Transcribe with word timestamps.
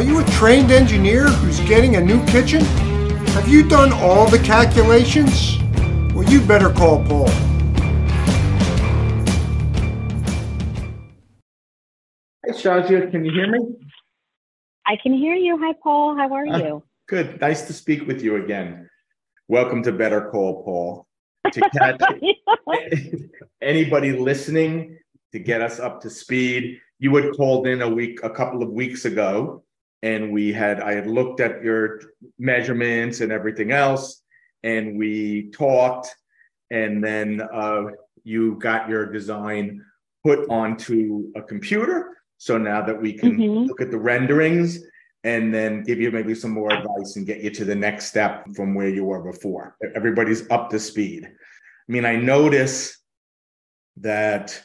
Are 0.00 0.02
you 0.02 0.18
a 0.18 0.24
trained 0.30 0.70
engineer 0.70 1.26
who's 1.28 1.60
getting 1.68 1.96
a 1.96 2.00
new 2.00 2.24
kitchen? 2.24 2.64
Have 3.34 3.46
you 3.46 3.68
done 3.68 3.92
all 3.92 4.26
the 4.26 4.38
calculations? 4.38 5.58
Well, 6.14 6.24
you 6.24 6.40
better 6.40 6.70
call 6.70 7.04
Paul. 7.04 7.28
Hey, 12.42 12.52
Shazia, 12.52 13.10
can 13.10 13.26
you 13.26 13.30
hear 13.30 13.50
me? 13.50 13.58
I 14.86 14.96
can 14.96 15.12
hear 15.12 15.34
you. 15.34 15.58
Hi, 15.58 15.74
Paul. 15.82 16.16
How 16.16 16.32
are 16.32 16.46
Uh, 16.46 16.58
you? 16.58 16.82
Good. 17.06 17.38
Nice 17.38 17.66
to 17.66 17.74
speak 17.74 18.06
with 18.06 18.22
you 18.22 18.36
again. 18.42 18.88
Welcome 19.48 19.82
to 19.82 19.92
Better 19.92 20.30
Call 20.30 20.64
Paul. 20.64 21.06
To 21.52 21.60
catch 21.76 22.00
anybody 23.60 24.12
listening 24.12 24.96
to 25.32 25.38
get 25.38 25.60
us 25.60 25.78
up 25.78 26.00
to 26.00 26.08
speed, 26.08 26.80
you 26.98 27.14
had 27.16 27.36
called 27.36 27.66
in 27.66 27.82
a 27.82 27.88
week, 27.90 28.20
a 28.22 28.30
couple 28.30 28.62
of 28.62 28.70
weeks 28.70 29.04
ago, 29.04 29.62
and 30.02 30.32
we 30.32 30.52
had 30.52 30.80
I 30.80 30.94
had 30.94 31.06
looked 31.06 31.40
at 31.40 31.62
your 31.62 32.00
measurements 32.38 33.20
and 33.20 33.32
everything 33.32 33.72
else, 33.72 34.22
and 34.62 34.98
we 34.98 35.50
talked, 35.50 36.14
and 36.70 37.02
then 37.02 37.40
uh, 37.40 37.84
you 38.24 38.56
got 38.56 38.88
your 38.88 39.06
design 39.06 39.84
put 40.24 40.48
onto 40.48 41.30
a 41.34 41.42
computer. 41.42 42.18
So 42.38 42.56
now 42.58 42.84
that 42.86 43.00
we 43.00 43.12
can 43.12 43.36
Mhm. 43.36 43.66
look 43.68 43.80
at 43.80 43.90
the 43.90 43.98
renderings 43.98 44.82
and 45.24 45.52
then 45.52 45.82
give 45.82 46.00
you 46.00 46.10
maybe 46.10 46.34
some 46.34 46.52
more 46.52 46.72
advice 46.72 47.16
and 47.16 47.26
get 47.26 47.40
you 47.40 47.50
to 47.50 47.64
the 47.64 47.74
next 47.74 48.06
step 48.06 48.46
from 48.56 48.74
where 48.74 48.88
you 48.88 49.04
were 49.04 49.22
before. 49.22 49.76
Everybody's 49.94 50.50
up 50.50 50.70
to 50.70 50.78
speed. 50.78 51.26
I 51.26 51.92
mean, 51.92 52.06
I 52.06 52.16
notice 52.16 52.98
that 53.98 54.62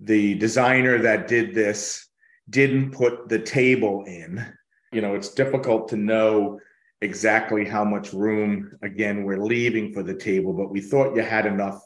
the 0.00 0.34
designer 0.34 0.98
that 0.98 1.28
did 1.28 1.54
this 1.54 2.08
didn't 2.50 2.92
put 2.92 3.28
the 3.28 3.38
table 3.38 4.04
in. 4.04 4.44
You 4.92 5.00
know, 5.00 5.14
it's 5.14 5.34
difficult 5.34 5.88
to 5.88 5.96
know 5.96 6.60
exactly 7.00 7.64
how 7.64 7.84
much 7.84 8.12
room, 8.12 8.76
again, 8.82 9.24
we're 9.24 9.42
leaving 9.42 9.92
for 9.92 10.02
the 10.02 10.14
table, 10.14 10.52
but 10.52 10.70
we 10.70 10.80
thought 10.80 11.14
you 11.14 11.22
had 11.22 11.46
enough 11.46 11.82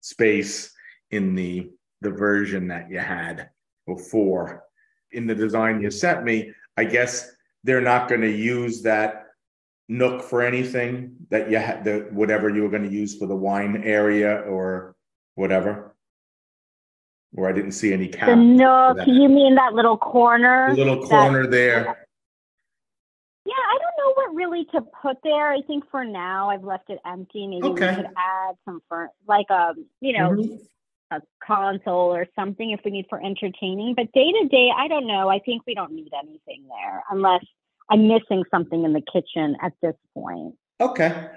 space 0.00 0.72
in 1.10 1.34
the, 1.34 1.70
the 2.00 2.10
version 2.10 2.68
that 2.68 2.90
you 2.90 2.98
had 2.98 3.50
before. 3.86 4.64
In 5.12 5.26
the 5.26 5.34
design 5.34 5.80
you 5.80 5.90
sent 5.90 6.24
me, 6.24 6.52
I 6.76 6.84
guess 6.84 7.30
they're 7.64 7.80
not 7.80 8.08
going 8.08 8.20
to 8.22 8.30
use 8.30 8.82
that 8.82 9.26
nook 9.88 10.22
for 10.22 10.42
anything 10.42 11.16
that 11.30 11.50
you 11.50 11.58
had 11.58 11.82
the 11.84 12.08
whatever 12.12 12.48
you 12.48 12.62
were 12.62 12.68
going 12.68 12.88
to 12.88 12.94
use 12.94 13.18
for 13.18 13.26
the 13.26 13.34
wine 13.34 13.82
area 13.84 14.40
or 14.42 14.94
whatever. 15.34 15.96
Or 17.34 17.48
I 17.48 17.52
didn't 17.52 17.72
see 17.72 17.92
any 17.92 18.08
cap. 18.08 18.28
The 18.28 18.36
nook, 18.36 18.98
you 19.06 19.28
mean 19.28 19.56
that 19.56 19.74
little 19.74 19.96
corner? 19.98 20.74
The 20.74 20.84
little 20.84 21.00
that- 21.00 21.08
corner 21.08 21.46
there. 21.46 22.06
Yeah, 23.46 23.54
I 23.54 23.78
don't 23.78 23.94
know 23.98 24.12
what 24.14 24.34
really 24.50 24.64
to 24.66 24.82
put 25.02 25.18
there. 25.22 25.52
I 25.52 25.62
think 25.62 25.84
for 25.90 26.04
now 26.04 26.50
I've 26.50 26.64
left 26.64 26.90
it 26.90 26.98
empty. 27.06 27.46
Maybe 27.46 27.66
Okay. 27.68 27.90
we 27.90 27.96
could 27.96 28.12
add 28.16 28.56
some 28.64 28.82
for 28.88 29.10
like 29.26 29.46
a 29.50 29.74
you 30.00 30.12
know 30.12 30.30
Mhm. 30.30 30.58
a 31.10 31.22
console 31.44 32.14
or 32.14 32.26
something 32.36 32.70
if 32.70 32.80
we 32.84 32.90
need 32.90 33.06
for 33.08 33.20
entertaining. 33.24 33.94
But 33.94 34.12
day 34.12 34.30
to 34.32 34.48
day, 34.48 34.70
I 34.70 34.88
don't 34.88 35.06
know. 35.06 35.28
I 35.28 35.40
think 35.40 35.62
we 35.66 35.74
don't 35.74 35.92
need 35.92 36.12
anything 36.12 36.68
there 36.68 37.02
unless 37.10 37.44
I'm 37.88 38.06
missing 38.06 38.44
something 38.50 38.84
in 38.84 38.92
the 38.92 39.00
kitchen 39.00 39.56
at 39.60 39.72
this 39.82 39.96
point. 40.14 40.54
Okay. 40.80 41.28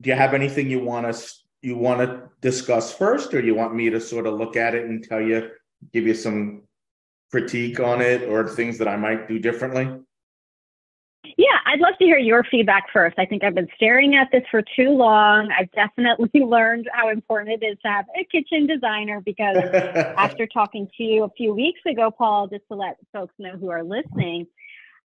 Do 0.00 0.10
you 0.10 0.16
have 0.16 0.34
anything 0.34 0.70
you 0.70 0.80
want 0.80 1.06
us 1.06 1.44
you 1.60 1.76
want 1.76 1.98
to 1.98 2.30
discuss 2.40 2.92
first, 2.92 3.34
or 3.34 3.40
you 3.40 3.52
want 3.52 3.74
me 3.74 3.90
to 3.90 4.00
sort 4.00 4.28
of 4.28 4.34
look 4.34 4.54
at 4.56 4.76
it 4.76 4.84
and 4.84 5.02
tell 5.02 5.20
you, 5.20 5.50
give 5.92 6.06
you 6.06 6.14
some 6.14 6.62
critique 7.32 7.80
on 7.80 8.00
it 8.00 8.22
or 8.28 8.48
things 8.48 8.78
that 8.78 8.86
I 8.86 8.96
might 8.96 9.26
do 9.26 9.40
differently? 9.40 10.00
I'd 11.68 11.80
love 11.80 11.98
to 11.98 12.04
hear 12.06 12.16
your 12.16 12.44
feedback 12.44 12.84
first. 12.94 13.18
I 13.18 13.26
think 13.26 13.44
I've 13.44 13.54
been 13.54 13.68
staring 13.74 14.16
at 14.16 14.28
this 14.32 14.42
for 14.50 14.62
too 14.62 14.88
long. 14.88 15.50
I've 15.52 15.70
definitely 15.72 16.40
learned 16.46 16.88
how 16.94 17.10
important 17.10 17.62
it 17.62 17.66
is 17.66 17.76
to 17.84 17.88
have 17.88 18.06
a 18.18 18.24
kitchen 18.24 18.66
designer 18.66 19.20
because 19.20 19.56
after 20.16 20.46
talking 20.46 20.88
to 20.96 21.02
you 21.02 21.24
a 21.24 21.30
few 21.36 21.54
weeks 21.54 21.80
ago, 21.86 22.10
Paul, 22.10 22.46
just 22.46 22.64
to 22.70 22.74
let 22.74 22.96
folks 23.12 23.34
know 23.38 23.58
who 23.58 23.68
are 23.68 23.84
listening, 23.84 24.46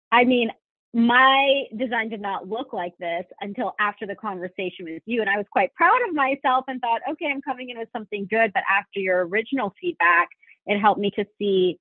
I 0.09 0.23
mean, 0.23 0.51
my 0.93 1.63
design 1.75 2.07
did 2.07 2.21
not 2.21 2.47
look 2.47 2.71
like 2.71 2.93
this 2.97 3.25
until 3.41 3.73
after 3.77 4.07
the 4.07 4.15
conversation 4.15 4.85
with 4.85 5.03
you. 5.05 5.19
And 5.19 5.29
I 5.29 5.35
was 5.35 5.47
quite 5.51 5.73
proud 5.73 5.99
of 6.07 6.15
myself 6.15 6.63
and 6.69 6.79
thought, 6.79 7.01
okay, 7.11 7.25
I'm 7.29 7.41
coming 7.41 7.71
in 7.71 7.77
with 7.77 7.89
something 7.91 8.25
good. 8.29 8.53
But 8.53 8.63
after 8.71 9.01
your 9.01 9.27
original 9.27 9.73
feedback, 9.81 10.29
it 10.65 10.79
helped 10.79 11.01
me 11.01 11.11
to 11.17 11.25
see 11.37 11.77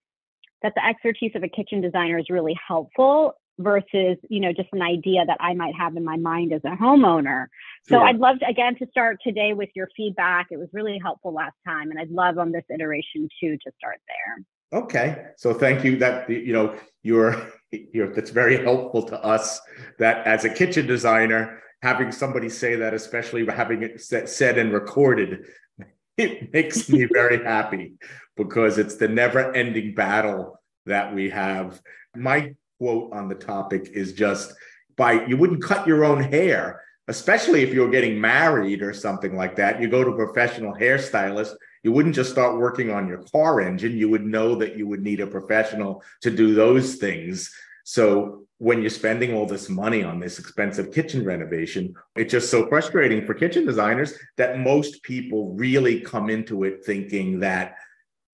that 0.64 0.72
the 0.74 0.84
expertise 0.84 1.32
of 1.36 1.44
a 1.44 1.48
kitchen 1.48 1.80
designer 1.80 2.18
is 2.18 2.26
really 2.30 2.58
helpful 2.66 3.36
versus, 3.58 4.16
you 4.28 4.40
know, 4.40 4.52
just 4.52 4.68
an 4.72 4.82
idea 4.82 5.24
that 5.26 5.36
I 5.40 5.54
might 5.54 5.74
have 5.74 5.96
in 5.96 6.04
my 6.04 6.16
mind 6.16 6.52
as 6.52 6.62
a 6.64 6.76
homeowner. 6.76 7.46
So 7.88 7.96
Sure. 7.96 8.04
I'd 8.04 8.18
love 8.18 8.38
to 8.40 8.46
again 8.46 8.76
to 8.76 8.86
start 8.86 9.18
today 9.22 9.52
with 9.52 9.70
your 9.74 9.88
feedback. 9.96 10.48
It 10.50 10.58
was 10.58 10.68
really 10.72 10.98
helpful 11.02 11.32
last 11.32 11.56
time, 11.66 11.90
and 11.90 11.98
I'd 11.98 12.10
love 12.10 12.38
on 12.38 12.52
this 12.52 12.64
iteration 12.72 13.28
too 13.40 13.56
to 13.58 13.72
start 13.78 14.00
there. 14.08 14.80
Okay, 14.82 15.26
so 15.36 15.52
thank 15.52 15.84
you. 15.84 15.98
That 15.98 16.28
you 16.30 16.52
know, 16.52 16.74
you're 17.02 17.52
you're 17.70 18.12
that's 18.14 18.30
very 18.30 18.62
helpful 18.62 19.02
to 19.04 19.22
us. 19.22 19.60
That 19.98 20.26
as 20.26 20.44
a 20.44 20.50
kitchen 20.50 20.86
designer, 20.86 21.62
having 21.82 22.12
somebody 22.12 22.48
say 22.48 22.76
that, 22.76 22.94
especially 22.94 23.44
having 23.46 23.82
it 23.82 24.00
sa- 24.00 24.26
said 24.26 24.58
and 24.58 24.72
recorded, 24.72 25.46
it 26.16 26.52
makes 26.52 26.88
me 26.88 27.04
very 27.12 27.42
happy 27.44 27.94
because 28.36 28.78
it's 28.78 28.96
the 28.96 29.08
never-ending 29.08 29.94
battle 29.94 30.58
that 30.86 31.14
we 31.14 31.30
have. 31.30 31.80
My 32.16 32.54
quote 32.82 33.12
on 33.12 33.28
the 33.28 33.34
topic 33.34 33.90
is 33.92 34.12
just 34.12 34.52
by 34.96 35.24
you 35.26 35.36
wouldn't 35.36 35.62
cut 35.62 35.86
your 35.86 36.04
own 36.04 36.22
hair, 36.22 36.82
especially 37.06 37.62
if 37.62 37.72
you're 37.72 37.90
getting 37.90 38.20
married 38.20 38.82
or 38.82 38.92
something 38.92 39.36
like 39.36 39.54
that. 39.56 39.80
You 39.80 39.88
go 39.88 40.02
to 40.02 40.10
a 40.10 40.26
professional 40.26 40.74
hairstylist 40.74 41.54
you 41.82 41.92
wouldn't 41.92 42.14
just 42.14 42.30
start 42.30 42.58
working 42.58 42.90
on 42.90 43.08
your 43.08 43.22
car 43.32 43.60
engine. 43.60 43.96
You 43.96 44.08
would 44.10 44.24
know 44.24 44.54
that 44.56 44.76
you 44.76 44.86
would 44.86 45.02
need 45.02 45.20
a 45.20 45.26
professional 45.26 46.02
to 46.20 46.30
do 46.30 46.54
those 46.54 46.96
things. 46.96 47.52
So 47.84 48.46
when 48.58 48.80
you're 48.80 48.90
spending 48.90 49.34
all 49.34 49.46
this 49.46 49.68
money 49.68 50.04
on 50.04 50.20
this 50.20 50.38
expensive 50.38 50.92
kitchen 50.92 51.24
renovation 51.24 51.92
it's 52.14 52.30
just 52.30 52.48
so 52.48 52.68
frustrating 52.68 53.26
for 53.26 53.34
kitchen 53.34 53.66
designers 53.66 54.14
that 54.36 54.60
most 54.60 55.02
people 55.02 55.52
really 55.54 56.00
come 56.00 56.30
into 56.30 56.62
it 56.62 56.84
thinking 56.84 57.40
that 57.40 57.74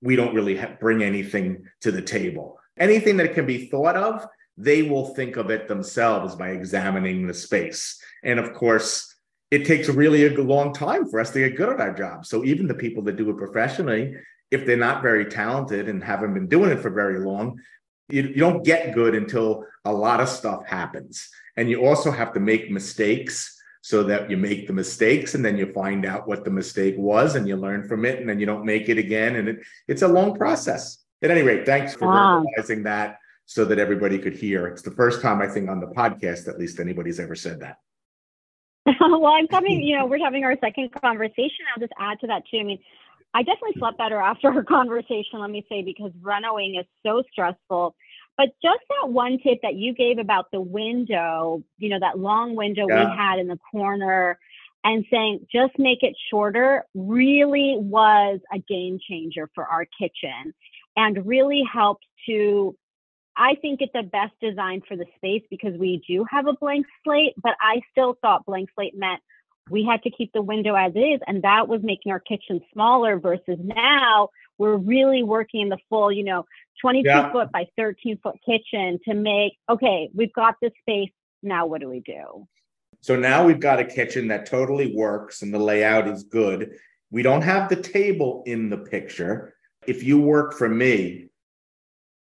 we 0.03 0.17
don't 0.17 0.35
really 0.35 0.63
bring 0.81 1.03
anything 1.03 1.65
to 1.81 1.91
the 1.91 2.03
table. 2.03 2.61
Anything 2.77 3.17
that 3.17 3.35
can 3.35 3.47
be 3.47 3.69
thought 3.69 3.97
of 3.97 4.27
they 4.61 4.83
will 4.83 5.15
think 5.15 5.37
of 5.37 5.51
it 5.51 5.69
themselves 5.69 6.35
by 6.35 6.51
examining 6.51 7.27
the 7.27 7.35
space 7.35 8.03
and 8.25 8.39
of 8.39 8.53
course 8.53 9.15
it 9.51 9.65
takes 9.65 9.89
really 9.89 10.27
a 10.27 10.43
long 10.43 10.73
time 10.75 11.09
for 11.09 11.21
us 11.21 11.31
to 11.31 11.39
get 11.39 11.57
good 11.57 11.71
at 11.71 11.81
our 11.81 11.95
job. 11.95 12.27
So 12.27 12.45
even 12.45 12.69
the 12.69 12.75
people 12.75 13.03
that 13.05 13.17
do 13.17 13.31
it 13.31 13.39
professionally, 13.39 14.15
if 14.51 14.67
they're 14.67 14.77
not 14.77 15.03
very 15.03 15.25
talented 15.25 15.89
and 15.89 16.05
haven't 16.05 16.35
been 16.35 16.49
doing 16.49 16.71
it 16.71 16.81
for 16.81 16.91
very 16.91 17.19
long, 17.19 17.59
you, 18.11 18.23
you 18.23 18.35
don't 18.37 18.65
get 18.65 18.95
good 18.95 19.15
until 19.15 19.65
a 19.85 19.93
lot 19.93 20.21
of 20.21 20.29
stuff 20.29 20.67
happens. 20.67 21.29
And 21.57 21.71
you 21.71 21.87
also 21.87 22.11
have 22.11 22.35
to 22.35 22.41
make 22.41 22.71
mistakes 22.71 23.55
so 23.81 24.03
that 24.03 24.31
you 24.31 24.37
make 24.37 24.67
the 24.67 24.73
mistakes 24.73 25.35
and 25.35 25.45
then 25.45 25.57
you 25.57 25.73
find 25.73 26.05
out 26.05 26.29
what 26.29 26.45
the 26.45 26.51
mistake 26.51 26.97
was 26.99 27.35
and 27.35 27.49
you 27.49 27.57
learn 27.57 27.89
from 27.89 28.05
it 28.05 28.21
and 28.21 28.29
then 28.29 28.39
you 28.39 28.45
don't 28.47 28.67
make 28.67 28.89
it 28.91 28.99
again. 28.99 29.37
And 29.37 29.49
it, 29.49 29.61
it's 29.87 30.03
a 30.03 30.09
long 30.09 30.35
process. 30.37 30.99
At 31.23 31.31
any 31.31 31.43
rate, 31.43 31.65
thanks 31.65 31.95
for 31.95 32.07
Wow. 32.07 32.45
verbalizing 32.59 32.85
that 32.85 33.19
so 33.49 33.65
that 33.65 33.79
everybody 33.79 34.19
could 34.19 34.35
hear. 34.37 34.67
It's 34.67 34.83
the 34.83 34.91
first 34.91 35.23
time 35.23 35.41
I 35.41 35.49
think 35.49 35.71
on 35.71 35.81
the 35.81 35.87
podcast, 35.87 36.49
at 36.49 36.59
least 36.59 36.79
anybody's 36.79 37.19
ever 37.19 37.35
said 37.35 37.61
that. 37.61 37.79
well, 39.01 39.25
I'm 39.27 39.49
coming, 39.49 39.83
you 39.83 39.97
know, 39.97 40.05
we're 40.05 40.23
having 40.23 40.45
our 40.45 40.55
second 40.63 40.91
conversation. 40.93 41.65
I'll 41.75 41.81
just 41.81 41.95
add 41.99 42.21
to 42.21 42.27
that 42.27 42.43
too. 42.51 42.59
I 42.59 42.63
mean, 42.65 42.79
I 43.33 43.43
definitely 43.43 43.77
slept 43.79 43.97
better 43.97 44.19
after 44.21 44.49
our 44.53 44.63
conversation, 44.69 45.41
let 45.41 45.49
me 45.49 45.65
say, 45.67 45.81
because 45.83 46.13
renoing 46.21 46.79
is 46.79 46.85
so 47.03 47.23
stressful. 47.33 47.97
But 48.37 48.49
just 48.63 48.81
that 49.01 49.09
one 49.09 49.39
tip 49.43 49.61
that 49.63 49.77
you 49.77 49.95
gave 49.95 50.19
about 50.19 50.51
the 50.53 50.61
window, 50.61 51.63
you 51.79 51.89
know, 51.89 52.01
that 52.01 52.19
long 52.19 52.55
window 52.55 52.85
Yeah. 52.87 53.07
we 53.11 53.17
had 53.17 53.39
in 53.39 53.49
the 53.49 53.59
corner 53.73 54.39
and 54.85 55.07
saying 55.11 55.47
just 55.51 55.73
make 55.79 56.03
it 56.03 56.15
shorter 56.31 56.85
really 56.95 57.77
was 57.79 58.41
a 58.53 58.59
game 58.59 58.99
changer 59.09 59.49
for 59.55 59.65
our 59.65 59.87
kitchen 59.99 60.53
and 60.97 61.27
really 61.27 61.63
helped 61.73 62.05
to 62.27 62.77
I 63.39 63.55
think 63.55 63.81
it's 63.81 63.93
the 63.93 64.03
best 64.03 64.33
design 64.41 64.83
for 64.87 64.97
the 64.97 65.07
space 65.17 65.43
because 65.49 65.79
we 65.79 66.03
do 66.09 66.27
have 66.31 66.49
a 66.49 66.55
blank 66.55 66.87
slate, 67.05 67.35
but 67.41 67.55
I 67.61 67.81
still 67.93 68.19
thought 68.21 68.45
blank 68.45 68.69
slate 68.75 68.99
meant 68.99 69.23
we 69.71 69.85
had 69.85 70.03
to 70.03 70.11
keep 70.11 70.33
the 70.33 70.43
window 70.43 70.75
as 70.75 70.93
is, 70.97 71.21
and 71.27 71.43
that 71.43 71.69
was 71.69 71.81
making 71.83 72.11
our 72.11 72.21
kitchen 72.21 72.61
smaller 72.73 73.19
versus 73.19 73.59
now 73.61 74.31
we're 74.59 74.77
really 74.77 75.23
working 75.23 75.61
in 75.61 75.69
the 75.69 75.79
full, 75.89 76.11
you 76.11 76.25
know, 76.25 76.45
22 76.81 77.09
Yeah. 77.09 77.31
foot 77.31 77.53
by 77.53 77.67
13 77.77 78.19
foot 78.23 78.37
kitchen 78.45 78.99
to 79.07 79.15
make, 79.15 79.53
okay, 79.69 80.11
we've 80.15 80.33
got 80.33 80.57
this 80.61 80.73
space. 80.81 81.11
Now 81.43 81.67
what 81.67 81.81
do 81.81 81.89
we 81.89 82.01
do? 82.01 82.49
So 83.01 83.15
now 83.15 83.47
we've 83.47 83.61
got 83.61 83.79
a 83.79 83.85
kitchen 83.85 84.27
that 84.29 84.47
totally 84.47 84.95
works 84.97 85.43
and 85.43 85.55
the 85.55 85.59
layout 85.59 86.09
is 86.09 86.25
good. 86.25 86.77
We 87.11 87.23
don't 87.23 87.43
have 87.43 87.69
the 87.69 87.77
table 87.77 88.43
in 88.47 88.69
the 88.69 88.79
picture. 88.79 89.55
If 89.87 90.03
you 90.03 90.21
work 90.21 90.55
for 90.55 90.69
me, 90.69 91.29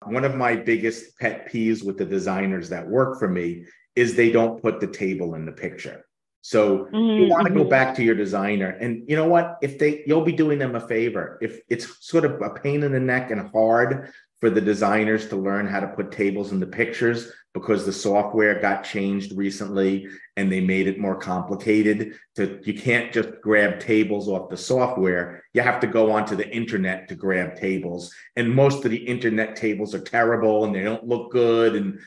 one 0.08 0.24
of 0.24 0.34
my 0.34 0.56
biggest 0.56 1.18
pet 1.18 1.50
peeves 1.50 1.84
with 1.84 1.98
the 1.98 2.04
designers 2.04 2.68
that 2.70 2.86
work 2.86 3.18
for 3.18 3.28
me 3.28 3.64
is 3.94 4.14
they 4.14 4.30
don't 4.30 4.62
put 4.62 4.80
the 4.80 4.86
table 4.86 5.34
in 5.34 5.46
the 5.46 5.52
picture. 5.52 6.04
So 6.46 6.84
mm-hmm. 6.84 7.22
you 7.24 7.28
want 7.28 7.48
to 7.48 7.52
go 7.52 7.64
back 7.64 7.96
to 7.96 8.04
your 8.04 8.14
designer 8.14 8.68
and 8.80 9.02
you 9.08 9.16
know 9.16 9.26
what 9.26 9.58
if 9.62 9.80
they 9.80 10.04
you'll 10.06 10.24
be 10.24 10.30
doing 10.30 10.60
them 10.60 10.76
a 10.76 10.80
favor 10.80 11.38
if 11.42 11.58
it's 11.68 12.06
sort 12.06 12.24
of 12.24 12.40
a 12.40 12.50
pain 12.50 12.84
in 12.84 12.92
the 12.92 13.00
neck 13.00 13.32
and 13.32 13.50
hard 13.50 14.12
for 14.40 14.50
the 14.50 14.60
designers 14.60 15.28
to 15.28 15.36
learn 15.36 15.66
how 15.66 15.80
to 15.80 15.88
put 15.88 16.12
tables 16.12 16.52
in 16.52 16.60
the 16.60 16.66
pictures 16.66 17.32
because 17.54 17.86
the 17.86 17.92
software 17.92 18.60
got 18.60 18.84
changed 18.84 19.32
recently 19.34 20.06
and 20.36 20.52
they 20.52 20.60
made 20.60 20.86
it 20.86 20.98
more 20.98 21.16
complicated 21.16 22.12
to 22.34 22.60
you 22.64 22.74
can't 22.74 23.14
just 23.14 23.30
grab 23.40 23.80
tables 23.80 24.28
off 24.28 24.50
the 24.50 24.56
software. 24.56 25.42
You 25.54 25.62
have 25.62 25.80
to 25.80 25.86
go 25.86 26.12
onto 26.12 26.36
the 26.36 26.48
internet 26.54 27.08
to 27.08 27.14
grab 27.14 27.56
tables. 27.56 28.14
And 28.36 28.54
most 28.54 28.84
of 28.84 28.90
the 28.90 28.98
internet 28.98 29.56
tables 29.56 29.94
are 29.94 30.00
terrible 30.00 30.64
and 30.64 30.74
they 30.74 30.82
don't 30.82 31.08
look 31.08 31.32
good. 31.32 31.74
And 31.76 31.98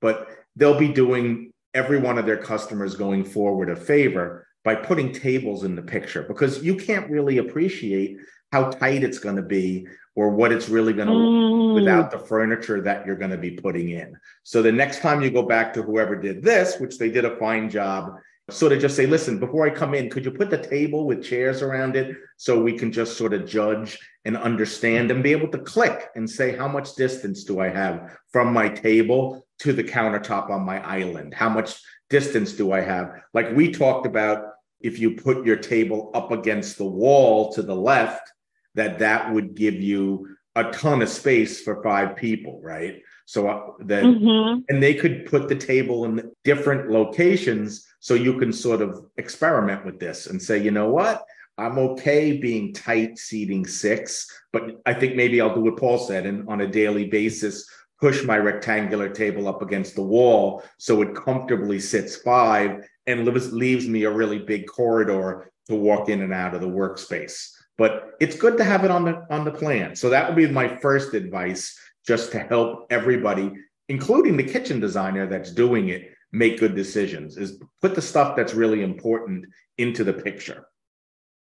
but 0.00 0.28
they'll 0.56 0.78
be 0.78 0.92
doing 0.92 1.52
every 1.72 1.98
one 1.98 2.18
of 2.18 2.26
their 2.26 2.36
customers 2.36 2.94
going 2.94 3.24
forward 3.24 3.70
a 3.70 3.76
favor 3.76 4.46
by 4.62 4.74
putting 4.74 5.12
tables 5.12 5.64
in 5.64 5.74
the 5.74 5.82
picture 5.82 6.22
because 6.24 6.62
you 6.62 6.76
can't 6.76 7.10
really 7.10 7.38
appreciate 7.38 8.18
how 8.52 8.70
tight 8.70 9.02
it's 9.02 9.18
going 9.18 9.36
to 9.36 9.42
be 9.42 9.86
or 10.18 10.30
what 10.30 10.50
it's 10.50 10.68
really 10.68 10.92
going 10.92 11.06
to 11.06 11.14
mm. 11.14 11.68
look 11.68 11.74
without 11.76 12.10
the 12.10 12.18
furniture 12.18 12.80
that 12.80 13.06
you're 13.06 13.14
going 13.14 13.30
to 13.30 13.38
be 13.38 13.52
putting 13.52 13.90
in. 13.90 14.16
So 14.42 14.62
the 14.62 14.72
next 14.72 14.98
time 14.98 15.22
you 15.22 15.30
go 15.30 15.44
back 15.44 15.72
to 15.74 15.82
whoever 15.82 16.16
did 16.16 16.42
this, 16.42 16.80
which 16.80 16.98
they 16.98 17.08
did 17.08 17.24
a 17.24 17.36
fine 17.36 17.70
job, 17.70 18.16
sort 18.50 18.72
of 18.72 18.80
just 18.80 18.96
say, 18.96 19.06
listen, 19.06 19.38
before 19.38 19.64
I 19.64 19.70
come 19.70 19.94
in, 19.94 20.10
could 20.10 20.24
you 20.24 20.32
put 20.32 20.50
the 20.50 20.58
table 20.58 21.06
with 21.06 21.22
chairs 21.22 21.62
around 21.62 21.94
it 21.94 22.16
so 22.36 22.60
we 22.60 22.76
can 22.76 22.90
just 22.90 23.16
sort 23.16 23.32
of 23.32 23.46
judge 23.46 23.96
and 24.24 24.36
understand 24.36 25.12
and 25.12 25.22
be 25.22 25.30
able 25.30 25.52
to 25.52 25.58
click 25.58 26.08
and 26.16 26.28
say, 26.28 26.56
how 26.56 26.66
much 26.66 26.96
distance 26.96 27.44
do 27.44 27.60
I 27.60 27.68
have 27.68 28.18
from 28.32 28.52
my 28.52 28.68
table 28.68 29.46
to 29.60 29.72
the 29.72 29.84
countertop 29.84 30.50
on 30.50 30.62
my 30.62 30.84
island? 30.84 31.32
How 31.32 31.48
much 31.48 31.80
distance 32.10 32.54
do 32.54 32.72
I 32.72 32.80
have? 32.80 33.22
Like 33.34 33.54
we 33.54 33.70
talked 33.70 34.04
about, 34.04 34.46
if 34.80 34.98
you 34.98 35.12
put 35.12 35.46
your 35.46 35.56
table 35.56 36.10
up 36.12 36.32
against 36.32 36.76
the 36.76 36.86
wall 36.86 37.52
to 37.52 37.62
the 37.62 37.76
left, 37.76 38.32
that 38.78 39.00
that 39.00 39.32
would 39.34 39.56
give 39.56 39.74
you 39.74 40.36
a 40.54 40.70
ton 40.70 41.02
of 41.02 41.08
space 41.08 41.60
for 41.60 41.82
five 41.82 42.16
people, 42.16 42.60
right? 42.62 43.02
So 43.26 43.48
uh, 43.48 43.72
that 43.80 44.04
mm-hmm. 44.04 44.60
and 44.68 44.82
they 44.82 44.94
could 44.94 45.26
put 45.26 45.48
the 45.48 45.56
table 45.56 46.04
in 46.04 46.30
different 46.44 46.90
locations 46.90 47.86
so 48.00 48.14
you 48.14 48.38
can 48.38 48.52
sort 48.52 48.80
of 48.80 49.04
experiment 49.16 49.84
with 49.84 49.98
this 49.98 50.26
and 50.28 50.40
say, 50.40 50.62
you 50.62 50.70
know 50.70 50.90
what? 50.90 51.24
I'm 51.58 51.76
okay 51.78 52.38
being 52.38 52.72
tight 52.72 53.18
seating 53.18 53.66
six, 53.66 54.30
but 54.52 54.80
I 54.86 54.94
think 54.94 55.16
maybe 55.16 55.40
I'll 55.40 55.54
do 55.54 55.62
what 55.62 55.76
Paul 55.76 55.98
said 55.98 56.24
and 56.24 56.48
on 56.48 56.60
a 56.60 56.66
daily 56.68 57.06
basis 57.06 57.68
push 58.00 58.22
my 58.22 58.38
rectangular 58.38 59.08
table 59.08 59.48
up 59.48 59.60
against 59.60 59.96
the 59.96 60.02
wall 60.02 60.62
so 60.78 61.02
it 61.02 61.16
comfortably 61.16 61.80
sits 61.80 62.14
five 62.14 62.86
and 63.08 63.24
leaves, 63.24 63.52
leaves 63.52 63.88
me 63.88 64.04
a 64.04 64.10
really 64.10 64.38
big 64.38 64.68
corridor 64.68 65.50
to 65.66 65.74
walk 65.74 66.08
in 66.08 66.22
and 66.22 66.32
out 66.32 66.54
of 66.54 66.60
the 66.60 66.68
workspace 66.68 67.57
but 67.78 68.16
it's 68.20 68.36
good 68.36 68.58
to 68.58 68.64
have 68.64 68.84
it 68.84 68.90
on 68.90 69.04
the 69.04 69.24
on 69.30 69.44
the 69.44 69.52
plan. 69.52 69.96
So 69.96 70.10
that 70.10 70.28
would 70.28 70.36
be 70.36 70.48
my 70.48 70.68
first 70.68 71.14
advice, 71.14 71.78
just 72.06 72.32
to 72.32 72.40
help 72.40 72.88
everybody, 72.90 73.52
including 73.88 74.36
the 74.36 74.42
kitchen 74.42 74.80
designer 74.80 75.26
that's 75.26 75.52
doing 75.52 75.88
it, 75.88 76.10
make 76.32 76.58
good 76.58 76.74
decisions. 76.74 77.38
Is 77.38 77.62
put 77.80 77.94
the 77.94 78.02
stuff 78.02 78.36
that's 78.36 78.52
really 78.52 78.82
important 78.82 79.46
into 79.78 80.04
the 80.04 80.12
picture. 80.12 80.66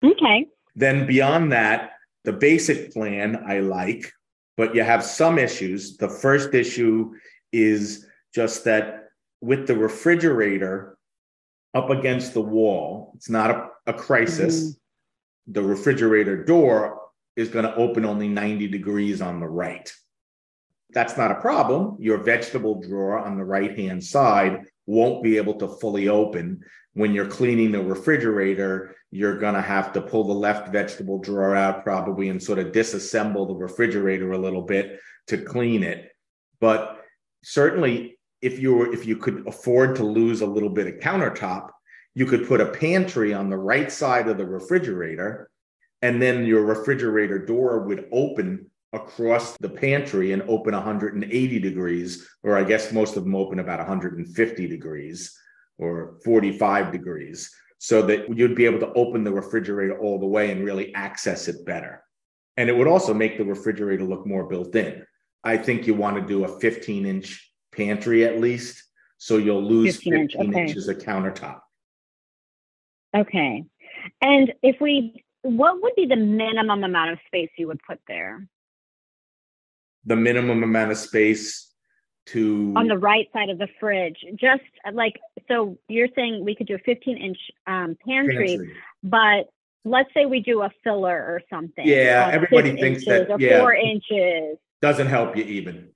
Okay. 0.05 0.47
Then 0.77 1.07
beyond 1.07 1.51
that, 1.53 1.93
the 2.25 2.33
basic 2.33 2.93
plan 2.93 3.43
I 3.47 3.61
like, 3.61 4.13
but 4.57 4.75
you 4.75 4.83
have 4.83 5.03
some 5.03 5.39
issues. 5.39 5.97
The 5.97 6.11
first 6.11 6.55
issue 6.55 7.15
is 7.53 8.07
just 8.35 8.65
that 8.65 9.09
with 9.41 9.67
the 9.67 9.77
refrigerator 9.77 10.99
up 11.75 11.91
against 11.91 12.35
the 12.35 12.43
wall, 12.43 13.13
it's 13.17 13.31
not 13.31 13.51
a, 13.51 13.69
a 13.87 13.93
crisis. 13.95 14.61
Mm-hmm 14.63 14.78
the 15.51 15.63
refrigerator 15.63 16.45
door 16.45 17.01
is 17.37 17.49
going 17.49 17.65
to 17.65 17.75
open 17.77 18.05
only 18.05 18.29
90 18.29 18.69
degrees 18.69 19.21
on 19.21 19.41
the 19.41 19.47
right. 19.47 19.93
That's 20.91 21.17
not 21.17 21.31
a 21.31 21.41
problem. 21.41 21.97
Your 21.99 22.19
vegetable 22.19 22.81
drawer 22.81 23.19
on 23.19 23.37
the 23.37 23.45
right 23.45 23.79
hand 23.79 24.03
side 24.03 24.65
won't 24.87 25.23
be 25.23 25.37
able 25.37 25.55
to 25.55 25.69
fully 25.69 26.09
open. 26.09 26.63
When 26.95 27.13
you're 27.13 27.27
cleaning 27.29 27.73
the 27.73 27.83
refrigerator, 27.83 28.97
you're 29.11 29.39
going 29.39 29.55
to 29.55 29.63
have 29.63 29.93
to 29.93 30.01
pull 30.01 30.25
the 30.25 30.33
left 30.33 30.73
vegetable 30.73 31.19
drawer 31.19 31.55
out 31.55 31.85
probably 31.85 32.29
and 32.29 32.43
sort 32.43 32.59
of 32.59 32.73
disassemble 32.73 33.47
the 33.47 33.55
refrigerator 33.55 34.33
a 34.33 34.39
little 34.39 34.63
bit 34.63 34.99
to 35.29 35.39
clean 35.39 35.83
it. 35.83 36.11
But 36.61 37.05
certainly 37.43 38.19
if 38.43 38.59
you 38.59 38.75
were 38.75 38.93
if 38.93 39.07
you 39.07 39.17
could 39.17 39.47
afford 39.47 39.97
to 39.97 40.05
lose 40.05 40.41
a 40.41 40.47
little 40.47 40.69
bit 40.69 40.87
of 40.87 41.01
countertop, 41.01 41.71
you 42.15 42.27
could 42.27 42.47
put 42.47 42.61
a 42.61 42.67
pantry 42.67 43.33
on 43.33 43.51
the 43.51 43.57
right 43.57 43.91
side 43.91 44.29
of 44.29 44.39
the 44.39 44.47
refrigerator, 44.47 45.51
and 46.03 46.21
then 46.21 46.45
your 46.45 46.65
refrigerator 46.65 47.39
door 47.39 47.81
would 47.81 48.09
open 48.13 48.71
across 48.93 49.57
the 49.59 49.69
pantry 49.69 50.33
and 50.33 50.43
open 50.43 50.73
180 50.75 51.59
degrees, 51.59 52.29
or 52.43 52.57
I 52.57 52.65
guess 52.65 52.93
most 52.93 53.17
of 53.17 53.25
them 53.25 53.35
open 53.35 53.59
about 53.59 53.79
150 53.79 54.69
degrees 54.69 55.39
or 55.79 56.19
45 56.25 56.93
degrees, 56.93 57.51
so 57.79 58.03
that 58.03 58.35
you'd 58.37 58.57
be 58.57 58.65
able 58.65 58.81
to 58.81 58.93
open 58.95 59.23
the 59.23 59.33
refrigerator 59.33 59.99
all 59.99 60.19
the 60.19 60.27
way 60.27 60.51
and 60.51 60.65
really 60.65 60.95
access 60.95 61.49
it 61.49 61.65
better. 61.65 62.03
And 62.57 62.69
it 62.69 62.77
would 62.77 62.89
also 62.89 63.15
make 63.15 63.39
the 63.39 63.45
refrigerator 63.45 64.05
look 64.05 64.27
more 64.27 64.49
built 64.49 64.75
in. 64.75 65.07
I 65.45 65.57
think 65.57 65.87
you 65.87 65.95
want 65.95 66.17
to 66.17 66.27
do 66.27 66.45
a 66.45 66.59
15 66.59 67.07
inch 67.07 67.53
pantry 67.73 68.25
at 68.25 68.41
least, 68.41 68.83
so 69.19 69.37
you'll 69.37 69.63
lose 69.63 69.97
15, 69.97 70.13
15 70.13 70.23
inch, 70.23 70.37
okay. 70.37 70.63
inches 70.63 70.89
of 70.89 70.99
countertop. 70.99 71.61
Okay. 73.17 73.65
And 74.21 74.53
if 74.63 74.81
we, 74.81 75.25
what 75.43 75.83
would 75.83 75.95
be 75.97 76.07
the 76.07 76.17
minimum 76.17 76.85
amount 76.85 77.13
of 77.13 77.19
space 77.27 77.51
you 77.57 77.67
would 77.69 77.81
put 77.87 78.01
there? 78.07 78.47
The 80.05 80.17
minimum 80.17 80.63
amount 80.63 80.91
of 80.91 80.99
space 80.99 81.73
to 82.27 82.75
on 82.77 82.89
the 82.89 82.99
right 82.99 83.27
side 83.33 83.49
of 83.49 83.59
the 83.59 83.69
fridge. 83.81 84.19
Just 84.35 84.63
like 84.93 85.19
so, 85.49 85.79
you're 85.89 86.09
saying 86.15 86.45
we 86.45 86.55
could 86.55 86.67
do 86.67 86.75
a 86.75 86.79
15 86.79 87.17
inch 87.17 87.39
um, 87.67 87.97
pantry, 88.07 88.37
pantry, 88.37 88.73
but 89.03 89.49
let's 89.85 90.13
say 90.15 90.27
we 90.27 90.41
do 90.41 90.63
a 90.63 90.71
filler 90.85 91.17
or 91.17 91.43
something. 91.51 91.87
Yeah, 91.87 92.31
everybody 92.33 92.77
thinks 92.77 93.05
that. 93.07 93.29
Yeah, 93.41 93.61
four 93.61 93.75
inches 93.75 94.59
doesn't 94.81 95.09
help 95.09 95.37
you 95.37 95.45
even. 95.45 95.91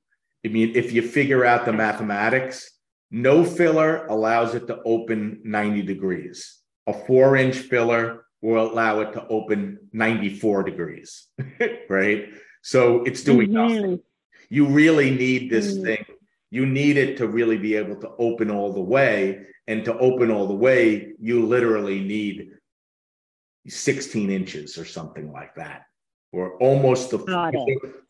I 0.45 0.49
mean, 0.49 0.73
if 0.75 0.93
you 0.93 1.03
figure 1.03 1.45
out 1.45 1.65
the 1.65 1.73
mathematics, 1.73 2.69
no 3.11 3.45
filler 3.45 4.07
allows 4.07 4.55
it 4.55 4.67
to 4.67 4.83
open 4.85 5.41
90 5.45 5.83
degrees 5.83 6.62
a 6.87 6.93
four 6.93 7.37
inch 7.37 7.57
filler 7.57 8.25
will 8.41 8.73
allow 8.73 9.01
it 9.01 9.13
to 9.13 9.27
open 9.29 9.79
94 9.93 10.65
degrees, 10.65 11.29
right? 11.89 12.29
So 12.63 13.05
it's 13.05 13.23
doing 13.23 13.51
mm-hmm. 13.51 13.75
nothing. 13.75 14.01
You 14.49 14.67
really 14.67 15.11
need 15.11 15.51
this 15.51 15.75
mm-hmm. 15.75 15.85
thing. 15.85 16.05
You 16.51 16.67
need 16.67 16.97
it 16.97 17.17
to 17.19 17.27
really 17.29 17.57
be 17.57 17.77
able 17.77 17.97
to 17.97 18.11
open 18.19 18.51
all 18.51 18.73
the 18.73 18.81
way. 18.81 19.47
And 19.69 19.85
to 19.85 19.97
open 19.99 20.31
all 20.31 20.49
the 20.49 20.55
way, 20.55 21.13
you 21.21 21.47
literally 21.47 22.01
need 22.01 22.51
16 23.69 24.31
inches 24.31 24.77
or 24.77 24.85
something 24.85 25.31
like 25.33 25.55
that, 25.55 25.83
or 26.33 26.57
almost 26.59 27.11
the. 27.11 27.19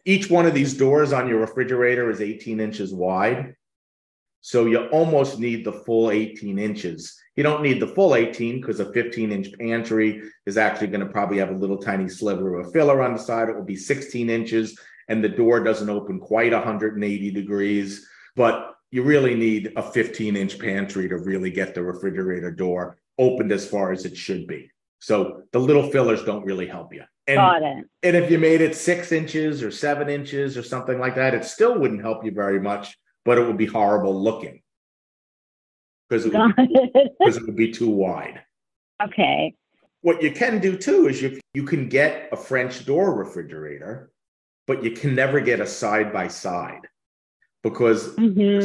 Each 0.05 0.31
one 0.31 0.47
of 0.47 0.55
these 0.55 0.75
doors 0.75 1.12
on 1.12 1.29
your 1.29 1.41
refrigerator 1.41 2.11
is 2.11 2.23
18 2.23 2.59
inches 2.59 2.93
wide. 2.93 3.55
So 4.41 4.64
you 4.67 4.87
almost 4.87 5.38
need 5.38 5.64
the 5.64 5.73
full 5.73 6.11
18 6.11 6.59
inches. 6.59 7.17
You 7.37 7.43
don't 7.43 7.62
need 7.62 7.81
the 7.81 7.87
full 7.87 8.15
18 8.15 8.61
because 8.61 8.81
a 8.81 8.93
15 8.93 9.33
inch 9.33 9.53
pantry 9.59 10.23
is 10.47 10.59
actually 10.59 10.89
going 10.89 11.01
to 11.01 11.12
probably 11.12 11.39
have 11.39 11.51
a 11.51 11.57
little 11.57 11.79
tiny 11.79 12.09
sliver 12.09 12.59
of 12.59 12.67
a 12.67 12.71
filler 12.71 13.03
on 13.03 13.15
the 13.15 13.19
side. 13.19 13.49
It 13.49 13.57
will 13.57 13.65
be 13.65 13.77
16 13.77 14.29
inches 14.29 14.79
and 15.09 15.25
the 15.25 15.29
door 15.29 15.62
doesn't 15.65 15.89
open 15.89 16.21
quite 16.21 16.53
180 16.53 17.31
degrees. 17.31 18.07
But 18.37 18.75
you 18.91 19.03
really 19.03 19.35
need 19.35 19.73
a 19.77 19.83
15 19.83 20.37
inch 20.37 20.59
pantry 20.59 21.09
to 21.09 21.17
really 21.17 21.51
get 21.51 21.75
the 21.75 21.83
refrigerator 21.83 22.51
door 22.51 22.99
opened 23.19 23.53
as 23.53 23.67
far 23.67 23.93
as 23.93 24.05
it 24.05 24.17
should 24.17 24.47
be. 24.47 24.71
So 25.01 25.43
the 25.53 25.59
little 25.59 25.91
fillers 25.91 26.25
don't 26.25 26.45
really 26.45 26.67
help 26.67 26.93
you. 26.93 27.03
And, 27.27 27.37
Got 27.37 27.62
it. 27.62 27.85
And 28.03 28.17
if 28.17 28.31
you 28.31 28.39
made 28.39 28.61
it 28.61 28.75
six 28.75 29.11
inches 29.11 29.62
or 29.62 29.71
seven 29.71 30.09
inches 30.09 30.57
or 30.57 30.62
something 30.62 30.99
like 30.99 31.15
that, 31.15 31.35
it 31.35 31.45
still 31.45 31.79
wouldn't 31.79 32.03
help 32.03 32.25
you 32.25 32.33
very 32.33 32.61
much 32.61 32.97
but 33.25 33.39
it 33.39 33.47
would 33.47 33.59
be 33.59 33.67
horrible 33.67 34.23
looking 34.23 34.62
because 36.12 36.26
it, 36.26 36.35
would, 36.35 36.54
it 37.21 37.42
would 37.47 37.57
be 37.57 37.73
too 37.73 37.88
wide. 37.88 38.42
Okay. 39.02 39.54
What 40.02 40.23
you 40.23 40.31
can 40.31 40.59
do 40.61 40.76
too 40.76 41.09
is 41.09 41.23
you, 41.23 41.40
you 41.54 41.62
can 41.62 41.88
get 41.88 42.28
a 42.33 42.37
French 42.37 42.85
door 42.85 43.14
refrigerator, 43.14 44.11
but 44.66 44.85
you 44.85 44.90
can 44.90 45.14
never 45.14 45.40
get 45.40 45.61
a 45.61 45.66
side 45.66 46.12
by 46.12 46.28
side 46.28 46.81
because 47.62 48.14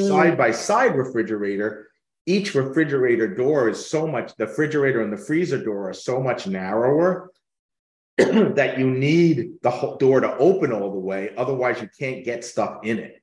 side 0.08 0.38
by 0.38 0.51
side 0.51 0.96
refrigerator, 0.96 1.88
each 2.25 2.54
refrigerator 2.54 3.34
door 3.34 3.70
is 3.70 3.86
so 3.86 4.08
much, 4.08 4.36
the 4.36 4.48
refrigerator 4.48 5.01
and 5.01 5.13
the 5.13 5.18
freezer 5.18 5.63
door 5.63 5.89
are 5.89 5.94
so 5.94 6.20
much 6.20 6.48
narrower 6.48 7.32
that 8.18 8.77
you 8.77 8.89
need 8.89 9.51
the 9.62 9.96
door 10.00 10.20
to 10.20 10.36
open 10.38 10.74
all 10.74 10.92
the 10.92 11.00
way. 11.00 11.32
Otherwise, 11.38 11.82
you 11.82 11.89
can't 11.98 12.25
get 12.25 12.44
stuff 12.44 12.80
in 12.84 12.98
it. 12.98 13.22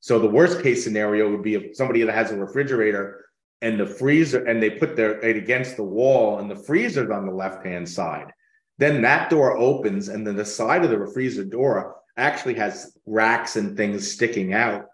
So 0.00 0.18
the 0.18 0.26
worst 0.26 0.62
case 0.62 0.82
scenario 0.82 1.30
would 1.30 1.44
be 1.44 1.54
if 1.54 1.76
somebody 1.76 2.02
that 2.02 2.12
has 2.12 2.32
a 2.32 2.36
refrigerator 2.36 3.22
and 3.62 3.80
the 3.80 3.86
freezer 3.86 4.44
and 4.44 4.62
they 4.62 4.70
put 4.70 4.96
their 4.96 5.20
it 5.20 5.36
against 5.36 5.76
the 5.76 5.82
wall 5.82 6.38
and 6.38 6.50
the 6.50 6.56
freezer's 6.56 7.10
on 7.10 7.26
the 7.26 7.32
left 7.32 7.64
hand 7.64 7.88
side. 7.88 8.32
Then 8.78 9.02
that 9.02 9.30
door 9.30 9.56
opens 9.56 10.08
and 10.08 10.26
then 10.26 10.36
the 10.36 10.44
side 10.44 10.84
of 10.84 10.90
the 10.90 11.10
freezer 11.12 11.44
door 11.44 11.96
actually 12.16 12.54
has 12.54 12.96
racks 13.06 13.56
and 13.56 13.76
things 13.76 14.10
sticking 14.10 14.52
out. 14.52 14.86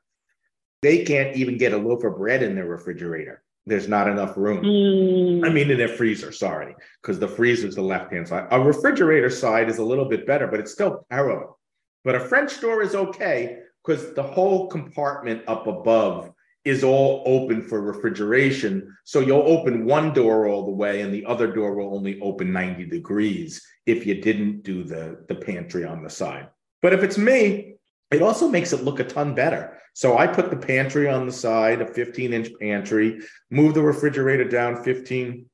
They 0.83 1.05
can't 1.05 1.37
even 1.37 1.59
get 1.59 1.73
a 1.73 1.77
loaf 1.77 2.05
of 2.05 2.17
bread 2.17 2.43
in 2.43 2.55
their 2.55 2.67
refrigerator 2.67 3.43
there's 3.69 3.89
not 3.89 4.09
enough 4.09 4.37
room. 4.37 4.65
Mm. 4.65 5.47
I 5.47 5.53
mean, 5.53 5.71
in 5.71 5.79
their 5.79 5.89
freezer, 5.89 6.33
sorry, 6.33 6.75
because 7.03 7.19
the 7.19 7.29
freezer 7.29 7.69
is 7.69 7.75
the 7.75 7.83
left 7.83 8.13
hand 8.13 8.27
side. 8.27 8.49
A 8.51 8.61
refrigerator 8.61 9.31
side 9.31 9.69
is 9.69 9.79
a 9.79 9.85
little 9.85 10.07
bit 10.07 10.27
better, 10.27 10.47
but 10.47 10.59
it's 10.59 10.73
still 10.73 11.07
parallel. 11.11 11.59
But 12.05 12.15
a 12.15 12.21
French 12.21 12.61
door 12.61 12.83
is 12.83 12.95
okay 12.95 13.59
because 13.85 14.15
the 14.15 14.23
whole 14.23 14.69
compartment 14.69 15.43
up 15.47 15.67
above 15.67 16.33
is 16.69 16.85
all 16.85 17.23
open 17.25 17.63
for 17.63 17.81
refrigeration. 17.81 18.95
So 19.05 19.21
you'll 19.21 19.43
open 19.43 19.87
one 19.87 20.13
door 20.13 20.47
all 20.47 20.67
the 20.67 20.73
way, 20.73 21.01
and 21.01 21.13
the 21.13 21.25
other 21.25 21.53
door 21.53 21.75
will 21.75 21.95
only 21.97 22.21
open 22.21 22.53
90 22.53 22.87
degrees 22.87 23.65
if 23.87 24.07
you 24.07 24.21
didn't 24.21 24.63
do 24.63 24.85
the, 24.85 25.25
the 25.29 25.35
pantry 25.35 25.85
on 25.85 26.03
the 26.03 26.11
side. 26.11 26.49
But 26.83 26.93
if 26.93 27.03
it's 27.03 27.17
me, 27.17 27.77
it 28.11 28.23
also 28.23 28.49
makes 28.49 28.73
it 28.73 28.85
look 28.85 29.01
a 29.01 29.05
ton 29.05 29.35
better. 29.35 29.79
So 29.95 30.19
I 30.19 30.27
put 30.27 30.51
the 30.51 30.57
pantry 30.57 31.09
on 31.09 31.27
the 31.27 31.33
side, 31.33 31.81
a 31.81 31.87
15 31.87 32.33
inch 32.33 32.49
pantry, 32.61 33.21
move 33.51 33.75
the 33.75 33.83
refrigerator 33.83 34.45
down 34.45 34.85
15, 34.85 35.47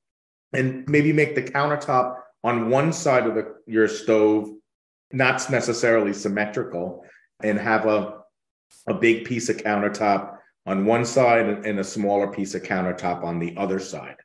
and 0.53 0.89
maybe 0.89 1.13
make 1.13 1.35
the 1.35 1.43
countertop 1.43 2.17
on 2.43 2.69
one 2.69 2.93
side 2.93 3.27
of 3.27 3.35
the, 3.35 3.55
your 3.67 3.89
stove 3.89 4.51
not 5.13 5.49
necessarily 5.49 6.13
symmetrical, 6.13 7.05
and 7.43 7.59
have 7.59 7.87
a, 7.87 8.19
a 8.89 8.95
big 8.95 9.25
piece 9.25 9.49
of 9.49 9.57
countertop 9.59 10.34
on 10.67 10.85
one 10.87 11.05
side 11.05 11.47
and 11.47 11.79
a 11.79 11.85
smaller 11.85 12.29
piece 12.29 12.55
of 12.55 12.63
countertop 12.63 13.23
on 13.23 13.39
the 13.39 13.55
other 13.57 13.79
side 13.79 14.17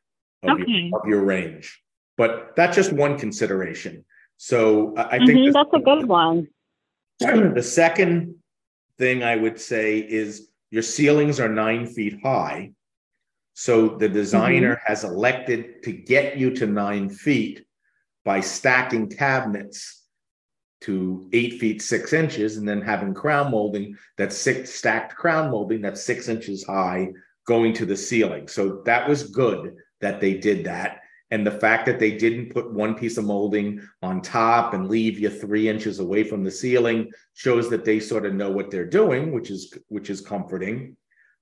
of, 0.44 0.52
okay. 0.52 0.72
your, 0.72 1.00
of 1.00 1.08
your 1.08 1.24
range. 1.24 1.82
But 2.18 2.56
that's 2.56 2.76
just 2.76 2.94
one 2.94 3.18
consideration. 3.18 4.06
So 4.38 4.94
I 4.98 5.18
think 5.18 5.32
mm-hmm, 5.32 5.52
that's 5.52 5.74
a 5.74 5.80
good 5.80 6.06
one. 6.06 6.48
the 7.20 7.64
second 7.64 8.36
thing 8.98 9.24
I 9.24 9.36
would 9.36 9.60
say 9.60 10.00
is 10.00 10.50
your 10.72 10.84
ceilings 10.84 11.40
are 11.40 11.50
nine 11.50 11.86
feet 11.86 12.20
high. 12.24 12.72
So 13.54 13.90
the 13.90 14.08
designer 14.08 14.76
mm-hmm. 14.76 14.88
has 14.88 15.04
elected 15.04 15.84
to 15.84 15.92
get 15.92 16.38
you 16.38 16.52
to 16.56 16.68
nine 16.68 17.10
feet 17.10 17.66
by 18.24 18.40
stacking 18.40 19.10
cabinets 19.10 19.99
to 20.82 21.28
eight 21.34 21.60
feet 21.60 21.82
six 21.82 22.14
inches 22.14 22.58
and 22.58 22.68
then 22.68 22.82
having 22.82 23.14
crown 23.14 23.52
molding 23.52 23.98
that's 24.18 24.38
six 24.38 24.74
stacked 24.74 25.16
crown 25.16 25.52
molding 25.52 25.82
that's 25.82 26.04
six 26.04 26.30
inches 26.30 26.66
high 26.66 27.10
going 27.46 27.74
to 27.74 27.86
the 27.86 27.98
ceiling. 27.98 28.48
So 28.48 28.82
that 28.86 29.10
was 29.10 29.24
good 29.24 29.76
that 30.02 30.22
they 30.22 30.36
did 30.36 30.66
that. 30.66 31.02
And 31.32 31.46
the 31.46 31.52
fact 31.52 31.86
that 31.86 32.00
they 32.00 32.12
didn't 32.12 32.54
put 32.54 32.72
one 32.72 32.96
piece 32.96 33.18
of 33.18 33.26
molding 33.26 33.82
on 34.02 34.22
top 34.22 34.74
and 34.74 34.88
leave 34.88 35.20
you 35.20 35.30
three 35.30 35.68
inches 35.68 36.00
away 36.00 36.24
from 36.24 36.44
the 36.44 36.52
ceiling 36.52 37.12
shows 37.34 37.70
that 37.70 37.86
they 37.86 38.00
sort 38.00 38.26
of 38.26 38.34
know 38.34 38.50
what 38.50 38.72
they're 38.72 38.86
doing, 38.86 39.32
which 39.32 39.52
is 39.52 39.74
which 39.90 40.10
is 40.10 40.22
comforting. 40.22 40.96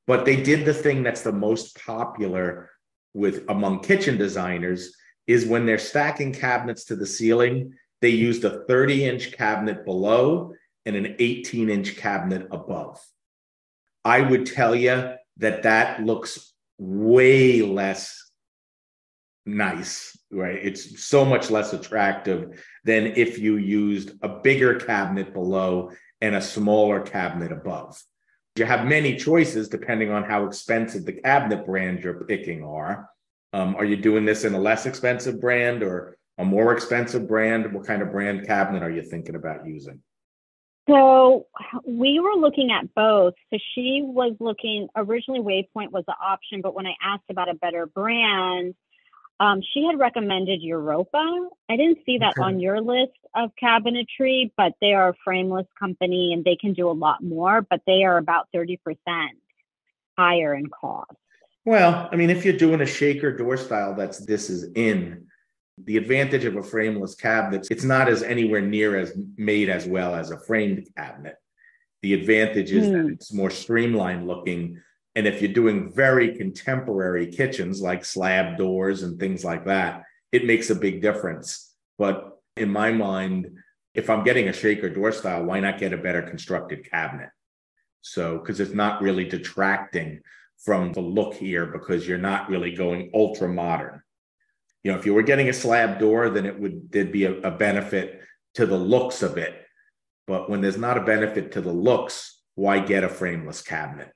But 0.06 0.26
they 0.26 0.42
did 0.42 0.66
the 0.66 0.74
thing 0.74 1.04
that's 1.04 1.22
the 1.22 1.32
most 1.32 1.78
popular 1.86 2.70
with 3.14 3.46
among 3.50 3.82
kitchen 3.82 4.18
designers 4.18 4.96
is 5.26 5.46
when 5.46 5.66
they're 5.66 5.78
stacking 5.78 6.34
cabinets 6.34 6.86
to 6.86 6.96
the 6.96 7.06
ceiling, 7.06 7.74
they 8.02 8.10
used 8.10 8.44
a 8.46 8.64
30 8.66 9.06
inch 9.06 9.32
cabinet 9.32 9.86
below 9.86 10.54
and 10.86 10.96
an 10.96 11.16
18 11.20 11.70
inch 11.70 11.98
cabinet 11.98 12.48
above. 12.52 13.04
I 14.06 14.22
would 14.22 14.46
tell 14.46 14.76
you 14.76 15.14
that 15.38 15.64
that 15.64 16.04
looks 16.04 16.54
way 16.78 17.62
less 17.62 18.32
nice, 19.46 20.18
right? 20.32 20.60
It's 20.62 21.04
so 21.04 21.26
much 21.26 21.50
less 21.50 21.74
attractive 21.74 22.64
than 22.84 23.08
if 23.16 23.40
you 23.40 23.58
used 23.58 24.12
a 24.22 24.30
bigger 24.30 24.76
cabinet 24.76 25.34
below 25.34 25.92
and 26.22 26.36
a 26.36 26.42
smaller 26.42 27.02
cabinet 27.02 27.52
above. 27.52 28.02
You 28.56 28.66
have 28.66 28.88
many 28.88 29.16
choices 29.16 29.70
depending 29.70 30.12
on 30.12 30.24
how 30.24 30.46
expensive 30.46 31.06
the 31.06 31.14
cabinet 31.14 31.66
brand 31.66 32.04
you're 32.04 32.26
picking 32.26 32.64
are. 32.64 33.10
Um, 33.54 33.76
are 33.76 33.86
you 33.86 33.96
doing 33.96 34.26
this 34.26 34.44
in 34.44 34.54
a 34.54 34.60
less 34.60 34.86
expensive 34.86 35.40
brand 35.40 35.84
or 35.84 36.18
a 36.38 36.46
more 36.46 36.74
expensive 36.74 37.28
brand? 37.28 37.74
What 37.74 37.86
kind 37.86 38.02
of 38.02 38.12
brand 38.12 38.46
cabinet 38.46 38.84
are 38.84 38.92
you 38.92 39.02
thinking 39.02 39.36
about 39.36 39.66
using? 39.66 40.02
So 40.90 41.48
we 41.86 42.20
were 42.20 42.36
looking 42.40 42.72
at 42.72 42.94
both. 42.96 43.34
So 43.52 43.60
she 43.76 44.02
was 44.04 44.36
looking 44.40 44.88
originally 44.96 45.42
Waypoint 45.42 45.92
was 45.92 46.06
the 46.08 46.16
option, 46.22 46.62
but 46.62 46.74
when 46.74 46.88
I 46.88 46.94
asked 47.04 47.30
about 47.30 47.50
a 47.50 47.54
better 47.54 47.86
brand, 47.86 48.74
um, 49.40 49.62
she 49.74 49.86
had 49.86 50.00
recommended 50.00 50.62
Europa. 50.62 51.50
I 51.70 51.76
didn't 51.76 52.00
see 52.06 52.18
that 52.20 52.34
okay. 52.38 52.42
on 52.42 52.60
your 52.60 52.82
list 52.82 53.18
of 53.36 53.52
cabinetry, 53.62 54.52
but 54.58 54.74
they 54.82 54.94
are 54.94 55.10
a 55.10 55.14
frameless 55.24 55.68
company 55.78 56.34
and 56.34 56.44
they 56.44 56.56
can 56.56 56.74
do 56.74 56.90
a 56.90 56.94
lot 56.94 57.22
more, 57.22 57.62
but 57.62 57.82
they 57.86 58.04
are 58.04 58.18
about 58.18 58.48
30% 58.56 58.78
higher 60.18 60.56
in 60.56 60.68
cost. 60.68 61.12
Well, 61.66 62.08
I 62.12 62.16
mean, 62.16 62.30
if 62.30 62.46
you're 62.46 62.58
doing 62.58 62.82
a 62.82 62.86
shaker 62.86 63.36
door 63.36 63.58
style 63.58 63.94
that's 63.94 64.20
this 64.20 64.50
is 64.50 64.72
in, 64.74 65.28
the 65.78 65.98
advantage 65.98 66.46
of 66.46 66.56
a 66.56 66.64
frameless 66.64 67.16
cabinet, 67.16 67.68
it's 67.70 67.84
not 67.84 68.10
as 68.10 68.24
anywhere 68.24 68.62
near 68.62 68.98
as 68.98 69.14
made 69.36 69.70
as 69.70 69.86
well 69.86 70.16
as 70.16 70.32
a 70.32 70.40
framed 70.40 70.88
cabinet. 70.96 71.36
The 72.02 72.14
advantage 72.14 72.72
is 72.72 72.88
mm. 72.88 72.92
that 72.94 73.04
hmm. 73.04 73.10
it's 73.10 73.34
more 73.34 73.50
streamlined 73.50 74.28
looking 74.28 74.82
and 75.18 75.26
if 75.26 75.42
you're 75.42 75.52
doing 75.52 75.92
very 75.92 76.38
contemporary 76.38 77.26
kitchens 77.26 77.82
like 77.82 78.06
slab 78.06 78.56
doors 78.56 79.02
and 79.02 79.20
things 79.20 79.44
like 79.44 79.66
that, 79.66 80.04
it 80.32 80.46
makes 80.46 80.70
a 80.70 80.76
big 80.76 81.02
difference. 81.02 81.74
But 81.98 82.38
in 82.56 82.70
my 82.70 82.92
mind, 82.92 83.50
if 83.96 84.12
I'm 84.12 84.24
getting 84.24 84.48
a 84.48 84.54
shaker 84.54 84.92
door 84.92 85.12
style, 85.12 85.44
why 85.44 85.60
not 85.60 85.80
get 85.80 85.92
a 85.92 85.98
better 85.98 86.22
constructed 86.22 86.88
cabinet? 86.92 87.30
So, 88.02 88.38
because 88.38 88.60
it's 88.60 88.76
not 88.76 89.02
really 89.02 89.26
detracting 89.26 90.22
from 90.60 90.94
the 90.94 91.02
look 91.02 91.34
here 91.34 91.66
because 91.66 92.08
you're 92.08 92.20
not 92.20 92.48
really 92.48 92.76
going 92.76 93.10
ultra 93.12 93.50
modern. 93.50 94.04
You 94.88 94.94
know, 94.94 95.00
if 95.00 95.06
you 95.06 95.14
were 95.14 95.22
getting 95.22 95.50
a 95.50 95.54
slab 95.54 96.00
door, 96.00 96.30
then 96.30 96.46
it 96.46 96.58
would 96.58 96.90
there'd 96.94 97.12
be 97.12 97.26
a, 97.26 97.34
a 97.42 97.52
benefit 97.52 98.22
to 98.54 98.66
the 98.66 98.78
looks 98.78 99.22
of 99.22 99.38
it. 99.38 99.66
But 100.28 100.50
when 100.50 100.62
there's 100.62 100.78
not 100.78 100.98
a 100.98 101.02
benefit 101.02 101.52
to 101.52 101.62
the 101.62 101.74
looks, 101.74 102.42
why 102.56 102.80
get 102.80 103.04
a 103.04 103.10
frameless 103.10 103.62
cabinet? 103.62 104.14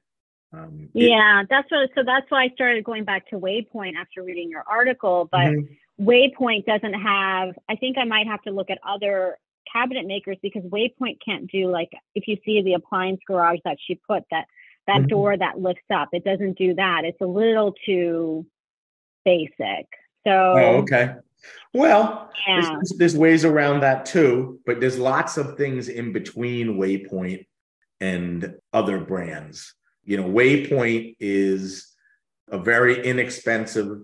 Um, 0.54 0.88
it, 0.96 1.10
yeah, 1.10 1.44
that's 1.50 1.70
what. 1.70 1.90
So 1.94 2.04
that's 2.06 2.26
why 2.30 2.44
I 2.44 2.50
started 2.54 2.86
going 2.86 3.04
back 3.04 3.30
to 3.32 3.36
Waypoint 3.38 3.96
after 4.00 4.24
reading 4.24 4.50
your 4.50 4.64
article. 4.66 5.28
But 5.30 5.52
mm-hmm. 5.52 6.06
Waypoint 6.08 6.66
doesn't 6.66 6.94
have. 6.94 7.50
I 7.68 7.76
think 7.76 7.98
I 7.98 8.06
might 8.06 8.28
have 8.28 8.42
to 8.44 8.52
look 8.52 8.70
at 8.70 8.78
other 8.88 9.40
cabinet 9.74 10.08
makers 10.08 10.38
because 10.42 10.64
Waypoint 10.64 11.18
can't 11.26 11.52
do 11.52 11.70
like 11.70 11.92
if 12.16 12.30
you 12.30 12.38
see 12.46 12.62
the 12.62 12.76
appliance 12.76 13.20
garage 13.28 13.60
that 13.66 13.76
she 13.86 13.96
put 13.96 14.24
that 14.32 14.46
that 14.88 15.00
mm-hmm. 15.00 15.08
door 15.08 15.38
that 15.38 15.60
lifts 15.60 15.92
up. 15.94 16.08
It 16.14 16.24
doesn't 16.24 16.58
do 16.58 16.76
that. 16.76 17.02
It's 17.04 17.20
a 17.20 17.26
little 17.26 17.76
too 17.86 18.46
basic. 19.26 19.90
So 20.26 20.32
oh, 20.32 20.76
okay. 20.82 21.16
Well, 21.74 22.30
yeah. 22.48 22.62
there's, 22.62 22.90
there's 22.98 23.18
ways 23.18 23.46
around 23.46 23.82
that 23.82 24.06
too, 24.06 24.60
but 24.66 24.80
there's 24.80 25.00
lots 25.00 25.38
of 25.38 25.58
things 25.58 25.90
in 25.90 26.12
between 26.12 26.78
Waypoint 26.78 27.46
and 28.00 28.56
other 28.74 29.00
brands 29.00 29.74
you 30.04 30.18
know, 30.18 30.28
Waypoint 30.28 31.16
is 31.20 31.88
a 32.50 32.58
very 32.58 33.06
inexpensive 33.06 34.02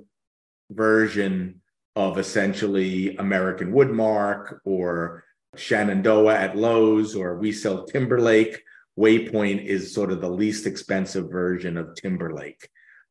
version 0.69 1.61
of 1.95 2.17
essentially 2.17 3.15
American 3.17 3.73
Woodmark 3.73 4.59
or 4.63 5.23
Shenandoah 5.55 6.35
at 6.35 6.57
Lowe's 6.57 7.15
or 7.15 7.37
we 7.37 7.51
sell 7.51 7.85
Timberlake. 7.85 8.61
Waypoint 8.97 9.65
is 9.65 9.93
sort 9.93 10.11
of 10.11 10.21
the 10.21 10.29
least 10.29 10.67
expensive 10.67 11.29
version 11.31 11.77
of 11.77 11.95
Timberlake. 11.95 12.69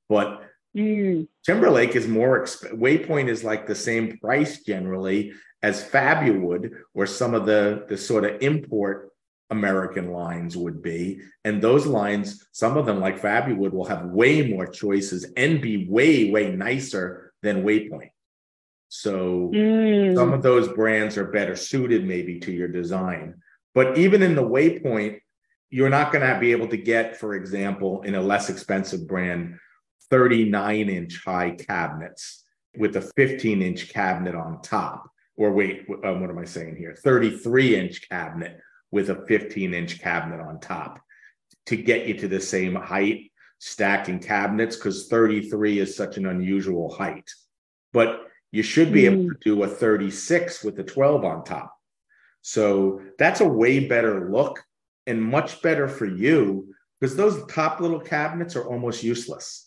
But 0.08 0.42
mm. 0.76 1.28
Timberlake 1.44 1.96
is 1.96 2.06
more, 2.06 2.40
exp- 2.40 2.72
Waypoint 2.72 3.28
is 3.28 3.42
like 3.42 3.66
the 3.66 3.74
same 3.74 4.18
price 4.18 4.62
generally 4.62 5.32
as 5.62 5.82
Fabuwood 5.82 6.70
or 6.94 7.06
some 7.06 7.34
of 7.34 7.46
the, 7.46 7.84
the 7.88 7.96
sort 7.96 8.24
of 8.24 8.40
import 8.42 9.10
American 9.50 10.12
lines 10.12 10.56
would 10.56 10.82
be. 10.82 11.20
And 11.44 11.62
those 11.62 11.86
lines, 11.86 12.46
some 12.52 12.76
of 12.76 12.86
them, 12.86 13.00
like 13.00 13.20
Fabuwood, 13.20 13.72
will 13.72 13.84
have 13.84 14.06
way 14.06 14.48
more 14.48 14.66
choices 14.66 15.32
and 15.36 15.60
be 15.60 15.88
way, 15.88 16.30
way 16.30 16.50
nicer 16.50 17.32
than 17.42 17.64
Waypoint. 17.64 18.10
So 18.88 19.50
mm. 19.54 20.14
some 20.14 20.32
of 20.32 20.42
those 20.42 20.68
brands 20.68 21.16
are 21.16 21.30
better 21.30 21.56
suited 21.56 22.06
maybe 22.06 22.40
to 22.40 22.52
your 22.52 22.68
design. 22.68 23.34
But 23.74 23.98
even 23.98 24.22
in 24.22 24.34
the 24.34 24.42
Waypoint, 24.42 25.20
you're 25.70 25.90
not 25.90 26.12
going 26.12 26.26
to 26.26 26.38
be 26.38 26.52
able 26.52 26.68
to 26.68 26.76
get, 26.76 27.16
for 27.16 27.34
example, 27.34 28.02
in 28.02 28.14
a 28.14 28.20
less 28.20 28.48
expensive 28.48 29.06
brand, 29.06 29.58
39 30.10 30.88
inch 30.88 31.22
high 31.24 31.50
cabinets 31.50 32.44
with 32.76 32.96
a 32.96 33.10
15 33.16 33.62
inch 33.62 33.88
cabinet 33.88 34.34
on 34.34 34.60
top. 34.62 35.10
Or 35.36 35.52
wait, 35.52 35.86
um, 36.04 36.20
what 36.20 36.30
am 36.30 36.38
I 36.38 36.44
saying 36.44 36.76
here? 36.76 36.94
33 36.94 37.76
inch 37.76 38.08
cabinet 38.08 38.60
with 38.90 39.10
a 39.10 39.26
15 39.26 39.74
inch 39.74 40.00
cabinet 40.00 40.40
on 40.40 40.60
top. 40.60 41.00
to 41.66 41.76
get 41.76 42.06
you 42.06 42.14
to 42.14 42.28
the 42.28 42.40
same 42.40 42.76
height 42.76 43.32
stacking 43.58 44.20
cabinets 44.20 44.76
because 44.76 45.08
33 45.08 45.80
is 45.80 45.96
such 45.96 46.16
an 46.16 46.26
unusual 46.26 46.94
height. 46.94 47.28
But 47.92 48.22
you 48.52 48.62
should 48.62 48.92
be 48.92 49.06
able 49.06 49.28
to 49.28 49.36
do 49.42 49.62
a 49.62 49.68
36 49.68 50.62
with 50.62 50.78
a 50.78 50.84
12 50.84 51.24
on 51.24 51.44
top. 51.44 51.74
So 52.42 53.00
that's 53.18 53.40
a 53.40 53.48
way 53.48 53.88
better 53.88 54.30
look 54.30 54.62
and 55.06 55.22
much 55.22 55.62
better 55.62 55.88
for 55.88 56.06
you 56.06 56.74
because 57.00 57.16
those 57.16 57.44
top 57.46 57.80
little 57.80 58.00
cabinets 58.00 58.56
are 58.56 58.66
almost 58.66 59.02
useless. 59.02 59.65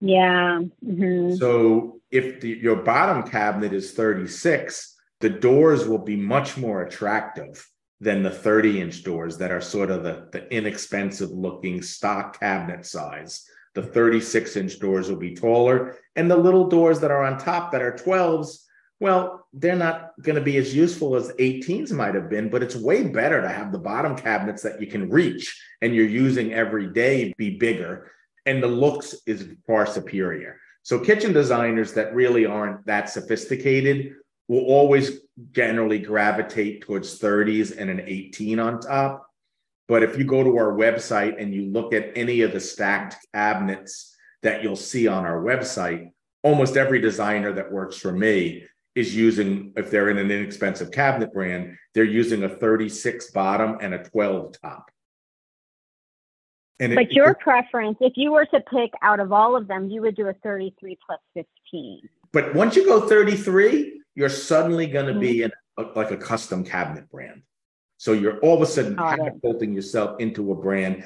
Yeah. 0.00 0.60
Mm-hmm. 0.84 1.34
So 1.34 2.00
if 2.10 2.40
the, 2.40 2.48
your 2.48 2.76
bottom 2.76 3.22
cabinet 3.30 3.72
is 3.72 3.92
36, 3.92 4.96
the 5.20 5.30
doors 5.30 5.86
will 5.86 5.98
be 5.98 6.16
much 6.16 6.56
more 6.56 6.82
attractive 6.82 7.66
than 8.00 8.22
the 8.22 8.30
30 8.30 8.80
inch 8.80 9.04
doors 9.04 9.36
that 9.38 9.50
are 9.50 9.60
sort 9.60 9.90
of 9.90 10.02
the, 10.02 10.28
the 10.32 10.52
inexpensive 10.54 11.30
looking 11.30 11.82
stock 11.82 12.40
cabinet 12.40 12.86
size. 12.86 13.44
The 13.74 13.82
36 13.82 14.56
inch 14.56 14.80
doors 14.80 15.08
will 15.08 15.18
be 15.18 15.34
taller, 15.34 15.96
and 16.16 16.28
the 16.28 16.36
little 16.36 16.68
doors 16.68 16.98
that 17.00 17.10
are 17.10 17.24
on 17.24 17.38
top 17.38 17.70
that 17.70 17.82
are 17.82 17.92
12s, 17.92 18.64
well, 18.98 19.46
they're 19.52 19.76
not 19.76 20.10
going 20.20 20.34
to 20.34 20.42
be 20.42 20.56
as 20.56 20.74
useful 20.74 21.14
as 21.14 21.32
18s 21.32 21.92
might 21.92 22.14
have 22.14 22.28
been, 22.28 22.50
but 22.50 22.62
it's 22.62 22.74
way 22.74 23.04
better 23.04 23.40
to 23.40 23.48
have 23.48 23.70
the 23.70 23.78
bottom 23.78 24.16
cabinets 24.16 24.62
that 24.62 24.80
you 24.80 24.86
can 24.86 25.08
reach 25.08 25.62
and 25.80 25.94
you're 25.94 26.04
using 26.06 26.52
every 26.52 26.88
day 26.88 27.32
be 27.38 27.56
bigger, 27.58 28.10
and 28.46 28.62
the 28.62 28.68
looks 28.68 29.14
is 29.26 29.48
far 29.66 29.86
superior. 29.86 30.58
So, 30.82 30.98
kitchen 30.98 31.32
designers 31.32 31.92
that 31.94 32.14
really 32.14 32.46
aren't 32.46 32.86
that 32.86 33.10
sophisticated 33.10 34.14
will 34.48 34.64
always 34.64 35.20
generally 35.52 35.98
gravitate 35.98 36.80
towards 36.82 37.20
30s 37.20 37.76
and 37.76 37.90
an 37.90 38.02
18 38.06 38.58
on 38.58 38.80
top. 38.80 39.26
But 39.86 40.02
if 40.02 40.18
you 40.18 40.24
go 40.24 40.42
to 40.42 40.56
our 40.56 40.72
website 40.72 41.40
and 41.40 41.54
you 41.54 41.66
look 41.66 41.92
at 41.92 42.12
any 42.16 42.42
of 42.42 42.52
the 42.52 42.60
stacked 42.60 43.16
cabinets 43.34 44.16
that 44.42 44.62
you'll 44.62 44.76
see 44.76 45.06
on 45.06 45.24
our 45.24 45.42
website, 45.42 46.10
almost 46.42 46.76
every 46.76 47.00
designer 47.00 47.52
that 47.52 47.70
works 47.70 47.96
for 47.96 48.12
me 48.12 48.64
is 48.94 49.14
using, 49.14 49.72
if 49.76 49.90
they're 49.90 50.10
in 50.10 50.18
an 50.18 50.30
inexpensive 50.30 50.90
cabinet 50.90 51.32
brand, 51.32 51.76
they're 51.94 52.04
using 52.04 52.44
a 52.44 52.48
36 52.48 53.30
bottom 53.30 53.78
and 53.80 53.94
a 53.94 54.02
12 54.02 54.54
top. 54.60 54.90
And 56.80 56.94
but 56.94 57.04
it, 57.04 57.12
your 57.12 57.30
it, 57.30 57.40
preference, 57.40 57.98
if 58.00 58.14
you 58.16 58.32
were 58.32 58.46
to 58.46 58.60
pick 58.60 58.90
out 59.02 59.20
of 59.20 59.32
all 59.32 59.54
of 59.54 59.68
them, 59.68 59.88
you 59.90 60.00
would 60.00 60.16
do 60.16 60.28
a 60.28 60.32
33 60.32 60.98
plus 61.06 61.20
15. 61.34 62.08
But 62.32 62.54
once 62.54 62.74
you 62.74 62.86
go 62.86 63.06
33, 63.06 64.00
you're 64.14 64.30
suddenly 64.30 64.86
going 64.86 65.06
to 65.06 65.12
mm-hmm. 65.12 65.20
be 65.20 65.42
in 65.42 65.52
a, 65.78 65.82
like 65.94 66.10
a 66.10 66.16
custom 66.16 66.64
cabinet 66.64 67.08
brand. 67.10 67.42
So 67.98 68.12
you're 68.12 68.38
all 68.38 68.56
of 68.56 68.62
a 68.62 68.66
sudden 68.66 68.96
catapulting 68.96 69.74
yourself 69.74 70.18
into 70.20 70.52
a 70.52 70.54
brand. 70.54 71.04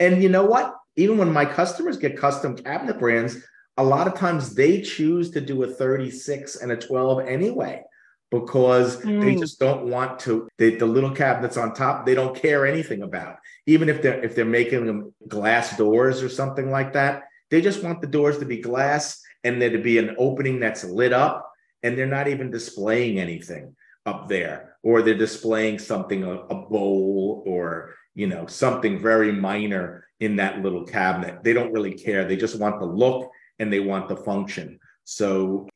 And 0.00 0.22
you 0.22 0.28
know 0.28 0.44
what? 0.44 0.74
Even 0.96 1.18
when 1.18 1.32
my 1.32 1.44
customers 1.44 1.96
get 1.96 2.16
custom 2.16 2.56
cabinet 2.56 2.98
brands, 2.98 3.38
a 3.76 3.84
lot 3.84 4.08
of 4.08 4.14
times 4.14 4.54
they 4.54 4.80
choose 4.80 5.30
to 5.30 5.40
do 5.40 5.62
a 5.62 5.68
36 5.68 6.56
and 6.56 6.72
a 6.72 6.76
12 6.76 7.28
anyway 7.28 7.84
because 8.30 9.00
mm. 9.02 9.20
they 9.20 9.36
just 9.36 9.60
don't 9.60 9.84
want 9.84 10.18
to 10.20 10.48
they, 10.58 10.74
the 10.76 10.86
little 10.86 11.12
cabinets 11.12 11.56
on 11.56 11.72
top 11.72 12.04
they 12.04 12.14
don't 12.14 12.36
care 12.36 12.66
anything 12.66 13.02
about. 13.02 13.36
Even 13.66 13.88
if 13.88 14.02
they're 14.02 14.22
if 14.24 14.34
they're 14.34 14.44
making 14.44 14.86
them 14.86 15.14
glass 15.28 15.76
doors 15.76 16.22
or 16.22 16.28
something 16.28 16.70
like 16.70 16.92
that 16.92 17.24
they 17.50 17.60
just 17.60 17.82
want 17.82 18.00
the 18.00 18.06
doors 18.06 18.38
to 18.38 18.44
be 18.44 18.60
glass 18.60 19.22
and 19.44 19.60
there 19.60 19.70
to 19.70 19.78
be 19.78 19.98
an 19.98 20.16
opening 20.18 20.58
that's 20.58 20.84
lit 20.84 21.12
up 21.12 21.52
and 21.82 21.96
they're 21.96 22.06
not 22.06 22.28
even 22.28 22.50
displaying 22.50 23.18
anything 23.20 23.76
up 24.04 24.28
there. 24.28 24.76
Or 24.82 25.02
they're 25.02 25.14
displaying 25.14 25.78
something 25.78 26.24
a, 26.24 26.32
a, 26.32 26.54
bowl 26.54 27.42
or 27.46 27.94
you 28.14 28.26
know 28.26 28.46
something 28.46 29.00
very 29.00 29.32
minor 29.32 30.06
in 30.20 30.36
that 30.36 30.62
little 30.62 30.84
cabinet. 30.84 31.42
They 31.42 31.52
don't 31.52 31.72
really 31.72 31.94
care. 31.94 32.24
They 32.24 32.36
just 32.36 32.58
want 32.58 32.80
the 32.80 32.86
look 32.86 33.30
and 33.58 33.72
they 33.72 33.80
want 33.80 34.08
the 34.08 34.16
function. 34.16 34.78
So 35.04 35.68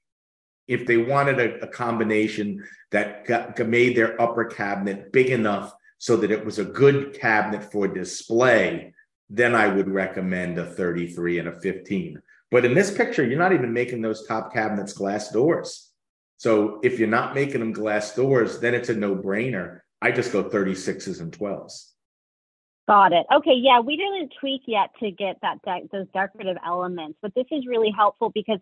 if 0.71 0.87
they 0.87 0.97
wanted 0.97 1.39
a, 1.39 1.61
a 1.65 1.67
combination 1.67 2.63
that 2.91 3.27
got, 3.27 3.59
made 3.67 3.97
their 3.97 4.21
upper 4.21 4.45
cabinet 4.45 5.13
big 5.13 5.29
enough 5.29 5.75
so 5.99 6.17
that 6.17 6.31
it 6.31 6.45
was 6.45 6.59
a 6.59 6.65
good 6.65 7.19
cabinet 7.19 7.71
for 7.71 7.87
display 7.87 8.93
then 9.29 9.55
i 9.55 9.67
would 9.67 9.89
recommend 9.89 10.59
a 10.59 10.65
33 10.65 11.41
and 11.41 11.49
a 11.49 11.61
15 11.61 12.21
but 12.51 12.65
in 12.65 12.75
this 12.75 12.91
picture 12.91 13.25
you're 13.25 13.39
not 13.39 13.53
even 13.53 13.73
making 13.73 14.01
those 14.01 14.27
top 14.27 14.53
cabinets 14.53 14.93
glass 14.93 15.31
doors 15.31 15.91
so 16.41 16.81
if 16.83 16.99
you're 16.99 17.07
not 17.07 17.35
making 17.35 17.61
them 17.61 17.71
glass 17.71 18.15
doors, 18.15 18.61
then 18.61 18.73
it's 18.73 18.89
a 18.89 18.95
no 18.95 19.15
brainer. 19.15 19.81
I 20.01 20.11
just 20.11 20.33
go 20.33 20.43
36s 20.43 21.21
and 21.21 21.31
12s. 21.31 21.91
Got 22.89 23.13
it. 23.13 23.27
Okay. 23.31 23.53
Yeah, 23.57 23.81
we 23.81 23.99
didn't 23.99 24.33
tweak 24.41 24.63
yet 24.67 24.89
to 25.01 25.11
get 25.11 25.37
that 25.43 25.61
de- 25.67 25.87
those 25.93 26.07
decorative 26.15 26.57
elements, 26.65 27.19
but 27.21 27.35
this 27.35 27.45
is 27.51 27.67
really 27.67 27.93
helpful 27.95 28.33
because 28.35 28.59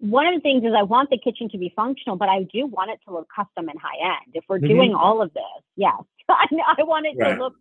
one 0.00 0.26
of 0.26 0.34
the 0.34 0.40
things 0.40 0.64
is 0.64 0.72
I 0.76 0.82
want 0.82 1.10
the 1.10 1.18
kitchen 1.18 1.48
to 1.50 1.58
be 1.58 1.72
functional, 1.76 2.16
but 2.16 2.28
I 2.28 2.44
do 2.52 2.66
want 2.66 2.90
it 2.90 3.00
to 3.06 3.14
look 3.14 3.28
custom 3.34 3.68
and 3.68 3.78
high 3.78 4.14
end. 4.14 4.32
If 4.34 4.44
we're 4.48 4.58
mm-hmm. 4.58 4.68
doing 4.68 4.94
all 4.94 5.20
of 5.22 5.32
this, 5.34 5.42
yes, 5.76 6.02
I, 6.28 6.46
I 6.78 6.82
want 6.84 7.06
it 7.06 7.16
right. 7.18 7.34
to 7.34 7.38
look 7.38 7.54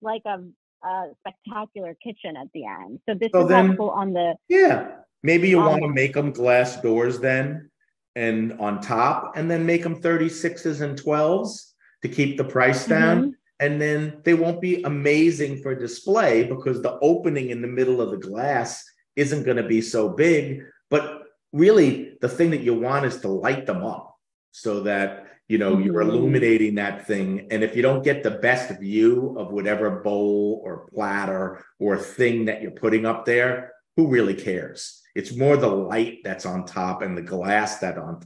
like 0.00 0.22
a, 0.24 0.42
a, 0.86 1.10
spectacular 1.20 1.94
kitchen 2.02 2.36
at 2.36 2.48
the 2.54 2.64
end. 2.64 3.00
So 3.08 3.14
this 3.14 3.30
so 3.32 3.42
is 3.42 3.48
then, 3.48 3.66
helpful 3.66 3.90
on 3.90 4.14
the 4.14 4.34
yeah. 4.48 4.96
Maybe 5.22 5.48
you 5.48 5.60
um, 5.60 5.66
want 5.66 5.82
to 5.82 5.88
make 5.88 6.14
them 6.14 6.32
glass 6.32 6.80
doors 6.80 7.20
then 7.20 7.70
and 8.16 8.54
on 8.54 8.80
top 8.80 9.36
and 9.36 9.50
then 9.50 9.64
make 9.64 9.82
them 9.82 10.00
36s 10.00 10.80
and 10.80 11.00
12s 11.00 11.72
to 12.02 12.08
keep 12.08 12.36
the 12.36 12.44
price 12.44 12.86
down. 12.86 13.18
Mm-hmm. 13.18 13.30
And 13.60 13.80
then 13.80 14.20
they 14.24 14.34
won't 14.34 14.60
be 14.60 14.82
amazing 14.82 15.62
for 15.62 15.74
display 15.76 16.42
because 16.42 16.82
the 16.82 16.98
opening 17.00 17.50
in 17.50 17.62
the 17.62 17.68
middle 17.68 18.00
of 18.00 18.10
the 18.10 18.16
glass 18.16 18.84
isn't 19.14 19.44
going 19.44 19.58
to 19.58 19.62
be 19.62 19.80
so 19.80 20.08
big. 20.08 20.64
But 20.90 21.21
really, 21.52 22.16
the 22.20 22.28
thing 22.28 22.50
that 22.50 22.62
you 22.62 22.74
want 22.74 23.06
is 23.06 23.20
to 23.20 23.28
light 23.28 23.66
them 23.66 23.84
up 23.84 24.16
so 24.50 24.80
that 24.80 25.26
you 25.48 25.58
know 25.58 25.74
mm-hmm. 25.74 25.84
you're 25.84 26.00
illuminating 26.00 26.76
that 26.76 27.06
thing. 27.06 27.48
And 27.50 27.62
if 27.62 27.76
you 27.76 27.82
don't 27.82 28.04
get 28.04 28.22
the 28.22 28.30
best 28.30 28.78
view 28.80 29.36
of 29.38 29.52
whatever 29.52 30.00
bowl 30.00 30.60
or 30.64 30.88
platter 30.92 31.64
or 31.78 31.98
thing 31.98 32.46
that 32.46 32.62
you're 32.62 32.70
putting 32.70 33.06
up 33.06 33.24
there, 33.24 33.72
who 33.96 34.08
really 34.08 34.34
cares? 34.34 35.02
It's 35.14 35.36
more 35.36 35.58
the 35.58 35.68
light 35.68 36.20
that's 36.24 36.46
on 36.46 36.64
top 36.64 37.02
and 37.02 37.16
the 37.16 37.22
glass 37.22 37.78
that 37.78 37.98
on 37.98 38.22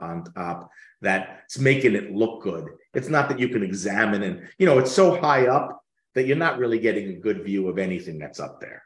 on 0.00 0.24
top 0.34 0.70
that's 1.00 1.58
making 1.58 1.94
it 1.96 2.12
look 2.12 2.42
good. 2.42 2.66
It's 2.94 3.08
not 3.08 3.28
that 3.28 3.40
you 3.40 3.48
can 3.48 3.64
examine 3.64 4.22
and 4.22 4.48
you 4.58 4.66
know 4.66 4.78
it's 4.78 4.92
so 4.92 5.20
high 5.20 5.46
up 5.46 5.82
that 6.14 6.26
you're 6.26 6.36
not 6.36 6.58
really 6.58 6.78
getting 6.78 7.08
a 7.08 7.20
good 7.20 7.42
view 7.42 7.68
of 7.68 7.78
anything 7.78 8.18
that's 8.18 8.38
up 8.38 8.60
there. 8.60 8.84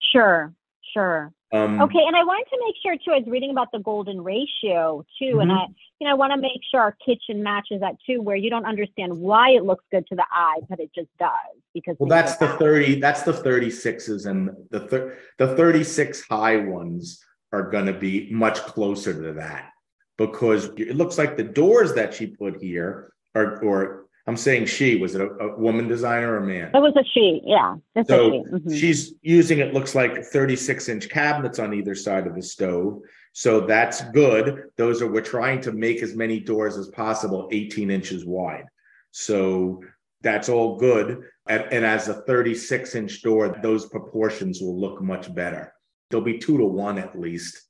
Sure, 0.00 0.54
sure. 0.92 1.32
Um, 1.52 1.82
okay, 1.82 2.00
and 2.06 2.16
I 2.16 2.24
wanted 2.24 2.48
to 2.50 2.58
make 2.64 2.74
sure 2.82 2.96
too. 2.96 3.12
I 3.14 3.18
was 3.18 3.28
reading 3.28 3.50
about 3.50 3.72
the 3.72 3.78
golden 3.78 4.22
ratio 4.22 5.04
too, 5.18 5.24
mm-hmm. 5.24 5.40
and 5.40 5.52
I, 5.52 5.66
you 6.00 6.06
know, 6.06 6.12
I 6.12 6.14
want 6.14 6.32
to 6.32 6.40
make 6.40 6.60
sure 6.70 6.80
our 6.80 6.96
kitchen 7.04 7.42
matches 7.42 7.80
that 7.80 7.96
too, 8.06 8.22
where 8.22 8.36
you 8.36 8.48
don't 8.48 8.64
understand 8.64 9.18
why 9.18 9.50
it 9.50 9.62
looks 9.62 9.84
good 9.90 10.06
to 10.06 10.16
the 10.16 10.24
eye, 10.30 10.60
but 10.70 10.80
it 10.80 10.90
just 10.94 11.10
does 11.18 11.30
because. 11.74 11.96
Well, 11.98 12.08
that's 12.08 12.36
the 12.36 12.48
thirty. 12.56 12.98
That's 12.98 13.22
the 13.22 13.34
thirty 13.34 13.70
sixes, 13.70 14.24
and 14.24 14.50
the 14.70 14.80
thir- 14.80 15.18
the 15.38 15.54
thirty 15.54 15.84
six 15.84 16.22
high 16.22 16.56
ones 16.56 17.22
are 17.52 17.70
going 17.70 17.86
to 17.86 17.92
be 17.92 18.30
much 18.30 18.60
closer 18.60 19.12
to 19.12 19.34
that 19.34 19.72
because 20.16 20.70
it 20.78 20.96
looks 20.96 21.18
like 21.18 21.36
the 21.36 21.44
doors 21.44 21.92
that 21.94 22.14
she 22.14 22.28
put 22.28 22.62
here 22.62 23.12
are, 23.34 23.62
or 23.62 24.01
I'm 24.26 24.36
saying 24.36 24.66
she 24.66 24.96
was 24.96 25.14
it 25.14 25.20
a, 25.20 25.26
a 25.26 25.58
woman 25.58 25.88
designer 25.88 26.32
or 26.32 26.36
a 26.38 26.46
man? 26.46 26.70
It 26.74 26.78
was 26.78 26.94
a 26.96 27.04
she, 27.12 27.40
yeah. 27.44 27.74
so 28.06 28.30
she. 28.30 28.38
Mm-hmm. 28.38 28.74
she's 28.74 29.14
using 29.22 29.58
it 29.58 29.74
looks 29.74 29.94
like 29.94 30.24
36 30.24 30.88
inch 30.88 31.08
cabinets 31.08 31.58
on 31.58 31.74
either 31.74 31.94
side 31.94 32.26
of 32.26 32.34
the 32.34 32.42
stove. 32.42 33.00
So 33.32 33.60
that's 33.60 34.02
good. 34.10 34.64
Those 34.76 35.02
are 35.02 35.10
we're 35.10 35.22
trying 35.22 35.60
to 35.62 35.72
make 35.72 36.02
as 36.02 36.14
many 36.14 36.38
doors 36.38 36.76
as 36.76 36.88
possible, 36.88 37.48
18 37.50 37.90
inches 37.90 38.24
wide. 38.24 38.66
So 39.10 39.82
that's 40.20 40.48
all 40.48 40.76
good. 40.76 41.22
And, 41.48 41.64
and 41.72 41.84
as 41.84 42.08
a 42.08 42.22
36 42.22 42.94
inch 42.94 43.22
door, 43.22 43.58
those 43.62 43.86
proportions 43.86 44.60
will 44.60 44.78
look 44.78 45.02
much 45.02 45.34
better. 45.34 45.72
They'll 46.10 46.20
be 46.20 46.38
two 46.38 46.58
to 46.58 46.64
one 46.64 46.98
at 46.98 47.18
least, 47.18 47.60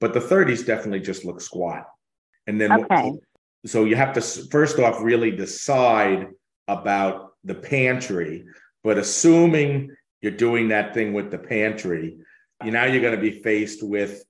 but 0.00 0.14
the 0.14 0.20
30s 0.20 0.64
definitely 0.64 1.00
just 1.00 1.24
look 1.24 1.40
squat. 1.40 1.84
And 2.46 2.60
then 2.60 2.72
okay. 2.72 3.10
what, 3.10 3.20
so 3.66 3.84
you 3.84 3.96
have 3.96 4.12
to 4.12 4.20
first 4.20 4.78
off 4.78 5.02
really 5.02 5.30
decide 5.30 6.28
about 6.66 7.32
the 7.44 7.54
pantry 7.54 8.44
but 8.84 8.98
assuming 8.98 9.94
you're 10.20 10.32
doing 10.32 10.68
that 10.68 10.94
thing 10.94 11.12
with 11.12 11.30
the 11.30 11.38
pantry 11.38 12.18
you 12.64 12.70
now 12.70 12.84
you're 12.84 13.02
going 13.02 13.14
to 13.14 13.20
be 13.20 13.42
faced 13.42 13.82
with 13.82 14.24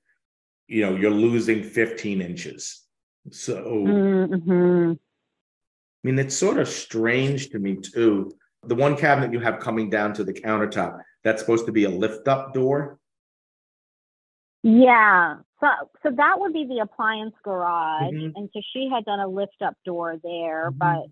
you 0.66 0.82
know 0.82 0.94
you're 0.96 1.10
losing 1.10 1.62
15 1.62 2.20
inches 2.20 2.84
so 3.30 3.62
mm-hmm. 3.64 4.92
i 4.92 6.02
mean 6.02 6.18
it's 6.18 6.36
sort 6.36 6.58
of 6.58 6.68
strange 6.68 7.50
to 7.50 7.58
me 7.58 7.76
too 7.76 8.30
the 8.64 8.74
one 8.74 8.96
cabinet 8.96 9.32
you 9.32 9.40
have 9.40 9.60
coming 9.60 9.90
down 9.90 10.12
to 10.14 10.24
the 10.24 10.32
countertop 10.32 11.00
that's 11.24 11.40
supposed 11.40 11.66
to 11.66 11.72
be 11.72 11.84
a 11.84 11.90
lift 11.90 12.28
up 12.28 12.54
door 12.54 12.98
yeah. 14.62 15.36
So 15.60 15.66
so 16.02 16.10
that 16.16 16.36
would 16.38 16.52
be 16.52 16.64
the 16.66 16.78
appliance 16.80 17.34
garage. 17.44 18.12
Mm-hmm. 18.14 18.36
And 18.36 18.48
so 18.52 18.60
she 18.72 18.88
had 18.92 19.04
done 19.04 19.20
a 19.20 19.28
lift 19.28 19.60
up 19.64 19.74
door 19.84 20.16
there, 20.22 20.70
mm-hmm. 20.70 20.78
but 20.78 21.06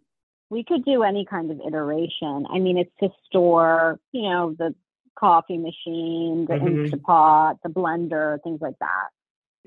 we 0.50 0.62
could 0.64 0.84
do 0.84 1.02
any 1.02 1.24
kind 1.24 1.50
of 1.50 1.60
iteration. 1.66 2.46
I 2.50 2.58
mean, 2.60 2.78
it's 2.78 2.92
to 3.00 3.08
store, 3.26 3.98
you 4.12 4.22
know, 4.22 4.54
the 4.56 4.74
coffee 5.18 5.58
machine, 5.58 6.46
the 6.46 6.54
Mhm. 6.54 6.90
Instapot, 6.90 7.56
the 7.64 7.70
blender, 7.70 8.40
things 8.44 8.60
like 8.60 8.78
that. 8.80 9.08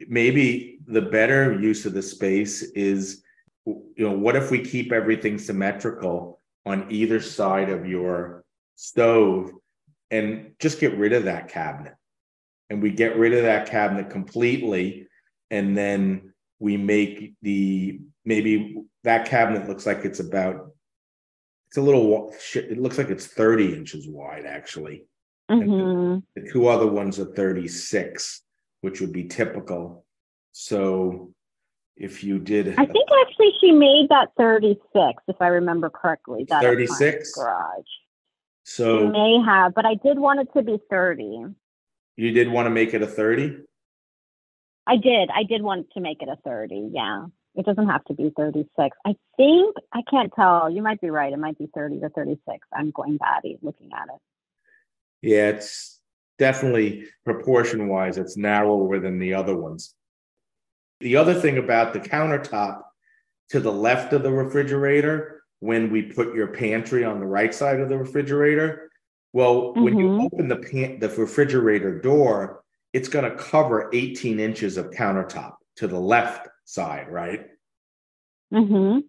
maybe 0.07 0.79
the 0.87 1.01
better 1.01 1.59
use 1.59 1.85
of 1.85 1.91
the 1.93 2.01
space 2.01 2.61
is 2.71 3.21
you 3.65 3.83
know 3.97 4.11
what 4.17 4.35
if 4.37 4.49
we 4.49 4.61
keep 4.63 4.93
everything 4.93 5.37
symmetrical 5.37 6.39
on 6.65 6.85
either 6.89 7.19
side 7.19 7.69
of 7.69 7.85
your 7.85 8.45
stove 8.75 9.51
and 10.09 10.53
just 10.59 10.79
get 10.79 10.97
rid 10.97 11.11
of 11.11 11.25
that 11.25 11.49
cabinet 11.49 11.95
and 12.69 12.82
we 12.82 12.91
get 12.91 13.17
rid 13.17 13.34
of 13.34 13.43
that 13.43 13.69
cabinet 13.69 14.10
completely 14.10 15.08
and 15.51 15.77
then 15.77 16.34
we 16.60 16.77
make 16.77 17.34
the 17.41 17.99
maybe 18.25 18.75
that 19.03 19.27
cabinet 19.27 19.67
looks 19.67 19.86
like 19.86 20.05
it's 20.05 20.19
about 20.19 20.71
it's 21.67 21.77
a 21.77 21.82
little 21.82 22.34
it 22.55 22.79
looks 22.79 22.97
like 22.97 23.10
it's 23.10 23.27
30 23.27 23.75
inches 23.75 24.08
wide 24.08 24.45
actually 24.45 25.05
hmm 25.49 26.17
the 26.36 26.49
two 26.51 26.67
other 26.67 26.88
ones 26.88 27.19
are 27.19 27.25
36, 27.25 28.43
which 28.82 29.01
would 29.01 29.12
be 29.12 29.25
typical. 29.25 30.05
So 30.51 31.34
if 31.97 32.23
you 32.23 32.39
did 32.39 32.67
I 32.77 32.86
think 32.86 33.10
actually 33.21 33.51
she 33.60 33.71
made 33.71 34.08
that 34.10 34.29
36, 34.38 35.23
if 35.27 35.36
I 35.39 35.47
remember 35.47 35.89
correctly. 35.89 36.45
That 36.49 36.62
36? 36.62 37.34
garage. 37.36 37.84
She 38.63 38.71
so 38.71 39.10
may 39.10 39.41
have, 39.45 39.73
but 39.73 39.86
I 39.86 39.95
did 39.95 40.19
want 40.19 40.39
it 40.39 40.47
to 40.53 40.63
be 40.63 40.79
30. 40.89 41.45
You 42.19 42.32
did 42.32 42.49
want 42.49 42.65
to 42.65 42.69
make 42.69 42.93
it 42.93 43.01
a 43.01 43.08
30? 43.08 43.60
I 44.86 44.97
did. 44.97 45.29
I 45.34 45.43
did 45.43 45.62
want 45.62 45.88
to 45.91 46.01
make 46.01 46.21
it 46.21 46.27
a 46.27 46.36
30. 46.43 46.89
Yeah. 46.93 47.27
It 47.55 47.65
doesn't 47.65 47.88
have 47.88 48.03
to 48.05 48.13
be 48.13 48.32
36. 48.36 48.69
I 49.05 49.15
think, 49.38 49.75
I 49.93 50.01
can't 50.10 50.32
tell. 50.36 50.69
You 50.69 50.82
might 50.82 50.99
be 50.99 51.10
right. 51.10 51.32
It 51.32 51.39
might 51.39 51.58
be 51.58 51.69
30 51.73 52.01
to 52.01 52.10
36. 52.10 52.67
I'm 52.73 52.91
going 52.91 53.17
batty 53.17 53.58
looking 53.62 53.89
at 53.93 54.08
it. 54.13 54.19
Yeah, 55.21 55.49
it's 55.49 55.99
definitely 56.38 57.05
proportion 57.25 57.88
wise, 57.88 58.17
it's 58.17 58.38
narrower 58.38 58.99
than 58.99 59.19
the 59.19 59.34
other 59.34 59.55
ones. 59.55 59.93
The 60.99 61.15
other 61.15 61.34
thing 61.34 61.58
about 61.58 61.93
the 61.93 61.99
countertop 61.99 62.82
to 63.49 63.60
the 63.60 63.71
left 63.71 64.13
of 64.13 64.23
the 64.23 64.32
refrigerator, 64.32 65.43
when 65.60 65.89
we 65.89 66.01
put 66.01 66.36
your 66.36 66.47
pantry 66.47 67.03
on 67.03 67.19
the 67.19 67.25
right 67.25 67.53
side 67.53 67.79
of 67.79 67.89
the 67.89 67.97
refrigerator, 67.97 68.88
well, 69.33 69.73
when 69.73 69.97
you 69.97 70.07
Mhm. 70.07 70.25
open 70.25 70.47
the 70.47 70.55
pan- 70.57 70.99
the 70.99 71.09
refrigerator 71.09 71.99
door, 71.99 72.63
it's 72.93 73.09
going 73.09 73.29
to 73.29 73.37
cover 73.37 73.89
18 73.93 74.39
inches 74.39 74.77
of 74.77 74.89
countertop 74.91 75.55
to 75.75 75.87
the 75.87 75.99
left 75.99 76.47
side, 76.65 77.07
right? 77.09 77.47
Mm-hmm. 78.53 78.99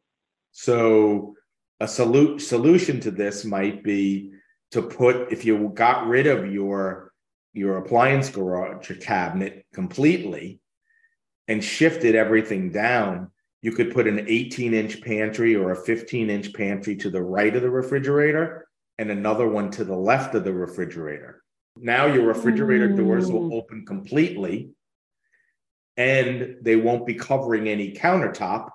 So 0.52 1.36
a 1.80 1.86
solu- 1.86 2.40
solution 2.40 3.00
to 3.00 3.10
this 3.10 3.44
might 3.44 3.82
be 3.82 4.32
to 4.72 4.82
put 4.82 5.32
if 5.32 5.44
you 5.44 5.70
got 5.74 6.06
rid 6.06 6.26
of 6.26 6.52
your 6.52 7.12
your 7.52 7.78
appliance 7.78 8.30
garage 8.30 8.92
cabinet 9.00 9.66
completely 9.72 10.60
and 11.48 11.64
shifted 11.64 12.14
everything 12.14 12.70
down, 12.70 13.32
you 13.60 13.72
could 13.72 13.92
put 13.92 14.06
an 14.06 14.24
18 14.28 14.72
inch 14.72 15.02
pantry 15.02 15.56
or 15.56 15.72
a 15.72 15.76
15 15.76 16.30
inch 16.30 16.52
pantry 16.52 16.94
to 16.96 17.10
the 17.10 17.22
right 17.22 17.56
of 17.56 17.62
the 17.62 17.70
refrigerator 17.70 18.68
and 19.00 19.10
another 19.10 19.48
one 19.48 19.70
to 19.70 19.82
the 19.82 19.96
left 19.96 20.34
of 20.34 20.44
the 20.44 20.52
refrigerator. 20.52 21.42
Now 21.74 22.04
your 22.04 22.26
refrigerator 22.26 22.88
doors 22.88 23.32
will 23.32 23.48
Mm. 23.48 23.54
open 23.54 23.86
completely 23.86 24.72
and 25.96 26.56
they 26.60 26.76
won't 26.76 27.06
be 27.06 27.14
covering 27.14 27.66
any 27.66 27.94
countertop 27.94 28.68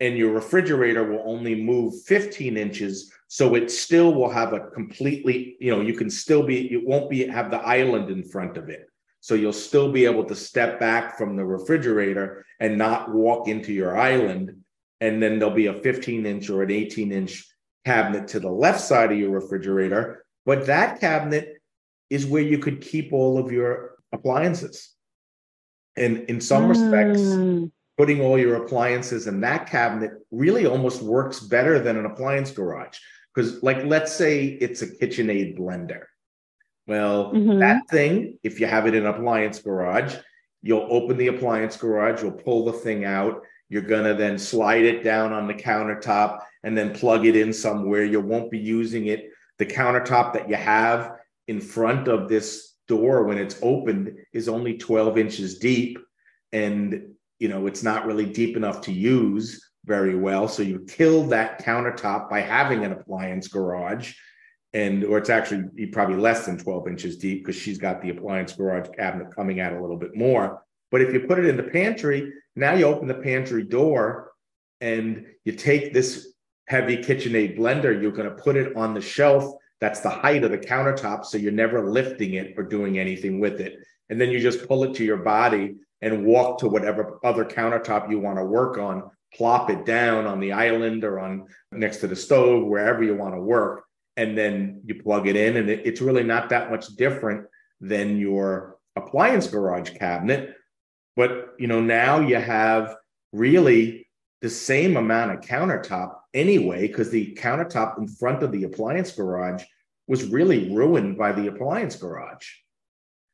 and 0.00 0.18
your 0.18 0.32
refrigerator 0.32 1.04
will 1.04 1.22
only 1.24 1.54
move 1.54 2.02
15 2.06 2.56
inches 2.56 3.12
so 3.28 3.54
it 3.54 3.70
still 3.70 4.12
will 4.14 4.30
have 4.30 4.52
a 4.52 4.60
completely 4.78 5.56
you 5.60 5.70
know 5.70 5.80
you 5.80 5.94
can 5.94 6.10
still 6.10 6.42
be 6.42 6.72
it 6.72 6.84
won't 6.84 7.08
be 7.08 7.24
have 7.26 7.50
the 7.52 7.60
island 7.60 8.10
in 8.10 8.24
front 8.24 8.56
of 8.56 8.68
it 8.68 8.88
so 9.20 9.34
you'll 9.34 9.52
still 9.52 9.92
be 9.92 10.04
able 10.06 10.24
to 10.24 10.34
step 10.34 10.80
back 10.80 11.16
from 11.16 11.36
the 11.36 11.44
refrigerator 11.44 12.44
and 12.58 12.76
not 12.76 13.14
walk 13.14 13.46
into 13.48 13.72
your 13.72 13.96
island 13.96 14.46
and 15.00 15.22
then 15.22 15.38
there'll 15.38 15.54
be 15.54 15.66
a 15.66 15.80
15 15.80 16.26
inch 16.26 16.50
or 16.50 16.62
an 16.62 16.70
18 16.70 17.12
inch 17.12 17.49
cabinet 17.84 18.28
to 18.28 18.40
the 18.40 18.50
left 18.50 18.80
side 18.80 19.10
of 19.12 19.18
your 19.18 19.30
refrigerator 19.30 20.24
but 20.46 20.66
that 20.66 21.00
cabinet 21.00 21.56
is 22.10 22.26
where 22.26 22.42
you 22.42 22.58
could 22.58 22.80
keep 22.80 23.12
all 23.12 23.38
of 23.38 23.52
your 23.52 23.96
appliances 24.12 24.94
and 25.96 26.18
in 26.28 26.40
some 26.40 26.68
respects 26.68 27.20
Mm. 27.20 27.70
putting 27.96 28.20
all 28.22 28.38
your 28.38 28.56
appliances 28.64 29.26
in 29.26 29.40
that 29.42 29.68
cabinet 29.68 30.12
really 30.30 30.64
almost 30.66 31.02
works 31.02 31.40
better 31.40 31.78
than 31.78 31.98
an 31.98 32.06
appliance 32.06 32.50
garage. 32.50 32.96
Because, 33.34 33.62
like, 33.62 33.84
let's 33.84 34.10
say 34.12 34.46
it's 34.46 34.80
a 34.80 34.86
KitchenAid 34.86 35.58
blender. 35.58 36.04
Well, 36.86 37.32
Mhm. 37.34 37.58
that 37.60 37.82
thing, 37.90 38.38
if 38.42 38.58
you 38.58 38.66
have 38.66 38.86
it 38.86 38.94
in 38.94 39.04
an 39.04 39.14
appliance 39.14 39.60
garage, 39.60 40.16
you'll 40.62 40.86
open 40.90 41.18
the 41.18 41.26
appliance 41.28 41.76
garage, 41.76 42.22
you'll 42.22 42.32
pull 42.32 42.64
the 42.64 42.72
thing 42.72 43.04
out, 43.04 43.42
you're 43.70 43.80
going 43.80 44.04
to 44.04 44.14
then 44.14 44.38
slide 44.38 44.84
it 44.84 45.02
down 45.02 45.32
on 45.32 45.46
the 45.46 45.54
countertop 45.54 46.40
and 46.62 46.76
then 46.76 46.92
plug 46.92 47.24
it 47.24 47.36
in 47.36 47.52
somewhere. 47.52 48.04
You 48.04 48.20
won't 48.20 48.50
be 48.50 48.58
using 48.58 49.06
it. 49.06 49.30
The 49.58 49.64
countertop 49.64 50.34
that 50.34 50.50
you 50.50 50.56
have 50.56 51.12
in 51.48 51.60
front 51.60 52.08
of 52.08 52.28
this 52.28 52.74
door 52.86 53.24
when 53.24 53.38
it's 53.38 53.58
opened 53.62 54.12
is 54.34 54.48
only 54.48 54.76
12 54.76 55.16
inches 55.16 55.58
deep. 55.58 55.98
And 56.52 57.14
you 57.40 57.48
know 57.48 57.66
it's 57.66 57.82
not 57.82 58.06
really 58.06 58.26
deep 58.26 58.56
enough 58.56 58.82
to 58.82 58.92
use 58.92 59.68
very 59.86 60.14
well 60.14 60.46
so 60.46 60.62
you 60.62 60.84
kill 60.86 61.24
that 61.24 61.64
countertop 61.64 62.30
by 62.30 62.40
having 62.40 62.84
an 62.84 62.92
appliance 62.92 63.48
garage 63.48 64.14
and 64.72 65.02
or 65.02 65.18
it's 65.18 65.30
actually 65.30 65.86
probably 65.86 66.16
less 66.16 66.46
than 66.46 66.56
12 66.56 66.86
inches 66.86 67.16
deep 67.16 67.42
because 67.42 67.60
she's 67.60 67.78
got 67.78 68.00
the 68.00 68.10
appliance 68.10 68.52
garage 68.52 68.88
cabinet 68.96 69.34
coming 69.34 69.58
out 69.58 69.72
a 69.72 69.80
little 69.80 69.96
bit 69.96 70.14
more 70.14 70.62
but 70.90 71.00
if 71.00 71.12
you 71.12 71.20
put 71.20 71.38
it 71.38 71.46
in 71.46 71.56
the 71.56 71.62
pantry 71.62 72.32
now 72.56 72.74
you 72.74 72.84
open 72.84 73.08
the 73.08 73.14
pantry 73.14 73.64
door 73.64 74.32
and 74.80 75.26
you 75.44 75.52
take 75.52 75.92
this 75.92 76.34
heavy 76.66 76.96
KitchenAid 76.96 77.58
blender 77.58 78.00
you're 78.00 78.12
going 78.12 78.28
to 78.28 78.42
put 78.42 78.56
it 78.56 78.76
on 78.76 78.94
the 78.94 79.00
shelf 79.00 79.54
that's 79.80 80.00
the 80.00 80.10
height 80.10 80.44
of 80.44 80.50
the 80.50 80.58
countertop 80.58 81.24
so 81.24 81.38
you're 81.38 81.52
never 81.52 81.88
lifting 81.90 82.34
it 82.34 82.54
or 82.56 82.62
doing 82.62 82.98
anything 82.98 83.40
with 83.40 83.60
it 83.60 83.78
and 84.10 84.20
then 84.20 84.30
you 84.30 84.40
just 84.40 84.66
pull 84.66 84.84
it 84.84 84.94
to 84.94 85.04
your 85.04 85.18
body 85.18 85.76
and 86.02 86.24
walk 86.24 86.58
to 86.58 86.68
whatever 86.68 87.18
other 87.24 87.44
countertop 87.44 88.10
you 88.10 88.18
want 88.18 88.38
to 88.38 88.44
work 88.44 88.78
on, 88.78 89.10
plop 89.34 89.70
it 89.70 89.84
down 89.84 90.26
on 90.26 90.40
the 90.40 90.52
island 90.52 91.04
or 91.04 91.20
on 91.20 91.46
next 91.72 91.98
to 91.98 92.06
the 92.06 92.16
stove, 92.16 92.66
wherever 92.66 93.02
you 93.02 93.14
want 93.14 93.34
to 93.34 93.40
work, 93.40 93.84
and 94.16 94.36
then 94.36 94.80
you 94.84 95.00
plug 95.02 95.28
it 95.28 95.36
in. 95.36 95.56
And 95.56 95.68
it, 95.68 95.82
it's 95.84 96.00
really 96.00 96.24
not 96.24 96.48
that 96.48 96.70
much 96.70 96.88
different 96.96 97.46
than 97.80 98.18
your 98.18 98.76
appliance 98.96 99.46
garage 99.46 99.90
cabinet. 99.90 100.54
But 101.16 101.54
you 101.58 101.66
know, 101.66 101.80
now 101.80 102.20
you 102.20 102.36
have 102.36 102.96
really 103.32 104.08
the 104.42 104.50
same 104.50 104.96
amount 104.96 105.32
of 105.32 105.40
countertop 105.40 106.16
anyway, 106.34 106.88
because 106.88 107.10
the 107.10 107.34
countertop 107.34 107.98
in 107.98 108.08
front 108.08 108.42
of 108.42 108.52
the 108.52 108.64
appliance 108.64 109.12
garage 109.12 109.64
was 110.06 110.24
really 110.24 110.74
ruined 110.74 111.16
by 111.16 111.32
the 111.32 111.46
appliance 111.46 111.96
garage. 111.96 112.48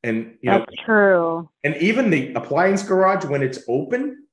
And 0.02 0.36
you 0.40 0.50
know, 0.50 0.66
true. 0.84 1.48
and 1.64 1.76
even 1.76 2.10
the 2.10 2.32
appliance 2.34 2.82
garage, 2.82 3.24
when 3.24 3.42
it's 3.42 3.60
open, 3.68 4.26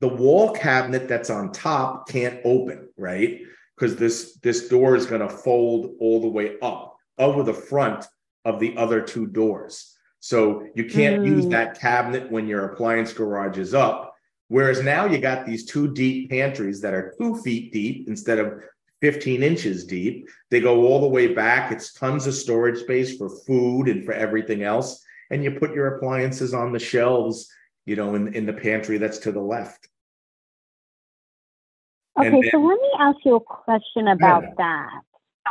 the 0.00 0.08
wall 0.08 0.52
cabinet 0.52 1.08
that's 1.08 1.30
on 1.30 1.52
top 1.52 2.08
can't 2.08 2.40
open, 2.44 2.88
right? 2.96 3.42
Because 3.76 3.96
this 3.96 4.38
this 4.42 4.68
door 4.68 4.96
is 4.96 5.06
going 5.06 5.20
to 5.20 5.28
fold 5.28 5.94
all 6.00 6.20
the 6.20 6.28
way 6.28 6.56
up 6.60 6.96
over 7.18 7.42
the 7.42 7.54
front 7.54 8.06
of 8.44 8.60
the 8.60 8.76
other 8.76 9.00
two 9.00 9.26
doors. 9.26 9.95
So 10.26 10.66
you 10.74 10.86
can't 10.86 11.24
use 11.24 11.46
Mm. 11.46 11.50
that 11.50 11.78
cabinet 11.78 12.32
when 12.32 12.48
your 12.48 12.64
appliance 12.64 13.12
garage 13.12 13.58
is 13.58 13.74
up. 13.74 14.16
Whereas 14.48 14.82
now 14.82 15.06
you 15.06 15.18
got 15.18 15.46
these 15.46 15.64
two 15.64 15.92
deep 15.94 16.30
pantries 16.30 16.80
that 16.80 16.94
are 16.94 17.14
two 17.16 17.36
feet 17.42 17.72
deep 17.72 18.08
instead 18.08 18.40
of 18.40 18.60
15 19.00 19.44
inches 19.44 19.84
deep. 19.84 20.28
They 20.50 20.58
go 20.58 20.84
all 20.84 21.00
the 21.00 21.06
way 21.06 21.32
back. 21.32 21.70
It's 21.70 21.92
tons 21.92 22.26
of 22.26 22.34
storage 22.34 22.80
space 22.80 23.16
for 23.16 23.28
food 23.46 23.86
and 23.86 24.04
for 24.04 24.14
everything 24.14 24.64
else. 24.64 25.00
And 25.30 25.44
you 25.44 25.52
put 25.52 25.74
your 25.74 25.94
appliances 25.94 26.52
on 26.52 26.72
the 26.72 26.80
shelves, 26.80 27.48
you 27.84 27.94
know, 27.94 28.16
in, 28.16 28.34
in 28.34 28.46
the 28.46 28.52
pantry 28.52 28.98
that's 28.98 29.18
to 29.18 29.30
the 29.30 29.40
left. 29.40 29.88
Okay, 32.18 32.26
And 32.26 32.44
so 32.50 32.58
let 32.58 32.80
me 32.80 32.90
ask 32.98 33.18
you 33.24 33.36
a 33.36 33.40
question 33.40 34.08
about 34.08 34.42
Yeah. 34.42 34.54
that. 34.58 35.00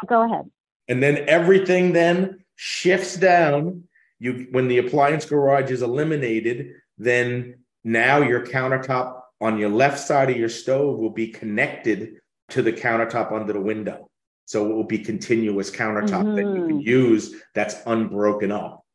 Go 0.08 0.24
ahead. 0.24 0.52
And 0.90 1.02
then 1.02 1.24
everything 1.30 1.94
then 1.94 2.44
shifts 2.56 3.16
down. 3.16 3.88
You 4.19 4.47
when 4.51 4.67
the 4.67 4.78
appliance 4.78 5.25
garage 5.25 5.71
is 5.71 5.82
eliminated, 5.82 6.71
then 6.97 7.60
now 7.84 8.21
your 8.21 8.45
countertop 8.45 9.21
on 9.41 9.58
your 9.58 9.69
left 9.69 9.99
side 9.99 10.30
of 10.30 10.38
your 10.38 10.49
stove 10.49 10.97
will 10.97 11.10
be 11.12 11.28
connected 11.28 12.15
to 12.49 12.62
the 12.62 12.71
countertop 12.73 13.32
under 13.34 13.54
the 13.54 13.62
window. 13.62 14.10
So 14.45 14.69
it 14.69 14.73
will 14.73 14.84
be 14.86 14.99
continuous 14.99 15.71
countertop 15.71 16.36
that 16.36 16.54
you 16.56 16.62
can 16.67 16.80
Mhm. 16.80 16.86
use 16.86 17.36
that's 17.54 17.75
unbroken 17.86 18.51
up. 18.51 18.86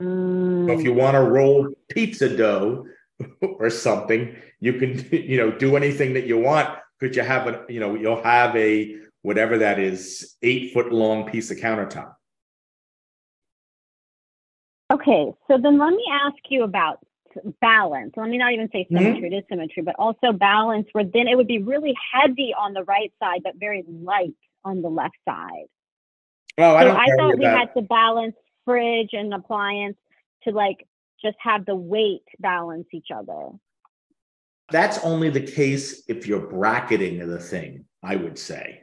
Mm, 0.00 0.66
So 0.66 0.72
if 0.72 0.84
you 0.84 0.94
want 0.94 1.14
to 1.16 1.20
roll 1.22 1.68
pizza 1.90 2.34
dough 2.34 2.86
or 3.42 3.68
something, 3.70 4.36
you 4.60 4.74
can, 4.74 5.06
you 5.12 5.36
know, 5.36 5.50
do 5.50 5.76
anything 5.76 6.14
that 6.14 6.26
you 6.26 6.38
want 6.38 6.68
because 6.98 7.16
you 7.16 7.22
have 7.22 7.46
a, 7.48 7.64
you 7.68 7.80
know, 7.80 7.94
you'll 7.94 8.22
have 8.22 8.54
a 8.56 8.96
whatever 9.22 9.58
that 9.58 9.78
is, 9.78 10.36
eight 10.42 10.72
foot 10.72 10.92
long 10.92 11.28
piece 11.30 11.50
of 11.50 11.58
countertop. 11.58 12.14
Okay, 15.02 15.32
so 15.48 15.58
then 15.58 15.78
let 15.78 15.90
me 15.90 16.04
ask 16.10 16.36
you 16.48 16.62
about 16.62 17.04
balance. 17.60 18.12
Let 18.16 18.28
me 18.28 18.38
not 18.38 18.52
even 18.52 18.68
say 18.72 18.86
symmetry, 18.88 19.22
mm-hmm. 19.22 19.34
it 19.34 19.38
is 19.38 19.44
symmetry, 19.48 19.82
but 19.82 19.96
also 19.98 20.32
balance, 20.32 20.86
where 20.92 21.04
then 21.04 21.28
it 21.28 21.36
would 21.36 21.46
be 21.46 21.58
really 21.58 21.94
heavy 22.12 22.54
on 22.56 22.72
the 22.72 22.84
right 22.84 23.12
side, 23.18 23.40
but 23.42 23.54
very 23.56 23.84
light 23.88 24.34
on 24.64 24.82
the 24.82 24.88
left 24.88 25.16
side. 25.28 25.66
Oh, 26.58 26.74
I, 26.74 26.84
so 26.84 26.96
I 26.96 27.06
thought 27.16 27.38
we 27.38 27.44
had 27.44 27.72
to 27.74 27.82
balance 27.82 28.36
fridge 28.64 29.10
and 29.12 29.32
appliance 29.32 29.96
to 30.44 30.50
like 30.50 30.86
just 31.22 31.36
have 31.40 31.64
the 31.64 31.74
weight 31.74 32.24
balance 32.38 32.86
each 32.92 33.08
other. 33.14 33.48
That's 34.70 34.98
only 34.98 35.30
the 35.30 35.40
case 35.40 36.02
if 36.08 36.26
you're 36.26 36.46
bracketing 36.46 37.26
the 37.26 37.38
thing, 37.38 37.86
I 38.02 38.16
would 38.16 38.38
say. 38.38 38.80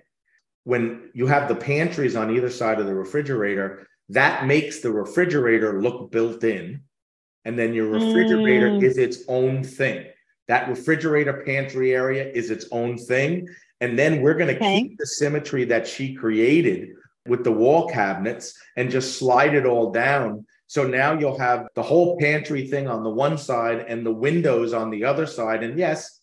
When 0.64 1.12
you 1.14 1.28
have 1.28 1.48
the 1.48 1.56
pantries 1.56 2.16
on 2.16 2.36
either 2.36 2.50
side 2.50 2.80
of 2.80 2.86
the 2.86 2.94
refrigerator, 2.94 3.88
that 4.10 4.46
makes 4.46 4.80
the 4.80 4.92
refrigerator 4.92 5.82
look 5.82 6.12
built 6.12 6.44
in. 6.44 6.82
And 7.46 7.58
then 7.58 7.74
your 7.74 7.88
refrigerator 7.88 8.70
mm. 8.70 8.84
is 8.84 8.98
its 8.98 9.20
own 9.28 9.64
thing. 9.64 10.08
That 10.48 10.68
refrigerator 10.68 11.44
pantry 11.46 11.94
area 11.94 12.30
is 12.30 12.50
its 12.50 12.66
own 12.72 12.98
thing. 12.98 13.48
And 13.82 13.98
then 13.98 14.22
we're 14.22 14.34
going 14.34 14.50
to 14.50 14.56
okay. 14.56 14.82
keep 14.82 14.98
the 14.98 15.06
symmetry 15.06 15.64
that 15.66 15.88
she 15.88 16.16
created 16.16 16.90
with 17.28 17.44
the 17.44 17.52
wall 17.52 17.88
cabinets 17.88 18.60
and 18.76 18.90
just 18.90 19.18
slide 19.18 19.54
it 19.54 19.66
all 19.66 19.92
down. 19.92 20.46
So 20.68 20.86
now 20.86 21.18
you'll 21.18 21.40
have 21.40 21.68
the 21.76 21.84
whole 21.84 22.18
pantry 22.18 22.68
thing 22.68 22.88
on 22.88 23.04
the 23.04 23.10
one 23.10 23.38
side 23.38 23.86
and 23.88 24.06
the 24.06 24.12
windows 24.12 24.74
on 24.74 24.90
the 24.90 25.06
other 25.06 25.26
side. 25.26 25.64
And 25.64 25.78
yes, 25.80 26.20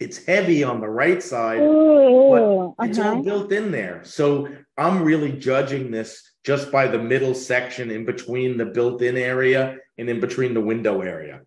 it's 0.00 0.24
heavy 0.24 0.64
on 0.64 0.80
the 0.80 0.88
right 0.88 1.22
side, 1.22 1.60
Ooh, 1.60 2.74
but 2.78 2.86
it's 2.88 2.98
uh-huh. 2.98 3.16
all 3.16 3.22
built 3.22 3.52
in 3.52 3.70
there. 3.70 4.02
So 4.04 4.48
I'm 4.76 5.02
really 5.02 5.32
judging 5.32 5.90
this 5.90 6.31
just 6.44 6.72
by 6.72 6.86
the 6.86 6.98
middle 6.98 7.34
section 7.34 7.90
in 7.90 8.04
between 8.04 8.56
the 8.56 8.66
built-in 8.66 9.16
area 9.16 9.78
and 9.98 10.08
in 10.08 10.20
between 10.20 10.54
the 10.54 10.60
window 10.60 11.00
area. 11.00 11.42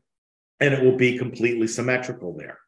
And 0.60 0.74
it 0.74 0.84
will 0.84 0.96
be 0.96 1.18
completely 1.18 1.68
symmetrical 1.68 2.36
there. 2.36 2.60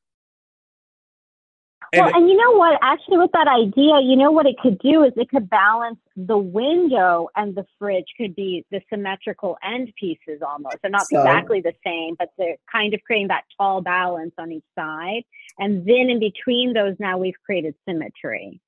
And 1.93 2.05
well, 2.05 2.15
and 2.15 2.27
you 2.27 2.35
know 2.35 2.51
what? 2.57 2.77
Actually, 2.81 3.17
with 3.19 3.31
that 3.31 3.47
idea, 3.47 4.01
you 4.01 4.17
know 4.17 4.29
what 4.29 4.45
it 4.45 4.57
could 4.59 4.77
do 4.79 5.03
is 5.03 5.13
it 5.15 5.29
could 5.29 5.49
balance 5.49 5.99
the 6.17 6.37
window 6.37 7.29
and 7.37 7.55
the 7.55 7.65
fridge 7.79 8.07
could 8.17 8.35
be 8.35 8.65
the 8.71 8.81
symmetrical 8.89 9.57
end 9.63 9.93
pieces 9.97 10.41
almost. 10.45 10.77
They're 10.81 10.91
not 10.91 11.07
so, 11.07 11.19
exactly 11.19 11.61
the 11.61 11.73
same, 11.85 12.15
but 12.19 12.29
they're 12.37 12.57
kind 12.69 12.93
of 12.93 13.01
creating 13.03 13.29
that 13.29 13.45
tall 13.57 13.81
balance 13.81 14.33
on 14.37 14.51
each 14.51 14.65
side. 14.77 15.23
And 15.59 15.85
then 15.85 16.09
in 16.09 16.19
between 16.19 16.73
those, 16.73 16.95
now 16.99 17.17
we've 17.17 17.39
created 17.45 17.73
symmetry. 17.87 18.59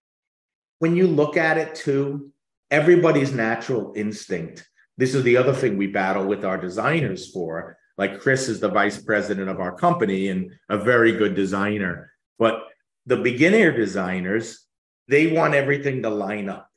When 0.77 0.95
you 0.95 1.07
look 1.07 1.35
at 1.35 1.57
it 1.57 1.75
too, 1.75 2.31
everybody's 2.71 3.31
natural 3.31 3.93
instinct. 3.95 4.67
This 4.97 5.15
is 5.15 5.23
the 5.23 5.37
other 5.37 5.53
thing 5.53 5.77
we 5.77 5.87
battle 5.87 6.25
with 6.25 6.43
our 6.43 6.57
designers 6.57 7.31
for. 7.31 7.77
Like 7.97 8.19
Chris 8.19 8.47
is 8.47 8.59
the 8.59 8.69
vice 8.69 9.01
president 9.01 9.49
of 9.49 9.59
our 9.59 9.75
company 9.75 10.29
and 10.29 10.51
a 10.69 10.77
very 10.77 11.13
good 11.13 11.35
designer. 11.35 12.11
But 12.37 12.63
the 13.05 13.17
beginner 13.17 13.71
designers, 13.71 14.65
they 15.07 15.27
want 15.27 15.53
everything 15.53 16.03
to 16.03 16.09
line 16.09 16.49
up. 16.49 16.69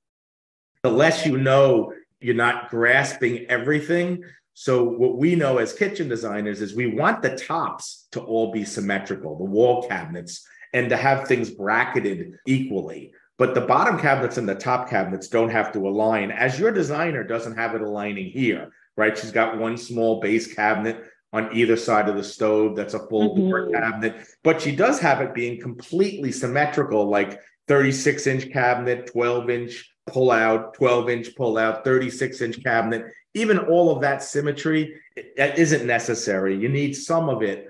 The 0.82 0.90
less 0.90 1.26
you 1.26 1.36
know, 1.36 1.92
you're 2.20 2.34
not 2.34 2.70
grasping 2.70 3.46
everything. 3.48 4.24
So, 4.54 4.84
what 4.84 5.16
we 5.16 5.34
know 5.34 5.58
as 5.58 5.72
kitchen 5.72 6.08
designers 6.08 6.60
is 6.60 6.74
we 6.74 6.86
want 6.86 7.22
the 7.22 7.36
tops 7.36 8.08
to 8.12 8.20
all 8.20 8.52
be 8.52 8.64
symmetrical, 8.64 9.36
the 9.36 9.44
wall 9.44 9.86
cabinets, 9.88 10.46
and 10.72 10.88
to 10.90 10.96
have 10.96 11.26
things 11.26 11.50
bracketed 11.50 12.38
equally. 12.46 13.12
But 13.42 13.54
the 13.56 13.60
bottom 13.60 13.98
cabinets 13.98 14.38
and 14.38 14.48
the 14.48 14.54
top 14.54 14.88
cabinets 14.88 15.26
don't 15.26 15.50
have 15.50 15.72
to 15.72 15.88
align, 15.88 16.30
as 16.30 16.60
your 16.60 16.70
designer 16.70 17.24
doesn't 17.24 17.56
have 17.56 17.74
it 17.74 17.80
aligning 17.80 18.30
here, 18.30 18.70
right? 18.96 19.18
She's 19.18 19.32
got 19.32 19.58
one 19.58 19.76
small 19.76 20.20
base 20.20 20.54
cabinet 20.54 21.02
on 21.32 21.50
either 21.52 21.76
side 21.76 22.08
of 22.08 22.14
the 22.14 22.22
stove 22.22 22.76
that's 22.76 22.94
a 22.94 23.04
full 23.08 23.34
mm-hmm. 23.34 23.50
door 23.50 23.70
cabinet, 23.72 24.28
but 24.44 24.62
she 24.62 24.76
does 24.76 25.00
have 25.00 25.20
it 25.20 25.34
being 25.34 25.60
completely 25.60 26.30
symmetrical, 26.30 27.06
like 27.06 27.40
36 27.66 28.28
inch 28.28 28.52
cabinet, 28.52 29.10
12 29.10 29.50
inch 29.50 29.92
pull 30.06 30.30
out, 30.30 30.74
12 30.74 31.10
inch 31.10 31.34
pull 31.34 31.58
out, 31.58 31.82
36 31.82 32.40
inch 32.42 32.62
cabinet. 32.62 33.06
Even 33.34 33.58
all 33.58 33.90
of 33.90 34.02
that 34.02 34.22
symmetry 34.22 34.94
that 35.36 35.58
isn't 35.58 35.84
necessary. 35.84 36.56
You 36.56 36.68
need 36.68 36.92
some 36.92 37.28
of 37.28 37.42
it 37.42 37.66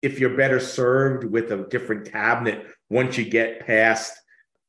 if 0.00 0.18
you're 0.18 0.38
better 0.38 0.58
served 0.58 1.24
with 1.24 1.52
a 1.52 1.66
different 1.68 2.10
cabinet 2.10 2.66
once 2.88 3.18
you 3.18 3.26
get 3.26 3.66
past 3.66 4.21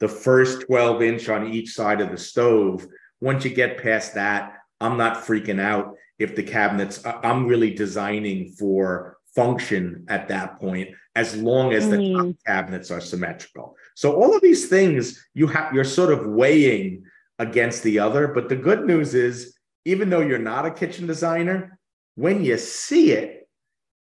the 0.03 0.09
first 0.09 0.65
12 0.67 1.01
inch 1.01 1.29
on 1.29 1.47
each 1.53 1.73
side 1.73 2.01
of 2.01 2.11
the 2.11 2.17
stove. 2.17 2.85
Once 3.21 3.45
you 3.45 3.51
get 3.51 3.81
past 3.81 4.15
that, 4.15 4.57
I'm 4.81 4.97
not 4.97 5.23
freaking 5.25 5.61
out 5.61 5.95
if 6.19 6.35
the 6.35 6.43
cabinets, 6.43 7.01
I'm 7.05 7.47
really 7.47 7.73
designing 7.73 8.51
for 8.51 9.15
function 9.33 10.05
at 10.09 10.27
that 10.27 10.59
point, 10.59 10.89
as 11.15 11.37
long 11.37 11.71
as 11.71 11.89
the 11.89 11.95
mm. 11.95 12.17
top 12.17 12.35
cabinets 12.45 12.91
are 12.91 12.99
symmetrical. 12.99 13.77
So 13.95 14.21
all 14.21 14.35
of 14.35 14.41
these 14.41 14.67
things 14.67 15.25
you 15.33 15.47
have, 15.47 15.73
you're 15.73 15.85
sort 15.85 16.11
of 16.11 16.27
weighing 16.27 17.05
against 17.39 17.81
the 17.83 17.99
other. 17.99 18.27
But 18.27 18.49
the 18.49 18.57
good 18.57 18.85
news 18.85 19.15
is, 19.15 19.57
even 19.85 20.09
though 20.09 20.19
you're 20.19 20.37
not 20.37 20.65
a 20.65 20.71
kitchen 20.71 21.07
designer, 21.07 21.79
when 22.15 22.43
you 22.43 22.57
see 22.57 23.13
it, 23.13 23.47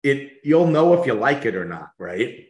it 0.03 0.33
you'll 0.45 0.67
know 0.67 0.93
if 0.93 1.07
you 1.07 1.15
like 1.15 1.47
it 1.47 1.57
or 1.57 1.65
not, 1.65 1.89
right? 1.99 2.49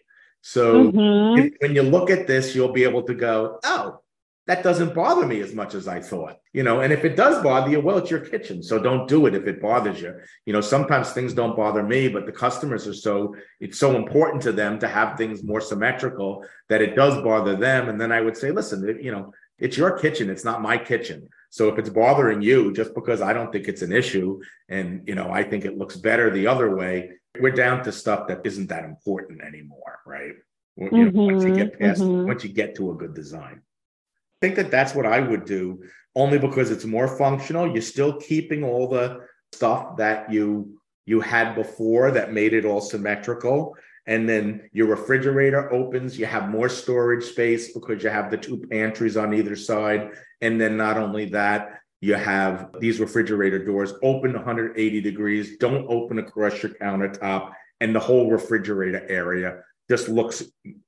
So 0.48 0.92
mm-hmm. 0.92 1.40
if, 1.40 1.54
when 1.58 1.74
you 1.74 1.82
look 1.82 2.08
at 2.08 2.28
this, 2.28 2.54
you'll 2.54 2.72
be 2.72 2.84
able 2.84 3.02
to 3.02 3.14
go, 3.14 3.58
oh, 3.64 3.98
that 4.46 4.62
doesn't 4.62 4.94
bother 4.94 5.26
me 5.26 5.40
as 5.40 5.52
much 5.52 5.74
as 5.74 5.88
I 5.88 5.98
thought, 6.00 6.36
you 6.52 6.62
know. 6.62 6.82
And 6.82 6.92
if 6.92 7.04
it 7.04 7.16
does 7.16 7.42
bother 7.42 7.68
you, 7.68 7.80
well, 7.80 7.98
it's 7.98 8.12
your 8.12 8.20
kitchen, 8.20 8.62
so 8.62 8.78
don't 8.78 9.08
do 9.08 9.26
it 9.26 9.34
if 9.34 9.48
it 9.48 9.60
bothers 9.60 10.00
you. 10.00 10.14
You 10.44 10.52
know, 10.52 10.60
sometimes 10.60 11.10
things 11.10 11.34
don't 11.34 11.56
bother 11.56 11.82
me, 11.82 12.06
but 12.06 12.26
the 12.26 12.32
customers 12.32 12.86
are 12.86 12.94
so 12.94 13.34
it's 13.58 13.80
so 13.80 13.96
important 13.96 14.40
to 14.44 14.52
them 14.52 14.78
to 14.78 14.86
have 14.86 15.18
things 15.18 15.42
more 15.42 15.60
symmetrical 15.60 16.44
that 16.68 16.80
it 16.80 16.94
does 16.94 17.20
bother 17.24 17.56
them. 17.56 17.88
And 17.88 18.00
then 18.00 18.12
I 18.12 18.20
would 18.20 18.36
say, 18.36 18.52
listen, 18.52 19.00
you 19.02 19.10
know, 19.10 19.32
it's 19.58 19.76
your 19.76 19.98
kitchen, 19.98 20.30
it's 20.30 20.44
not 20.44 20.62
my 20.62 20.78
kitchen. 20.78 21.28
So 21.56 21.70
if 21.70 21.78
it's 21.78 21.88
bothering 21.88 22.42
you, 22.42 22.70
just 22.74 22.92
because 22.92 23.22
I 23.22 23.32
don't 23.32 23.50
think 23.50 23.66
it's 23.66 23.80
an 23.80 23.90
issue, 23.90 24.42
and 24.68 25.08
you 25.08 25.14
know, 25.14 25.30
I 25.30 25.42
think 25.42 25.64
it 25.64 25.78
looks 25.78 25.96
better 25.96 26.28
the 26.28 26.46
other 26.46 26.76
way, 26.76 27.12
we're 27.40 27.50
down 27.50 27.82
to 27.84 27.92
stuff 27.92 28.28
that 28.28 28.42
isn't 28.44 28.66
that 28.66 28.84
important 28.84 29.40
anymore, 29.40 30.00
right? 30.04 30.34
You 30.76 30.90
know, 30.90 31.10
mm-hmm, 31.10 31.18
once 31.18 31.44
you 31.44 31.54
get 31.54 31.80
past, 31.80 32.02
mm-hmm. 32.02 32.26
once 32.26 32.44
you 32.44 32.50
get 32.50 32.74
to 32.74 32.90
a 32.90 32.94
good 32.94 33.14
design 33.14 33.62
I 33.62 34.38
think 34.42 34.56
that 34.56 34.70
that's 34.70 34.94
what 34.94 35.06
I 35.06 35.18
would 35.18 35.46
do, 35.46 35.82
only 36.14 36.38
because 36.38 36.70
it's 36.70 36.84
more 36.84 37.08
functional. 37.08 37.72
You're 37.72 37.80
still 37.80 38.20
keeping 38.20 38.62
all 38.62 38.86
the 38.90 39.20
stuff 39.54 39.96
that 39.96 40.30
you 40.30 40.78
you 41.06 41.22
had 41.22 41.54
before 41.54 42.10
that 42.10 42.34
made 42.34 42.52
it 42.52 42.66
all 42.66 42.82
symmetrical. 42.82 43.74
And 44.06 44.28
then 44.28 44.68
your 44.72 44.86
refrigerator 44.86 45.72
opens, 45.72 46.18
you 46.18 46.26
have 46.26 46.48
more 46.48 46.68
storage 46.68 47.24
space 47.24 47.72
because 47.72 48.02
you 48.02 48.10
have 48.10 48.30
the 48.30 48.36
two 48.36 48.64
pantries 48.70 49.16
on 49.16 49.34
either 49.34 49.56
side. 49.56 50.10
And 50.40 50.60
then 50.60 50.76
not 50.76 50.96
only 50.96 51.24
that, 51.30 51.80
you 52.00 52.14
have 52.14 52.70
these 52.78 53.00
refrigerator 53.00 53.64
doors 53.64 53.94
open 54.02 54.32
180 54.32 55.00
degrees, 55.00 55.56
don't 55.58 55.86
open 55.88 56.18
across 56.18 56.62
your 56.62 56.72
countertop, 56.72 57.52
and 57.80 57.94
the 57.94 58.00
whole 58.00 58.30
refrigerator 58.30 59.04
area 59.08 59.62
just 59.90 60.08
looks 60.08 60.44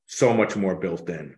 so 0.06 0.32
much 0.32 0.54
more 0.54 0.76
built 0.76 1.08
in. 1.08 1.34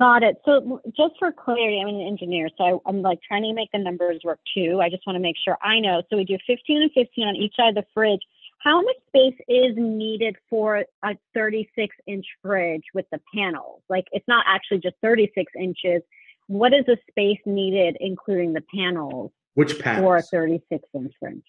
Got 0.00 0.22
it. 0.22 0.36
So 0.44 0.80
just 0.96 1.14
for 1.18 1.32
clarity, 1.32 1.80
I'm 1.80 1.88
an 1.88 2.00
engineer, 2.00 2.48
so 2.56 2.82
I, 2.86 2.88
am 2.88 3.02
like 3.02 3.18
trying 3.26 3.42
to 3.42 3.52
make 3.52 3.70
the 3.72 3.78
numbers 3.78 4.20
work 4.22 4.38
too. 4.54 4.80
I 4.80 4.90
just 4.90 5.04
want 5.06 5.16
to 5.16 5.20
make 5.20 5.34
sure 5.44 5.58
I 5.60 5.80
know. 5.80 6.02
So 6.08 6.16
we 6.16 6.24
do 6.24 6.38
15 6.46 6.82
and 6.82 6.92
15 6.92 7.26
on 7.26 7.34
each 7.34 7.56
side 7.56 7.70
of 7.70 7.74
the 7.74 7.84
fridge. 7.92 8.22
How 8.68 8.82
much 8.82 8.96
space 9.06 9.40
is 9.48 9.72
needed 9.78 10.36
for 10.50 10.84
a 11.02 11.16
36 11.32 11.96
inch 12.06 12.26
fridge 12.42 12.82
with 12.92 13.06
the 13.10 13.18
panels? 13.34 13.80
Like 13.88 14.04
it's 14.12 14.28
not 14.28 14.44
actually 14.46 14.80
just 14.80 14.94
36 15.02 15.50
inches. 15.58 16.02
What 16.48 16.74
is 16.74 16.84
the 16.84 16.98
space 17.08 17.38
needed, 17.46 17.96
including 17.98 18.52
the 18.52 18.62
panels? 18.74 19.30
Which 19.54 19.78
panels? 19.78 20.02
For 20.04 20.16
a 20.18 20.22
36 20.22 20.86
inch 20.94 21.12
fridge. 21.18 21.42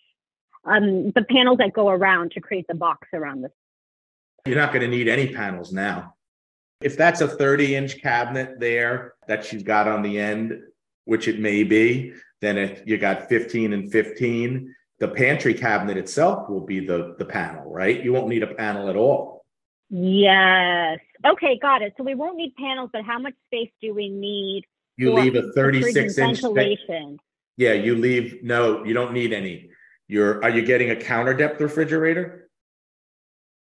Um, 0.63 1.11
the 1.11 1.25
panels 1.29 1.57
that 1.57 1.73
go 1.73 1.89
around 1.89 2.31
to 2.31 2.39
create 2.39 2.67
the 2.69 2.75
box 2.75 3.09
around 3.13 3.41
the. 3.41 3.51
You're 4.45 4.55
not 4.55 4.71
going 4.71 4.83
to 4.83 4.87
need 4.87 5.09
any 5.09 5.33
panels 5.33 5.73
now. 5.73 6.13
If 6.79 6.95
that's 6.95 7.19
a 7.19 7.27
30 7.27 7.75
inch 7.75 8.01
cabinet 8.01 8.61
there 8.61 9.15
that 9.27 9.43
she's 9.43 9.63
got 9.63 9.89
on 9.89 10.03
the 10.03 10.17
end, 10.17 10.57
which 11.03 11.27
it 11.27 11.41
may 11.41 11.65
be, 11.65 12.13
then 12.39 12.57
if 12.57 12.81
you 12.85 12.97
got 12.97 13.27
15 13.27 13.73
and 13.73 13.91
15, 13.91 14.73
the 14.99 15.07
pantry 15.07 15.53
cabinet 15.53 15.97
itself 15.97 16.49
will 16.49 16.65
be 16.65 16.79
the, 16.85 17.15
the 17.17 17.25
panel, 17.25 17.71
right? 17.71 18.03
You 18.03 18.13
won't 18.13 18.27
need 18.27 18.43
a 18.43 18.53
panel 18.53 18.89
at 18.89 18.95
all. 18.95 19.45
Yes. 19.89 20.99
Okay, 21.25 21.57
got 21.57 21.81
it. 21.81 21.93
So 21.97 22.03
we 22.03 22.15
won't 22.15 22.37
need 22.37 22.55
panels, 22.55 22.89
but 22.93 23.03
how 23.03 23.17
much 23.17 23.33
space 23.47 23.71
do 23.81 23.93
we 23.93 24.09
need? 24.09 24.65
You 24.97 25.13
leave 25.13 25.35
a 25.35 25.51
36 25.53 26.17
inch 26.17 26.41
ventilation. 26.41 27.17
Yeah, 27.55 27.73
you 27.73 27.95
leave 27.95 28.43
no, 28.43 28.83
you 28.83 28.93
don't 28.93 29.13
need 29.13 29.33
any. 29.33 29.69
You're 30.07 30.43
are 30.43 30.49
you 30.49 30.61
getting 30.61 30.91
a 30.91 30.95
counter 30.95 31.33
depth 31.33 31.61
refrigerator? 31.61 32.49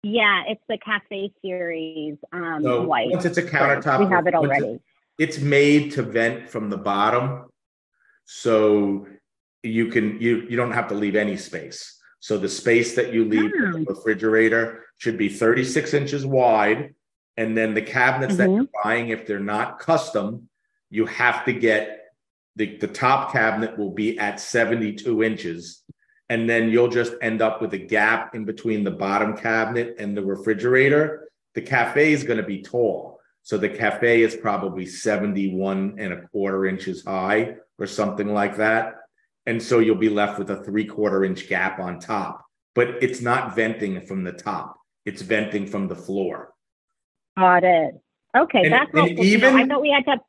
Yeah, 0.03 0.45
it's 0.47 0.63
the 0.69 0.79
cafe 0.79 1.33
series 1.43 2.17
um, 2.33 2.61
So 2.63 2.83
white. 2.83 3.11
once 3.11 3.25
it's 3.25 3.39
a 3.39 3.43
countertop, 3.43 4.01
we 4.01 4.07
have 4.07 4.27
it 4.27 4.35
already. 4.35 4.79
It's 5.19 5.39
made 5.39 5.93
to 5.93 6.03
vent 6.03 6.49
from 6.49 6.71
the 6.71 6.77
bottom, 6.77 7.47
so 8.25 9.07
you 9.65 9.87
can 9.89 10.21
you 10.21 10.47
you 10.49 10.57
don't 10.57 10.73
have 10.73 10.89
to 10.89 10.95
leave 10.95 11.17
any 11.17 11.37
space. 11.37 11.99
So 12.21 12.39
the 12.39 12.49
space 12.49 12.95
that 12.97 13.13
you 13.13 13.25
leave 13.25 13.53
in 13.55 13.73
the 13.73 13.85
refrigerator 13.89 14.85
should 14.99 15.19
be 15.19 15.29
36 15.29 15.93
inches 15.95 16.25
wide, 16.25 16.95
and 17.37 17.57
then 17.57 17.75
the 17.75 17.83
cabinets 17.83 18.37
that 18.37 18.49
Mhm. 18.49 18.57
you're 18.57 18.69
buying, 18.83 19.09
if 19.09 19.27
they're 19.27 19.41
not 19.41 19.79
custom, 19.79 20.49
you 20.91 21.07
have 21.07 21.45
to 21.47 21.53
get 21.53 22.01
the 22.57 22.77
the 22.79 22.87
top 22.87 23.33
cabinet 23.33 23.77
will 23.79 23.91
be 23.91 24.19
at 24.19 24.39
72 24.41 25.23
inches, 25.23 25.83
and 26.29 26.49
then 26.49 26.69
you'll 26.69 26.89
just 26.89 27.15
end 27.21 27.43
up 27.43 27.61
with 27.61 27.73
a 27.75 27.79
gap 27.79 28.35
in 28.35 28.45
between 28.45 28.85
the 28.85 28.91
bottom 28.91 29.37
cabinet 29.37 29.97
and 29.99 30.17
the 30.17 30.25
refrigerator. 30.25 31.29
The 31.55 31.63
cafe 31.63 32.13
is 32.13 32.23
going 32.25 32.37
to 32.39 32.47
be 32.47 32.63
tall. 32.63 33.21
So 33.43 33.59
the 33.59 33.69
cafe 33.69 34.23
is 34.23 34.35
probably 34.35 34.87
71 34.87 35.97
and 35.99 36.13
a 36.13 36.23
quarter 36.29 36.65
inches 36.67 37.05
high 37.05 37.57
or 37.79 37.87
something 37.87 38.33
like 38.33 38.57
that. 38.57 38.95
And 39.47 39.63
so 39.63 39.79
you'll 39.79 39.97
be 39.97 40.09
left 40.09 40.39
with 40.39 40.51
a 40.51 40.63
three 40.65 40.85
quarter 40.87 41.25
inch 41.25 41.49
gap 41.49 41.79
on 41.79 41.99
top, 41.99 42.45
but 42.75 43.03
it's 43.03 43.21
not 43.21 43.55
venting 43.55 44.01
from 44.01 44.25
the 44.25 44.33
top, 44.33 44.77
it's 45.05 45.23
venting 45.23 45.67
from 45.67 45.89
the 45.89 45.95
floor. 45.97 46.53
Got 47.37 47.65
it. 47.65 47.95
Okay, 48.37 48.63
And- 48.65 48.73
that's 48.73 48.91
and 48.91 48.99
helpful. 48.99 49.25
even- 49.25 49.55
I 49.55 49.67
thought 49.67 49.83
we 49.83 49.91
had 49.91 50.05
to. 50.07 50.21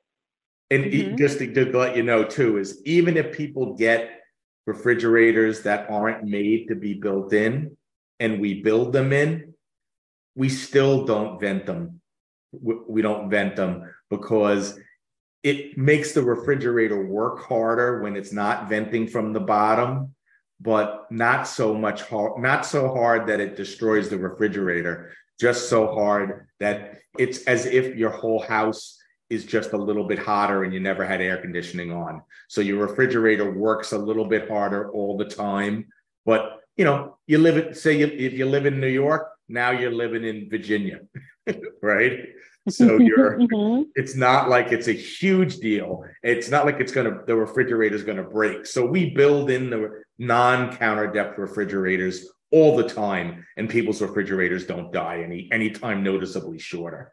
And 0.71 0.85
e- 0.87 1.09
Mhm. 1.11 1.17
just 1.17 1.37
to, 1.39 1.53
to 1.53 1.77
let 1.77 1.95
you 1.95 2.03
know 2.03 2.23
too, 2.23 2.57
is 2.57 2.81
even 2.85 3.17
if 3.17 3.31
people 3.35 3.75
get 3.75 4.21
refrigerators 4.65 5.61
that 5.63 5.89
aren't 5.89 6.23
made 6.23 6.67
to 6.69 6.75
be 6.75 6.95
built 6.95 7.33
in 7.33 7.77
and 8.19 8.41
we 8.41 8.61
build 8.63 8.91
them 8.91 9.13
in, 9.13 9.53
we 10.35 10.49
still 10.49 11.05
don't 11.05 11.39
vent 11.39 11.65
them. 11.67 12.01
We 12.51 13.01
don't 13.03 13.29
vent 13.29 13.55
them 13.57 13.93
because 14.09 14.79
it 15.45 15.77
makes 15.77 16.11
the 16.11 16.23
refrigerator 16.23 17.05
work 17.05 17.43
harder 17.43 18.01
when 18.01 18.15
it's 18.15 18.33
not 18.33 18.67
venting 18.67 19.07
from 19.07 19.31
the 19.31 19.39
bottom, 19.39 20.15
but 20.59 21.05
not 21.11 21.47
so 21.47 21.71
much 21.71 22.01
hard, 22.01 22.41
not 22.41 22.65
so 22.65 22.91
hard 22.91 23.27
that 23.27 23.39
it 23.39 23.55
destroys 23.55 24.09
the 24.09 24.17
refrigerator, 24.17 25.13
just 25.39 25.69
so 25.69 25.93
hard 25.93 26.47
that 26.59 26.97
it's 27.19 27.43
as 27.43 27.67
if 27.67 27.95
your 27.95 28.09
whole 28.09 28.41
house 28.41 28.97
is 29.29 29.45
just 29.45 29.73
a 29.73 29.77
little 29.77 30.05
bit 30.07 30.17
hotter 30.17 30.63
and 30.63 30.73
you 30.73 30.79
never 30.79 31.05
had 31.05 31.21
air 31.21 31.37
conditioning 31.37 31.91
on. 31.91 32.23
So 32.47 32.61
your 32.61 32.83
refrigerator 32.87 33.51
works 33.51 33.91
a 33.91 33.99
little 33.99 34.25
bit 34.25 34.49
harder 34.49 34.91
all 34.93 35.15
the 35.15 35.25
time. 35.25 35.85
But 36.25 36.61
you 36.75 36.85
know, 36.85 37.19
you 37.27 37.37
live 37.37 37.57
it, 37.57 37.77
say 37.77 37.99
you, 37.99 38.07
if 38.07 38.33
you 38.33 38.47
live 38.47 38.65
in 38.65 38.81
New 38.81 38.87
York, 38.87 39.29
now 39.47 39.69
you're 39.69 39.91
living 39.91 40.23
in 40.23 40.49
Virginia, 40.49 41.01
right? 41.83 42.29
So 42.69 42.97
you're 42.97 43.37
Mhm. 43.39 43.85
it's 43.95 44.15
not 44.15 44.49
like 44.49 44.71
it's 44.71 44.87
a 44.87 44.93
huge 44.93 45.57
deal. 45.57 46.03
It's 46.23 46.49
not 46.49 46.65
like 46.65 46.79
it's 46.79 46.91
gonna 46.91 47.21
the 47.25 47.35
refrigerator 47.35 47.95
is 47.95 48.03
gonna 48.03 48.23
break. 48.23 48.65
So 48.65 48.85
we 48.85 49.11
build 49.11 49.49
in 49.49 49.69
the 49.69 50.03
non-counter 50.17 51.07
depth 51.11 51.37
refrigerators 51.37 52.27
all 52.51 52.75
the 52.75 52.87
time, 52.87 53.45
and 53.57 53.69
people's 53.69 54.01
refrigerators 54.01 54.65
don't 54.65 54.91
die 54.91 55.21
any 55.21 55.49
anytime 55.51 56.03
noticeably 56.03 56.57
shorter. 56.59 57.11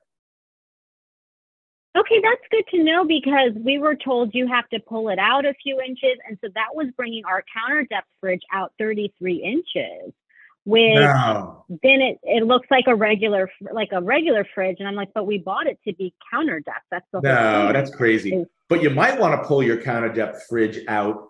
Okay, 1.95 2.21
that's 2.23 2.41
good 2.51 2.65
to 2.69 2.83
know 2.83 3.05
because 3.05 3.53
we 3.55 3.79
were 3.79 3.95
told 3.95 4.35
you 4.35 4.47
have 4.47 4.67
to 4.71 4.81
pull 4.81 5.11
it 5.11 5.19
out 5.19 5.45
a 5.45 5.53
few 5.63 5.79
inches, 5.81 6.17
and 6.27 6.39
so 6.43 6.49
that 6.55 6.69
was 6.75 6.87
bringing 6.97 7.25
our 7.27 7.45
counter 7.55 7.85
depth 7.85 8.09
fridge 8.19 8.41
out 8.51 8.73
33 8.79 9.37
inches. 9.43 10.15
Which 10.65 10.95
No. 10.95 11.65
then 11.69 12.01
it, 12.01 12.19
it 12.23 12.47
looks 12.47 12.69
like 12.71 12.85
a 12.87 12.95
regular 12.95 13.51
like 13.73 13.89
a 13.93 14.01
regular 14.01 14.47
fridge, 14.55 14.77
and 14.79 14.87
I'm 14.89 14.95
like, 14.95 15.13
but 15.13 15.27
we 15.27 15.39
bought 15.39 15.67
it 15.67 15.79
to 15.87 15.93
be 15.95 16.15
counter 16.31 16.61
depth. 16.61 16.87
That's 16.91 17.07
the 17.13 17.19
whole 17.19 17.23
No, 17.23 17.73
that's 17.73 17.95
crazy. 17.95 18.35
Is- 18.35 18.47
But 18.69 18.83
you 18.83 18.91
might 18.91 19.19
want 19.19 19.41
to 19.41 19.47
pull 19.49 19.63
your 19.63 19.77
counter 19.83 20.13
depth 20.13 20.45
fridge 20.49 20.79
out 20.87 21.29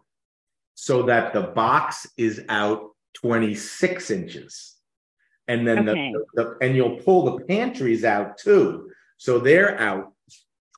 so 0.74 1.02
that 1.04 1.32
the 1.32 1.40
box 1.42 2.06
is 2.16 2.44
out 2.48 2.90
26 3.14 4.10
inches. 4.10 4.76
And 5.48 5.66
then 5.66 5.88
Okay. 5.88 6.12
the, 6.12 6.24
the 6.42 6.56
and 6.60 6.76
you'll 6.76 6.98
pull 6.98 7.24
the 7.36 7.44
pantries 7.44 8.04
out 8.04 8.36
too. 8.38 8.90
So 9.16 9.38
they're 9.38 9.78
out 9.80 10.12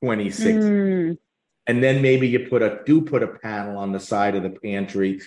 26. 0.00 0.64
Mm, 0.64 1.18
And 1.66 1.82
then 1.82 2.02
maybe 2.02 2.28
you 2.28 2.40
put 2.48 2.62
a 2.62 2.80
do 2.86 3.00
put 3.00 3.22
a 3.22 3.28
panel 3.28 3.76
on 3.78 3.90
the 3.92 4.00
side 4.00 4.36
of 4.36 4.42
the 4.44 4.50
pantry 4.50 5.20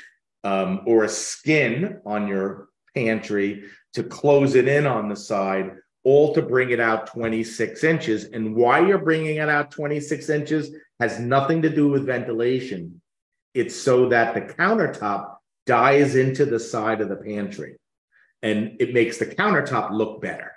um, 0.44 0.82
or 0.86 1.04
a 1.04 1.10
skin 1.10 2.00
on 2.06 2.28
your 2.28 2.70
pantry 2.98 3.64
to 3.94 4.04
close 4.04 4.56
it 4.56 4.68
in 4.68 4.86
on 4.86 5.10
the 5.10 5.16
side, 5.16 5.72
all 6.04 6.34
to 6.34 6.42
bring 6.42 6.72
it 6.72 6.80
out 6.80 7.08
26 7.08 7.84
inches. 7.84 8.26
And 8.26 8.56
why 8.56 8.86
you're 8.86 8.98
bringing 8.98 9.38
it 9.38 9.50
out 9.50 9.72
26 9.72 10.30
inches 10.30 10.72
has 11.00 11.20
nothing 11.20 11.62
to 11.62 11.70
do 11.70 11.88
with 11.90 12.06
ventilation. 12.06 13.02
It's 13.54 13.76
so 13.76 14.10
that 14.10 14.34
the 14.34 14.42
countertop 14.42 15.36
dies 15.66 16.16
into 16.16 16.46
the 16.46 16.60
side 16.60 17.02
of 17.02 17.10
the 17.10 17.16
pantry 17.16 17.78
and 18.42 18.78
it 18.80 18.94
makes 18.94 19.18
the 19.18 19.26
countertop 19.26 19.92
look 19.92 20.22
better 20.22 20.52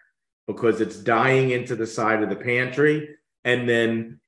because 0.46 0.80
it's 0.80 0.96
dying 0.96 1.50
into 1.50 1.76
the 1.76 1.86
side 1.86 2.22
of 2.22 2.28
the 2.28 2.36
pantry. 2.36 3.16
And 3.44 3.68
then 3.68 4.20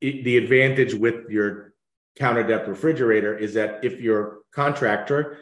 it, 0.00 0.24
the 0.24 0.36
advantage 0.36 0.94
with 0.94 1.28
your 1.30 1.72
counter 2.18 2.42
depth 2.42 2.68
refrigerator 2.68 3.36
is 3.36 3.54
that 3.54 3.84
if 3.84 4.00
your 4.00 4.38
contractor, 4.52 5.38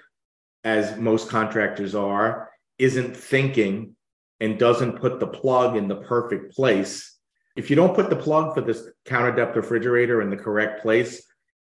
as 0.66 0.98
most 0.98 1.29
contractors 1.29 1.94
are, 1.94 2.50
isn't 2.76 3.16
thinking 3.16 3.94
and 4.40 4.59
doesn't 4.59 4.98
put 4.98 5.20
the 5.20 5.26
plug 5.26 5.76
in 5.76 5.87
the 5.87 5.94
perfect 5.94 6.52
place, 6.57 7.16
if 7.55 7.70
you 7.70 7.76
don't 7.76 7.94
put 7.94 8.11
the 8.11 8.16
plug 8.16 8.52
for 8.52 8.61
this 8.62 8.83
counter 9.05 9.31
depth 9.31 9.57
refrigerator 9.57 10.20
in 10.22 10.29
the 10.29 10.37
correct 10.37 10.83
place, 10.83 11.22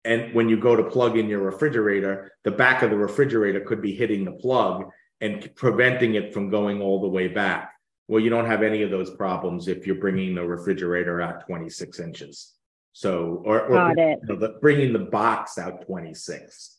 and 0.06 0.32
when 0.34 0.48
you 0.48 0.56
go 0.58 0.74
to 0.74 0.82
plug 0.82 1.18
in 1.18 1.28
your 1.28 1.40
refrigerator, 1.40 2.32
the 2.42 2.50
back 2.50 2.82
of 2.82 2.88
the 2.88 2.96
refrigerator 2.96 3.60
could 3.60 3.82
be 3.82 3.94
hitting 3.94 4.24
the 4.24 4.32
plug 4.32 4.86
and 5.20 5.54
preventing 5.56 6.14
it 6.14 6.32
from 6.32 6.48
going 6.48 6.80
all 6.80 7.02
the 7.02 7.08
way 7.08 7.28
back. 7.28 7.72
Well, 8.08 8.22
you 8.22 8.30
don't 8.30 8.46
have 8.46 8.62
any 8.62 8.82
of 8.82 8.90
those 8.90 9.10
problems 9.10 9.68
if 9.68 9.86
you're 9.86 9.96
bringing 9.96 10.34
the 10.34 10.46
refrigerator 10.46 11.20
out 11.20 11.46
26 11.46 12.00
inches. 12.00 12.54
So, 12.92 13.42
or, 13.44 13.60
or 13.66 13.90
you 13.90 14.16
know, 14.22 14.36
the, 14.36 14.56
bringing 14.62 14.94
the 14.94 15.00
box 15.00 15.58
out 15.58 15.84
26. 15.84 16.75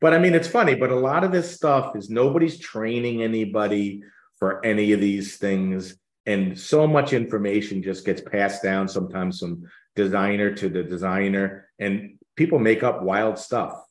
But 0.00 0.14
I 0.14 0.18
mean, 0.18 0.34
it's 0.34 0.48
funny, 0.48 0.74
but 0.74 0.90
a 0.90 0.96
lot 0.96 1.24
of 1.24 1.32
this 1.32 1.54
stuff 1.54 1.94
is 1.94 2.08
nobody's 2.08 2.58
training 2.58 3.22
anybody 3.22 4.02
for 4.38 4.64
any 4.64 4.92
of 4.92 5.00
these 5.00 5.36
things. 5.36 5.96
And 6.26 6.58
so 6.58 6.86
much 6.86 7.12
information 7.12 7.82
just 7.82 8.04
gets 8.04 8.20
passed 8.20 8.62
down 8.62 8.88
sometimes 8.88 9.40
from 9.40 9.68
designer 9.96 10.54
to 10.54 10.68
the 10.68 10.82
designer, 10.82 11.68
and 11.78 12.18
people 12.36 12.58
make 12.58 12.82
up 12.82 13.02
wild 13.02 13.38
stuff. 13.38 13.82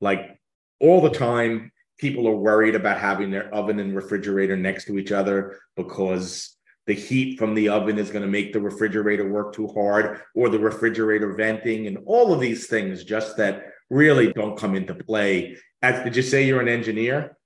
Like 0.00 0.38
all 0.80 1.00
the 1.00 1.10
time, 1.10 1.72
people 1.98 2.28
are 2.28 2.36
worried 2.36 2.74
about 2.74 2.98
having 2.98 3.30
their 3.30 3.52
oven 3.54 3.80
and 3.80 3.96
refrigerator 3.96 4.56
next 4.56 4.84
to 4.84 4.98
each 4.98 5.12
other 5.12 5.58
because 5.76 6.56
the 6.86 6.94
heat 6.94 7.38
from 7.38 7.54
the 7.54 7.68
oven 7.68 7.98
is 7.98 8.10
going 8.10 8.22
to 8.22 8.30
make 8.30 8.52
the 8.52 8.60
refrigerator 8.60 9.28
work 9.28 9.52
too 9.52 9.66
hard 9.68 10.20
or 10.34 10.48
the 10.48 10.58
refrigerator 10.58 11.32
venting 11.32 11.86
and 11.86 11.98
all 12.06 12.32
of 12.32 12.40
these 12.40 12.66
things 12.68 13.02
just 13.02 13.36
that 13.36 13.72
really 13.90 14.32
don't 14.32 14.58
come 14.58 14.74
into 14.74 14.94
play 14.94 15.56
as 15.82 16.02
did 16.04 16.16
you 16.16 16.22
say 16.22 16.44
you're 16.44 16.60
an 16.60 16.68
engineer 16.68 17.36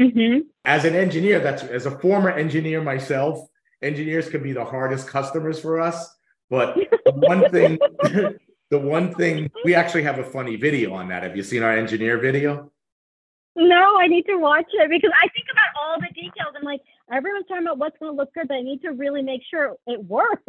hmm 0.00 0.38
as 0.64 0.84
an 0.84 0.94
engineer 0.94 1.40
that's 1.40 1.62
as 1.64 1.86
a 1.86 1.98
former 1.98 2.30
engineer 2.30 2.80
myself 2.80 3.48
engineers 3.82 4.28
can 4.28 4.42
be 4.42 4.52
the 4.52 4.64
hardest 4.64 5.08
customers 5.08 5.58
for 5.60 5.80
us 5.80 6.14
but 6.48 6.76
the 7.04 7.12
one 7.12 7.50
thing 7.50 7.78
the 8.70 8.78
one 8.78 9.12
thing 9.14 9.50
we 9.64 9.74
actually 9.74 10.02
have 10.02 10.18
a 10.18 10.24
funny 10.24 10.56
video 10.56 10.94
on 10.94 11.08
that 11.08 11.22
have 11.22 11.36
you 11.36 11.42
seen 11.42 11.62
our 11.62 11.76
engineer 11.76 12.18
video 12.18 12.70
No, 13.54 13.98
I 14.00 14.06
need 14.06 14.24
to 14.32 14.36
watch 14.36 14.70
it 14.72 14.88
because 14.88 15.10
I 15.22 15.28
think 15.28 15.46
about 15.52 15.70
all 15.78 16.00
the 16.00 16.08
details. 16.14 16.54
I'm 16.56 16.64
like, 16.64 16.80
everyone's 17.12 17.46
talking 17.48 17.66
about 17.66 17.76
what's 17.76 17.98
going 17.98 18.10
to 18.10 18.16
look 18.16 18.32
good, 18.32 18.48
but 18.48 18.54
I 18.54 18.62
need 18.62 18.80
to 18.80 18.92
really 18.92 19.20
make 19.20 19.42
sure 19.50 19.76
it 19.86 20.02
works. 20.04 20.42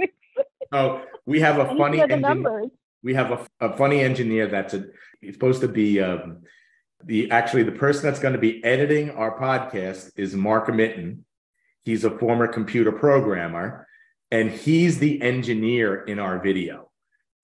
oh 0.72 1.04
we 1.26 1.42
have 1.42 1.60
a 1.60 1.66
funny 1.78 2.00
engineer 2.00 2.20
numbers. 2.20 2.70
We 3.04 3.14
have 3.14 3.32
a, 3.32 3.46
a 3.60 3.78
funny 3.78 4.00
engineer 4.02 4.48
that's 4.48 4.74
a 4.74 4.86
he's 5.22 5.34
supposed 5.36 5.62
to 5.62 5.68
be 5.68 6.02
um, 6.02 6.44
the 7.04 7.30
actually 7.32 7.64
the 7.64 7.72
person 7.74 8.04
that's 8.06 8.20
going 8.20 8.34
to 8.34 8.40
be 8.40 8.64
editing 8.64 9.12
our 9.12 9.38
podcast 9.40 10.12
is 10.18 10.34
Mark 10.34 10.74
Mitten. 10.74 11.26
He's 11.84 12.06
a 12.06 12.18
former 12.18 12.48
computer 12.48 12.94
programmer, 12.94 13.88
and 14.32 14.50
he's 14.50 15.00
the 15.00 15.22
engineer 15.22 16.04
in 16.04 16.18
our 16.20 16.40
video. 16.40 16.90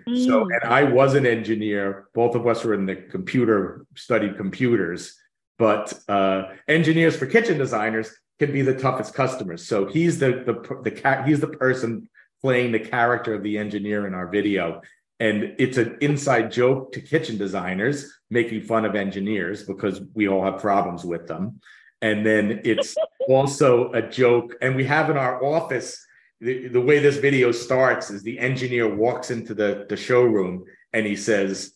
So, 0.07 0.45
Mm. 0.45 0.47
and 0.53 0.71
I 0.71 0.83
was 0.83 1.13
an 1.13 1.25
engineer. 1.25 2.07
Both 2.15 2.33
of 2.35 2.47
us 2.47 2.63
were 2.63 2.73
in 2.73 2.85
the 2.85 2.95
computer, 2.95 3.85
studied 3.95 4.37
computers, 4.37 5.15
but 5.59 5.93
uh, 6.07 6.53
engineers 6.69 7.17
for 7.17 7.25
kitchen 7.25 7.57
designers 7.57 8.09
can 8.39 8.53
be 8.53 8.61
the 8.61 8.73
toughest 8.79 9.13
customers. 9.13 9.67
So 9.67 9.85
he's 9.85 10.17
the 10.17 10.31
the 10.47 10.53
the 10.89 11.23
he's 11.27 11.41
the 11.41 11.47
person 11.49 12.09
playing 12.41 12.71
the 12.71 12.79
character 12.79 13.33
of 13.33 13.43
the 13.43 13.57
engineer 13.57 14.07
in 14.07 14.13
our 14.13 14.29
video, 14.29 14.81
and 15.19 15.55
it's 15.57 15.77
an 15.77 15.97
inside 16.01 16.51
joke 16.51 16.91
to 16.93 17.01
kitchen 17.01 17.37
designers 17.37 18.11
making 18.29 18.61
fun 18.61 18.85
of 18.85 18.95
engineers 18.95 19.63
because 19.63 20.01
we 20.13 20.27
all 20.27 20.43
have 20.43 20.61
problems 20.61 21.03
with 21.03 21.27
them. 21.27 21.59
And 22.01 22.25
then 22.25 22.61
it's 22.63 22.95
also 23.27 23.91
a 23.91 24.01
joke, 24.01 24.55
and 24.61 24.75
we 24.75 24.85
have 24.85 25.09
in 25.09 25.17
our 25.17 25.43
office 25.43 26.05
the, 26.41 26.69
the 26.69 26.81
way 26.81 26.99
this 26.99 27.17
video 27.17 27.51
starts 27.51 28.09
is 28.09 28.23
the 28.23 28.39
engineer 28.39 28.93
walks 28.93 29.29
into 29.29 29.53
the, 29.53 29.85
the 29.89 29.97
showroom 29.97 30.63
and 30.93 31.05
he 31.05 31.15
says, 31.15 31.73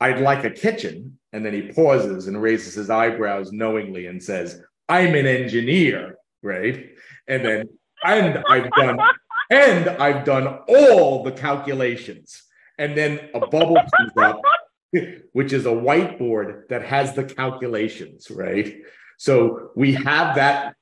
I'd 0.00 0.20
like 0.20 0.44
a 0.44 0.50
kitchen. 0.50 1.18
And 1.32 1.44
then 1.44 1.52
he 1.52 1.72
pauses 1.72 2.26
and 2.26 2.40
raises 2.40 2.74
his 2.74 2.90
eyebrows 2.90 3.52
knowingly 3.52 4.06
and 4.06 4.22
says, 4.22 4.62
I'm 4.88 5.14
an 5.14 5.26
engineer, 5.26 6.16
right? 6.42 6.90
And 7.26 7.44
then, 7.44 7.68
and 8.04 8.42
I've 8.48 8.70
done, 8.72 8.98
and 9.50 9.88
I've 9.88 10.24
done 10.24 10.46
all 10.68 11.22
the 11.22 11.32
calculations. 11.32 12.42
And 12.78 12.96
then 12.96 13.30
a 13.34 13.40
bubble 13.40 13.76
comes 13.76 14.12
up, 14.16 14.40
which 15.32 15.52
is 15.52 15.66
a 15.66 15.70
whiteboard 15.70 16.68
that 16.68 16.84
has 16.84 17.14
the 17.14 17.24
calculations, 17.24 18.30
right? 18.30 18.76
So 19.18 19.70
we 19.76 19.94
have 19.94 20.36
that 20.36 20.74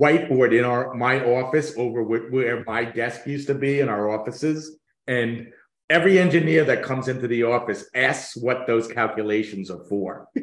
whiteboard 0.00 0.56
in 0.56 0.64
our 0.64 0.94
my 0.94 1.24
office 1.24 1.74
over 1.76 2.02
where 2.02 2.64
my 2.66 2.84
desk 2.84 3.26
used 3.26 3.46
to 3.46 3.54
be 3.54 3.80
in 3.80 3.88
our 3.88 4.10
offices 4.10 4.78
and 5.06 5.48
every 5.90 6.18
engineer 6.18 6.64
that 6.64 6.82
comes 6.82 7.08
into 7.08 7.28
the 7.28 7.42
office 7.42 7.84
asks 7.94 8.36
what 8.36 8.66
those 8.66 8.88
calculations 8.88 9.70
are 9.70 9.84
for 9.84 10.26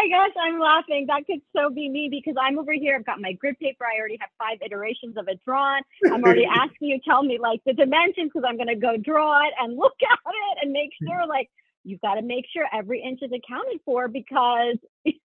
my 0.00 0.08
gosh 0.08 0.34
i'm 0.40 0.58
laughing. 0.58 1.06
That 1.06 1.26
could 1.26 1.40
so 1.54 1.70
be 1.70 1.88
me 1.88 2.08
because 2.10 2.34
i'm 2.40 2.58
over 2.58 2.72
here. 2.72 2.96
I've 2.96 3.06
got 3.06 3.20
my 3.20 3.32
grid 3.32 3.58
paper. 3.58 3.84
I 3.84 3.98
already 3.98 4.18
have 4.20 4.30
five 4.38 4.58
iterations 4.64 5.16
of 5.16 5.28
it 5.28 5.40
drawn. 5.44 5.82
I'm 6.06 6.22
already 6.22 6.46
asking 6.50 6.88
you 6.88 7.00
tell 7.04 7.22
me 7.22 7.38
like 7.38 7.60
the 7.66 7.72
dimensions 7.72 8.30
because 8.32 8.44
i'm 8.48 8.56
going 8.56 8.68
to 8.68 8.76
go 8.76 8.96
draw 8.96 9.46
it 9.46 9.52
and 9.60 9.76
look 9.76 9.94
at 10.02 10.18
it 10.26 10.58
and 10.62 10.72
make 10.72 10.90
hmm. 11.00 11.08
sure 11.08 11.26
like 11.26 11.50
you've 11.84 12.00
got 12.00 12.14
to 12.14 12.22
make 12.22 12.46
sure 12.52 12.66
every 12.72 13.02
inch 13.02 13.20
is 13.22 13.30
accounted 13.32 13.80
for 13.84 14.08
because 14.08 14.76
if 15.04 15.16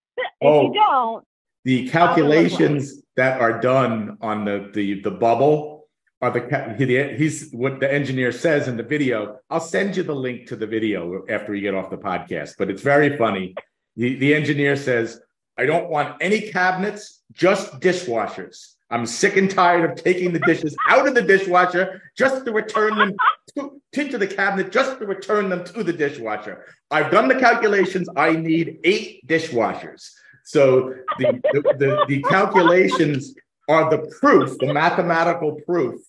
oh, 0.41 0.67
you 0.67 0.73
don't, 0.73 1.25
the 1.63 1.89
calculations 1.89 3.01
that 3.15 3.39
are 3.41 3.59
done 3.59 4.17
on 4.21 4.45
the 4.45 4.69
the 4.73 5.01
the 5.01 5.11
bubble 5.11 5.87
are 6.21 6.31
the 6.31 7.15
he's 7.17 7.51
what 7.51 7.79
the 7.79 7.91
engineer 7.91 8.31
says 8.31 8.67
in 8.67 8.77
the 8.77 8.83
video. 8.83 9.39
I'll 9.49 9.59
send 9.59 9.97
you 9.97 10.03
the 10.03 10.15
link 10.15 10.47
to 10.47 10.55
the 10.55 10.65
video 10.67 11.23
after 11.29 11.51
we 11.51 11.61
get 11.61 11.75
off 11.75 11.89
the 11.89 11.97
podcast, 11.97 12.53
but 12.57 12.69
it's 12.69 12.81
very 12.81 13.17
funny. 13.17 13.53
The 13.95 14.15
the 14.15 14.33
engineer 14.33 14.75
says, 14.75 15.21
"I 15.57 15.65
don't 15.65 15.89
want 15.89 16.17
any 16.21 16.51
cabinets, 16.51 17.21
just 17.33 17.79
dishwashers." 17.79 18.75
I'm 18.91 19.05
sick 19.05 19.35
and 19.35 19.49
tired 19.49 19.89
of 19.89 20.03
taking 20.03 20.31
the 20.31 20.39
dishes 20.39 20.75
out 20.87 21.07
of 21.07 21.15
the 21.15 21.21
dishwasher 21.21 22.01
just 22.15 22.45
to 22.45 22.51
return 22.51 22.97
them 22.97 23.15
to, 23.55 24.17
the 24.17 24.27
cabinet, 24.27 24.71
just 24.71 24.99
to 24.99 25.07
return 25.07 25.49
them 25.49 25.63
to 25.65 25.83
the 25.83 25.91
dishwasher. 25.91 26.65
I've 26.91 27.11
done 27.11 27.27
the 27.27 27.35
calculations. 27.35 28.07
I 28.15 28.33
need 28.33 28.79
eight 28.83 29.25
dishwashers. 29.27 30.11
So 30.43 30.93
the, 31.17 31.41
the, 31.51 31.61
the, 31.79 32.05
the 32.07 32.21
calculations 32.23 33.33
are 33.67 33.89
the 33.89 34.09
proof, 34.19 34.57
the 34.59 34.71
mathematical 34.71 35.53
proof 35.65 35.99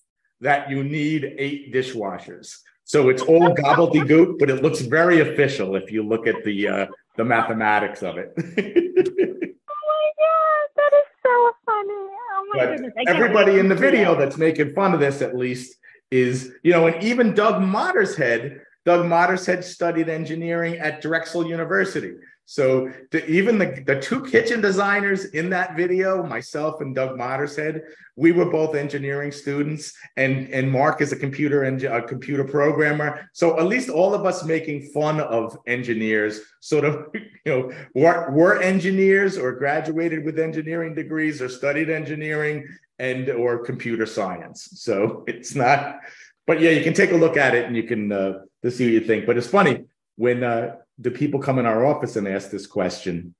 that 0.42 0.68
you 0.68 0.84
need 0.84 1.34
eight 1.38 1.72
dishwashers. 1.72 2.58
So 2.84 3.08
it's 3.08 3.22
all 3.22 3.54
gobbledygook, 3.54 4.38
but 4.38 4.50
it 4.50 4.62
looks 4.62 4.80
very 4.80 5.20
official 5.20 5.76
if 5.76 5.90
you 5.90 6.02
look 6.02 6.26
at 6.26 6.44
the 6.44 6.68
uh, 6.68 6.86
the 7.16 7.24
mathematics 7.24 8.02
of 8.02 8.18
it. 8.18 8.32
Oh 9.68 9.88
my 9.88 10.10
god, 10.18 10.68
that 10.76 10.92
is 10.96 11.08
so 11.22 11.52
funny. 11.64 11.92
Oh 11.92 12.46
my 12.52 12.58
but 12.58 12.76
goodness. 12.76 12.92
Everybody 13.06 13.58
in 13.58 13.68
the 13.68 13.74
video 13.74 14.14
that's 14.14 14.36
making 14.36 14.74
fun 14.74 14.94
of 14.94 15.00
this, 15.00 15.22
at 15.22 15.36
least, 15.36 15.76
is, 16.10 16.52
you 16.62 16.72
know, 16.72 16.86
and 16.86 17.02
even 17.02 17.34
Doug 17.34 17.62
Mottershead, 17.62 18.60
Doug 18.86 19.04
Mottershead 19.04 19.64
studied 19.64 20.08
engineering 20.08 20.78
at 20.78 21.02
Drexel 21.02 21.46
University. 21.46 22.14
So 22.48 22.92
the, 23.10 23.28
even 23.28 23.58
the, 23.58 23.82
the 23.84 24.00
two 24.00 24.24
kitchen 24.24 24.60
designers 24.60 25.24
in 25.24 25.50
that 25.50 25.76
video, 25.76 26.22
myself 26.22 26.80
and 26.80 26.94
Doug 26.94 27.18
Mottershead, 27.18 27.80
we 28.14 28.30
were 28.30 28.48
both 28.48 28.76
engineering 28.76 29.32
students, 29.32 29.92
and 30.16 30.48
and 30.50 30.70
Mark 30.70 31.00
is 31.00 31.12
a 31.12 31.16
computer 31.16 31.64
and 31.64 31.82
a 31.82 32.00
computer 32.02 32.44
programmer. 32.44 33.28
So 33.32 33.58
at 33.58 33.66
least 33.66 33.90
all 33.90 34.14
of 34.14 34.24
us 34.24 34.44
making 34.44 34.90
fun 34.94 35.18
of 35.18 35.58
engineers, 35.66 36.40
sort 36.60 36.84
of, 36.84 37.08
you 37.14 37.22
know, 37.46 37.72
were, 37.94 38.30
were 38.30 38.62
engineers 38.62 39.36
or 39.36 39.52
graduated 39.52 40.24
with 40.24 40.38
engineering 40.38 40.94
degrees 40.94 41.42
or 41.42 41.48
studied 41.48 41.90
engineering 41.90 42.68
and 43.00 43.28
or 43.28 43.64
computer 43.64 44.06
science. 44.06 44.68
So 44.74 45.24
it's 45.26 45.56
not, 45.56 45.98
but 46.46 46.60
yeah, 46.60 46.70
you 46.70 46.84
can 46.84 46.94
take 46.94 47.10
a 47.10 47.16
look 47.16 47.36
at 47.36 47.56
it 47.56 47.66
and 47.66 47.76
you 47.76 47.82
can 47.82 48.12
uh, 48.12 48.38
to 48.66 48.70
see 48.76 48.84
what 48.84 48.92
you 48.92 49.00
think. 49.00 49.26
But 49.26 49.36
it's 49.38 49.48
funny 49.48 49.84
when. 50.16 50.44
Uh, 50.44 50.76
the 50.98 51.10
people 51.10 51.40
come 51.40 51.58
in 51.58 51.66
our 51.66 51.84
office 51.84 52.16
and 52.16 52.26
ask 52.26 52.50
this 52.50 52.66
question, 52.66 53.34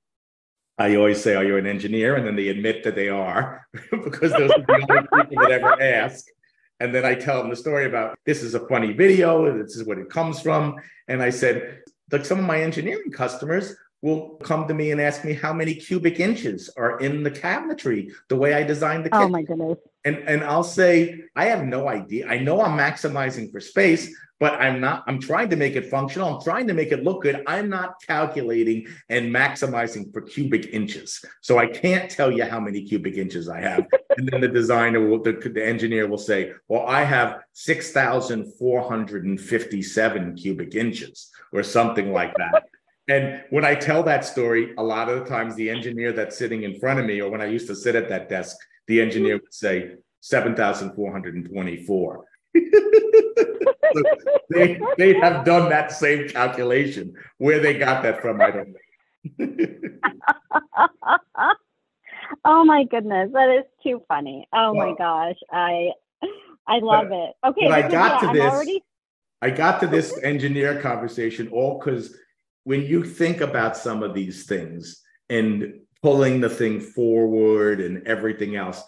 I 0.77 0.95
always 0.95 1.21
say, 1.21 1.35
Are 1.35 1.43
you 1.43 1.57
an 1.57 1.65
engineer? 1.65 2.15
And 2.15 2.25
then 2.25 2.35
they 2.35 2.49
admit 2.49 2.83
that 2.83 2.95
they 2.95 3.09
are, 3.09 3.67
because 3.91 4.31
those 4.31 4.51
are 4.51 4.59
the 4.59 5.07
only 5.11 5.27
people 5.27 5.43
that 5.43 5.51
ever 5.51 5.81
ask. 5.81 6.25
And 6.79 6.93
then 6.93 7.05
I 7.05 7.15
tell 7.15 7.41
them 7.41 7.49
the 7.49 7.55
story 7.55 7.85
about 7.85 8.19
this 8.25 8.43
is 8.43 8.53
a 8.53 8.67
funny 8.67 8.93
video, 8.93 9.57
this 9.57 9.75
is 9.75 9.85
what 9.85 9.97
it 9.97 10.09
comes 10.09 10.39
from. 10.39 10.75
And 11.07 11.23
I 11.23 11.31
said, 11.31 11.79
like 12.11 12.25
some 12.25 12.37
of 12.37 12.45
my 12.45 12.61
engineering 12.61 13.11
customers 13.11 13.75
will 14.03 14.35
come 14.43 14.67
to 14.67 14.75
me 14.75 14.91
and 14.91 15.01
ask 15.01 15.25
me 15.25 15.33
how 15.33 15.51
many 15.51 15.73
cubic 15.73 16.19
inches 16.19 16.69
are 16.77 16.99
in 16.99 17.23
the 17.23 17.31
cabinetry, 17.31 18.11
the 18.29 18.35
way 18.35 18.53
I 18.53 18.61
designed 18.61 19.05
the 19.05 19.09
kitchen. 19.09 19.23
Oh 19.23 19.29
my 19.29 19.41
goodness. 19.41 19.79
And, 20.05 20.17
and 20.17 20.43
I'll 20.43 20.63
say, 20.63 21.23
I 21.35 21.45
have 21.45 21.65
no 21.65 21.89
idea. 21.89 22.27
I 22.27 22.37
know 22.37 22.61
I'm 22.61 22.77
maximizing 22.77 23.51
for 23.51 23.59
space, 23.59 24.15
but 24.39 24.53
I'm 24.53 24.79
not, 24.79 25.03
I'm 25.07 25.19
trying 25.19 25.49
to 25.49 25.55
make 25.55 25.75
it 25.75 25.89
functional. 25.89 26.35
I'm 26.35 26.43
trying 26.43 26.67
to 26.67 26.73
make 26.73 26.91
it 26.91 27.03
look 27.03 27.23
good. 27.23 27.43
I'm 27.47 27.69
not 27.69 27.95
calculating 28.05 28.85
and 29.09 29.33
maximizing 29.33 30.13
for 30.13 30.21
cubic 30.21 30.67
inches. 30.73 31.25
So 31.41 31.57
I 31.57 31.65
can't 31.67 32.11
tell 32.11 32.31
you 32.31 32.43
how 32.43 32.59
many 32.59 32.83
cubic 32.83 33.17
inches 33.17 33.49
I 33.49 33.61
have. 33.61 33.87
and 34.17 34.29
then 34.29 34.41
the 34.41 34.47
designer 34.47 35.07
will, 35.07 35.23
the, 35.23 35.31
the 35.33 35.65
engineer 35.65 36.07
will 36.07 36.19
say, 36.19 36.51
well, 36.67 36.85
I 36.85 37.03
have 37.03 37.39
6,457 37.53 40.35
cubic 40.35 40.75
inches 40.75 41.31
or 41.51 41.63
something 41.63 42.13
like 42.13 42.35
that. 42.35 42.65
And 43.09 43.41
when 43.51 43.63
I 43.63 43.73
tell 43.73 44.03
that 44.03 44.25
story, 44.25 44.73
a 44.77 44.83
lot 44.83 45.07
of 45.07 45.19
the 45.19 45.25
times 45.29 45.55
the 45.55 45.69
engineer 45.69 46.11
that's 46.11 46.37
sitting 46.37 46.63
in 46.63 46.77
front 46.77 46.99
of 46.99 47.05
me, 47.05 47.21
or 47.21 47.31
when 47.31 47.39
I 47.39 47.45
used 47.45 47.67
to 47.67 47.75
sit 47.75 47.95
at 47.95 48.09
that 48.09 48.27
desk, 48.27 48.57
the 48.87 48.99
engineer 48.99 49.35
would 49.35 49.53
say 49.53 49.91
7,424. 50.19 52.25
So 52.55 54.03
they, 54.49 54.79
they 54.97 55.13
have 55.19 55.45
done 55.45 55.69
that 55.69 55.91
same 55.91 56.27
calculation. 56.29 57.13
Where 57.37 57.59
they 57.59 57.77
got 57.77 58.01
that 58.03 58.21
from, 58.21 58.41
I 58.41 58.51
don't 58.51 58.69
know. 58.69 58.79
oh 62.45 62.65
my 62.65 62.83
goodness, 62.85 63.31
that 63.33 63.49
is 63.49 63.65
too 63.83 64.01
funny. 64.07 64.47
Oh 64.53 64.73
well, 64.73 64.89
my 64.89 64.95
gosh, 64.97 65.35
I 65.51 65.91
I 66.67 66.79
love 66.79 67.11
it. 67.11 67.33
Okay, 67.45 67.67
I 67.67 67.87
got 67.87 68.21
yeah, 68.21 68.27
to 68.27 68.33
this. 68.33 68.53
Already... 68.53 68.83
I 69.41 69.49
got 69.49 69.79
to 69.81 69.87
this 69.87 70.17
engineer 70.23 70.81
conversation 70.81 71.49
all 71.49 71.79
because 71.79 72.15
when 72.63 72.81
you 72.81 73.03
think 73.03 73.41
about 73.41 73.77
some 73.77 74.03
of 74.03 74.13
these 74.13 74.45
things 74.45 75.01
and 75.29 75.79
pulling 76.01 76.41
the 76.41 76.49
thing 76.49 76.79
forward 76.79 77.79
and 77.79 78.05
everything 78.07 78.55
else, 78.55 78.83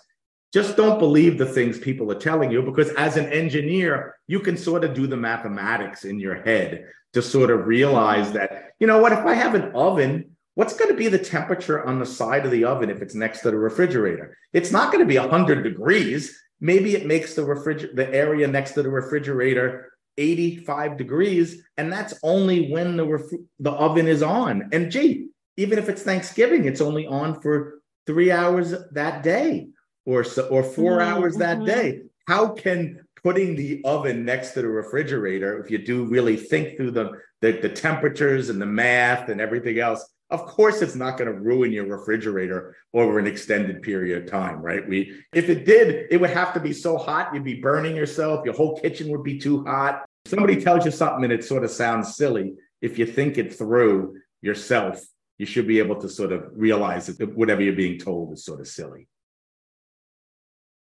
just 0.53 0.75
don't 0.75 0.99
believe 0.99 1.37
the 1.37 1.45
things 1.45 1.77
people 1.77 2.11
are 2.11 2.19
telling 2.19 2.51
you 2.51 2.61
because 2.61 2.89
as 2.91 3.17
an 3.17 3.27
engineer 3.27 4.15
you 4.27 4.39
can 4.39 4.57
sort 4.57 4.83
of 4.83 4.93
do 4.93 5.07
the 5.07 5.17
mathematics 5.17 6.05
in 6.05 6.19
your 6.19 6.41
head 6.43 6.85
to 7.13 7.21
sort 7.21 7.49
of 7.51 7.67
realize 7.67 8.31
that 8.31 8.71
you 8.79 8.87
know 8.87 8.99
what 8.99 9.11
if 9.11 9.19
i 9.19 9.33
have 9.33 9.55
an 9.55 9.71
oven 9.73 10.29
what's 10.59 10.75
going 10.75 10.91
to 10.91 10.97
be 10.97 11.07
the 11.07 11.17
temperature 11.17 11.85
on 11.85 11.99
the 11.99 12.05
side 12.05 12.43
of 12.43 12.51
the 12.51 12.65
oven 12.65 12.89
if 12.89 13.01
it's 13.01 13.15
next 13.15 13.39
to 13.39 13.49
the 13.49 13.57
refrigerator? 13.57 14.37
It's 14.51 14.73
not 14.73 14.91
going 14.91 14.99
to 14.99 15.07
be 15.07 15.17
100 15.17 15.63
degrees. 15.63 16.37
Maybe 16.59 16.95
it 16.95 17.05
makes 17.05 17.33
the 17.33 17.45
refrigerator 17.45 17.95
the 17.95 18.13
area 18.13 18.45
next 18.45 18.73
to 18.73 18.83
the 18.83 18.89
refrigerator 18.89 19.93
85 20.17 20.97
degrees 20.97 21.63
and 21.77 21.89
that's 21.89 22.13
only 22.23 22.69
when 22.73 22.97
the 22.97 23.05
ref- 23.05 23.39
the 23.59 23.71
oven 23.71 24.05
is 24.05 24.21
on. 24.21 24.67
And 24.73 24.91
gee 24.91 25.27
even 25.55 25.79
if 25.79 25.87
it's 25.87 26.03
thanksgiving 26.03 26.65
it's 26.65 26.81
only 26.81 27.07
on 27.07 27.39
for 27.39 27.79
3 28.05 28.29
hours 28.29 28.75
that 28.91 29.23
day 29.23 29.69
or 30.09 30.23
so, 30.23 30.47
or 30.47 30.63
4 30.63 30.97
mm-hmm. 30.97 31.07
hours 31.07 31.37
that 31.37 31.57
mm-hmm. 31.57 31.65
day. 31.65 32.01
How 32.27 32.49
can 32.49 32.99
putting 33.23 33.55
the 33.55 33.81
oven 33.83 34.25
next 34.25 34.51
to 34.51 34.61
the 34.61 34.67
refrigerator, 34.67 35.59
if 35.63 35.69
you 35.69 35.77
do 35.77 36.05
really 36.05 36.37
think 36.37 36.77
through 36.77 36.91
the, 36.91 37.11
the, 37.41 37.51
the 37.53 37.69
temperatures 37.69 38.49
and 38.49 38.61
the 38.61 38.65
math 38.65 39.29
and 39.29 39.41
everything 39.41 39.79
else, 39.79 40.07
of 40.31 40.45
course 40.45 40.81
it's 40.81 40.95
not 40.95 41.17
going 41.17 41.31
to 41.31 41.37
ruin 41.37 41.71
your 41.71 41.85
refrigerator 41.85 42.75
over 42.93 43.19
an 43.19 43.27
extended 43.27 43.81
period 43.81 44.23
of 44.23 44.29
time, 44.29 44.61
right? 44.61 44.87
We 44.87 45.21
if 45.33 45.49
it 45.49 45.65
did, 45.65 46.07
it 46.11 46.21
would 46.21 46.29
have 46.29 46.53
to 46.53 46.59
be 46.59 46.71
so 46.71 46.97
hot 46.97 47.33
you'd 47.33 47.43
be 47.43 47.59
burning 47.59 47.95
yourself, 47.95 48.45
your 48.45 48.53
whole 48.53 48.79
kitchen 48.79 49.09
would 49.09 49.23
be 49.23 49.39
too 49.39 49.65
hot. 49.65 50.05
Somebody 50.25 50.61
tells 50.61 50.85
you 50.85 50.91
something 50.91 51.23
and 51.23 51.33
it 51.33 51.43
sort 51.43 51.63
of 51.63 51.71
sounds 51.71 52.15
silly. 52.15 52.53
If 52.81 52.97
you 52.99 53.05
think 53.05 53.37
it 53.37 53.57
through 53.57 54.17
yourself, 54.41 55.03
you 55.37 55.45
should 55.45 55.67
be 55.67 55.79
able 55.79 55.99
to 56.01 56.09
sort 56.09 56.31
of 56.31 56.45
realize 56.53 57.07
that 57.07 57.35
whatever 57.35 57.61
you're 57.61 57.73
being 57.73 57.97
told 57.99 58.33
is 58.33 58.45
sort 58.45 58.59
of 58.59 58.67
silly. 58.67 59.07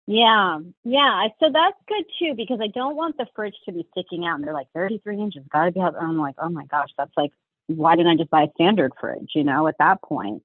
Yeah, 0.06 0.60
yeah. 0.84 1.28
So 1.40 1.50
that's 1.52 1.76
good 1.88 2.04
too 2.18 2.34
because 2.34 2.60
I 2.62 2.68
don't 2.68 2.96
want 2.96 3.16
the 3.16 3.26
fridge 3.34 3.56
to 3.64 3.72
be 3.72 3.86
sticking 3.90 4.24
out. 4.24 4.36
And 4.36 4.44
they're 4.44 4.54
like 4.54 4.68
33 4.74 5.20
inches, 5.20 5.42
gotta 5.52 5.72
be 5.72 5.80
out. 5.80 5.96
I'm 6.00 6.18
like, 6.18 6.36
oh 6.38 6.48
my 6.48 6.64
gosh, 6.66 6.90
that's 6.96 7.12
like, 7.16 7.32
why 7.66 7.96
didn't 7.96 8.12
I 8.12 8.16
just 8.16 8.30
buy 8.30 8.42
a 8.42 8.52
standard 8.54 8.92
fridge? 9.00 9.32
You 9.34 9.42
know, 9.42 9.66
at 9.66 9.78
that 9.78 10.02
point. 10.02 10.42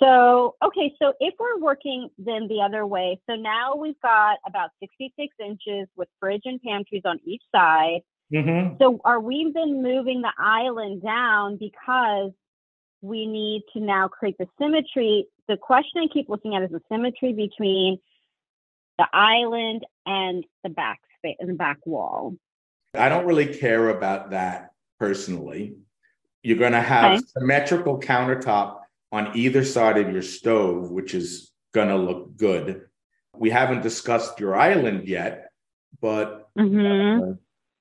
So, 0.00 0.54
okay, 0.64 0.94
so 1.00 1.12
if 1.18 1.34
we're 1.38 1.58
working 1.58 2.08
then 2.18 2.46
the 2.48 2.60
other 2.62 2.86
way, 2.86 3.20
so 3.28 3.34
now 3.34 3.74
we've 3.74 4.00
got 4.00 4.38
about 4.46 4.70
66 4.80 5.34
inches 5.44 5.88
with 5.96 6.08
fridge 6.20 6.42
and 6.44 6.62
pantries 6.62 7.02
on 7.04 7.18
each 7.24 7.42
side. 7.52 8.00
Mm-hmm. 8.32 8.76
So, 8.80 9.00
are 9.04 9.18
we 9.18 9.50
then 9.54 9.82
moving 9.82 10.22
the 10.22 10.32
island 10.38 11.02
down 11.02 11.56
because 11.56 12.30
we 13.00 13.26
need 13.26 13.62
to 13.72 13.80
now 13.80 14.06
create 14.06 14.36
the 14.38 14.46
symmetry? 14.60 15.26
The 15.48 15.56
question 15.56 16.02
I 16.02 16.06
keep 16.12 16.28
looking 16.28 16.54
at 16.54 16.62
is 16.62 16.70
the 16.70 16.82
symmetry 16.90 17.32
between 17.32 17.98
the 18.98 19.08
island 19.12 19.86
and 20.06 20.44
the 20.64 20.70
back 20.70 21.00
space 21.18 21.36
and 21.40 21.48
the 21.48 21.54
back 21.54 21.78
wall. 21.86 22.34
I 22.94 23.08
don't 23.08 23.26
really 23.26 23.46
care 23.54 23.90
about 23.90 24.30
that 24.30 24.70
personally. 24.98 25.76
You're 26.42 26.58
going 26.58 26.72
to 26.72 26.80
have 26.80 27.12
Okay. 27.12 27.22
symmetrical 27.38 28.00
countertop 28.00 28.80
on 29.12 29.36
either 29.36 29.64
side 29.64 29.98
of 29.98 30.12
your 30.12 30.22
stove, 30.22 30.90
which 30.90 31.14
is 31.14 31.52
going 31.72 31.88
to 31.88 31.96
look 31.96 32.36
good. 32.36 32.82
We 33.36 33.50
haven't 33.50 33.82
discussed 33.82 34.40
your 34.40 34.56
island 34.56 35.06
yet, 35.08 35.50
but 36.00 36.44
Mm-hmm. 36.58 37.32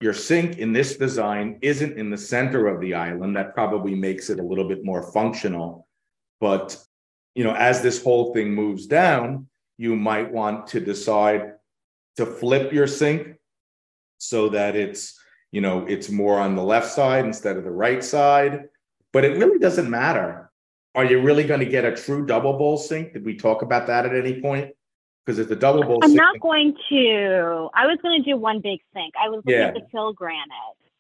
your 0.01 0.13
sink 0.13 0.59
in 0.59 0.71
this 0.71 0.97
design 0.97 1.57
isn't 1.63 1.97
in 1.97 2.11
the 2.11 2.17
center 2.17 2.67
of 2.67 2.79
the 2.79 2.93
island. 2.93 3.35
That 3.35 3.55
probably 3.55 3.95
makes 3.95 4.29
it 4.29 4.39
a 4.39 4.43
little 4.43 4.67
bit 4.67 4.85
more 4.85 5.11
functional. 5.11 5.87
But, 6.39 6.77
you 7.33 7.43
know, 7.43 7.53
as 7.55 7.81
this 7.81 8.03
whole 8.03 8.33
thing 8.33 8.53
moves 8.53 8.85
down, 8.85 9.47
you 9.77 9.95
might 9.95 10.31
want 10.31 10.67
to 10.67 10.79
decide 10.79 11.53
to 12.17 12.25
flip 12.25 12.73
your 12.73 12.87
sink 12.87 13.35
so 14.17 14.49
that 14.49 14.75
it's, 14.75 15.19
you 15.51 15.61
know, 15.61 15.85
it's 15.85 16.09
more 16.09 16.39
on 16.39 16.55
the 16.55 16.63
left 16.63 16.91
side 16.91 17.25
instead 17.25 17.57
of 17.57 17.63
the 17.63 17.71
right 17.71 18.03
side. 18.03 18.65
But 19.13 19.23
it 19.23 19.37
really 19.37 19.59
doesn't 19.59 19.89
matter. 19.89 20.51
Are 20.95 21.05
you 21.05 21.21
really 21.21 21.43
going 21.43 21.59
to 21.59 21.65
get 21.65 21.85
a 21.85 21.95
true 21.95 22.25
double 22.25 22.53
bowl 22.57 22.77
sink? 22.77 23.13
Did 23.13 23.23
we 23.23 23.35
talk 23.35 23.61
about 23.61 23.85
that 23.87 24.05
at 24.05 24.15
any 24.15 24.41
point? 24.41 24.71
Because 25.25 25.37
it's 25.37 25.51
a 25.51 25.55
double 25.55 25.83
bowl 25.83 25.99
I'm 26.01 26.09
sink. 26.09 26.17
not 26.21 26.39
going 26.39 26.73
to. 26.89 27.69
I 27.75 27.85
was 27.85 27.99
going 28.01 28.23
to 28.23 28.29
do 28.29 28.37
one 28.37 28.61
big 28.61 28.79
sink. 28.93 29.13
I 29.21 29.29
was 29.29 29.37
looking 29.45 29.59
Yeah. 29.59 29.67
at 29.67 29.73
the 29.75 29.81
Till 29.91 30.13
Granite 30.13 30.47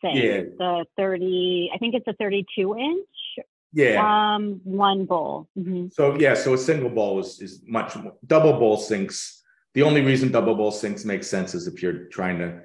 sink, 0.01 0.15
Yeah. 0.23 0.41
the 0.57 0.85
30. 0.97 1.71
I 1.73 1.77
think 1.79 1.95
it's 1.95 2.07
a 2.07 2.13
32 2.13 2.77
inch. 2.77 3.45
Yeah. 3.73 4.35
Um, 4.35 4.61
one 4.63 5.05
bowl. 5.05 5.47
hmm 5.55 5.87
So 5.91 6.17
yeah, 6.17 6.33
so 6.33 6.53
a 6.53 6.57
single 6.57 6.89
bowl 6.89 7.19
is 7.19 7.39
is 7.41 7.63
much 7.67 7.95
more 7.95 8.13
double 8.25 8.53
bowl 8.53 8.77
sinks. 8.77 9.43
The 9.73 9.83
only 9.83 10.01
reason 10.01 10.31
double 10.31 10.55
bowl 10.55 10.71
sinks 10.71 11.05
make 11.05 11.23
sense 11.23 11.53
is 11.53 11.67
if 11.67 11.81
you're 11.81 12.05
trying 12.05 12.39
to 12.39 12.61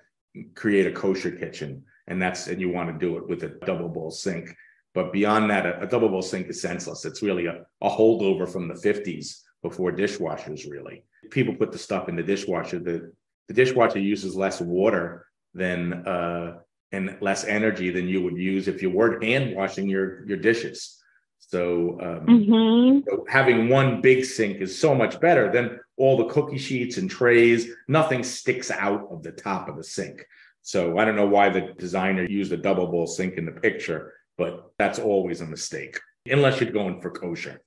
create 0.54 0.86
a 0.86 0.92
kosher 0.92 1.30
kitchen, 1.30 1.84
and 2.06 2.20
that's 2.20 2.46
and 2.46 2.60
you 2.60 2.70
want 2.70 2.90
to 2.90 3.06
do 3.06 3.16
it 3.18 3.28
with 3.28 3.42
a 3.42 3.48
double 3.66 3.88
bowl 3.88 4.10
sink. 4.10 4.54
But 4.94 5.12
beyond 5.12 5.50
that, 5.50 5.66
a, 5.66 5.82
a 5.82 5.86
double 5.86 6.08
bowl 6.08 6.22
sink 6.22 6.48
is 6.48 6.60
senseless. 6.60 7.04
It's 7.04 7.22
really 7.22 7.46
a, 7.46 7.64
a 7.80 7.88
holdover 7.88 8.48
from 8.48 8.68
the 8.68 8.74
50s 8.74 9.40
before 9.62 9.90
dishwashers, 9.92 10.70
really. 10.70 11.04
People 11.30 11.54
put 11.54 11.72
the 11.72 11.78
stuff 11.78 12.08
in 12.08 12.16
the 12.16 12.22
dishwasher. 12.22 12.78
The 12.78 13.12
the 13.48 13.54
dishwasher 13.54 13.98
uses 13.98 14.36
less 14.36 14.60
water 14.60 15.26
than 15.54 16.06
uh 16.06 16.58
and 16.92 17.16
less 17.20 17.44
energy 17.44 17.90
than 17.90 18.06
you 18.06 18.22
would 18.22 18.36
use 18.36 18.68
if 18.68 18.82
you 18.82 18.90
weren't 18.90 19.22
hand 19.24 19.56
washing 19.56 19.88
your 19.88 20.26
your 20.26 20.36
dishes. 20.36 20.98
So 21.38 21.98
um, 22.00 22.46
hmm 22.46 23.00
so 23.08 23.24
having 23.28 23.68
one 23.68 24.00
big 24.00 24.24
sink 24.24 24.60
is 24.60 24.78
so 24.78 24.94
much 24.94 25.20
better 25.20 25.50
than 25.50 25.80
all 25.96 26.16
the 26.16 26.26
cookie 26.26 26.58
sheets 26.58 26.98
and 26.98 27.10
trays. 27.10 27.68
Nothing 27.88 28.22
sticks 28.22 28.70
out 28.70 29.08
of 29.10 29.22
the 29.22 29.32
top 29.32 29.68
of 29.68 29.76
the 29.76 29.84
sink. 29.84 30.24
So 30.62 30.98
I 30.98 31.04
don't 31.04 31.16
know 31.16 31.26
why 31.26 31.48
the 31.48 31.74
designer 31.76 32.24
used 32.24 32.52
a 32.52 32.56
double 32.56 32.86
bowl 32.86 33.06
sink 33.06 33.34
in 33.34 33.44
the 33.44 33.52
picture, 33.52 34.14
but 34.38 34.72
that's 34.78 34.98
always 35.00 35.40
a 35.40 35.46
mistake 35.46 35.98
unless 36.26 36.60
you're 36.60 36.70
going 36.70 37.00
for 37.00 37.10
kosher. 37.10 37.60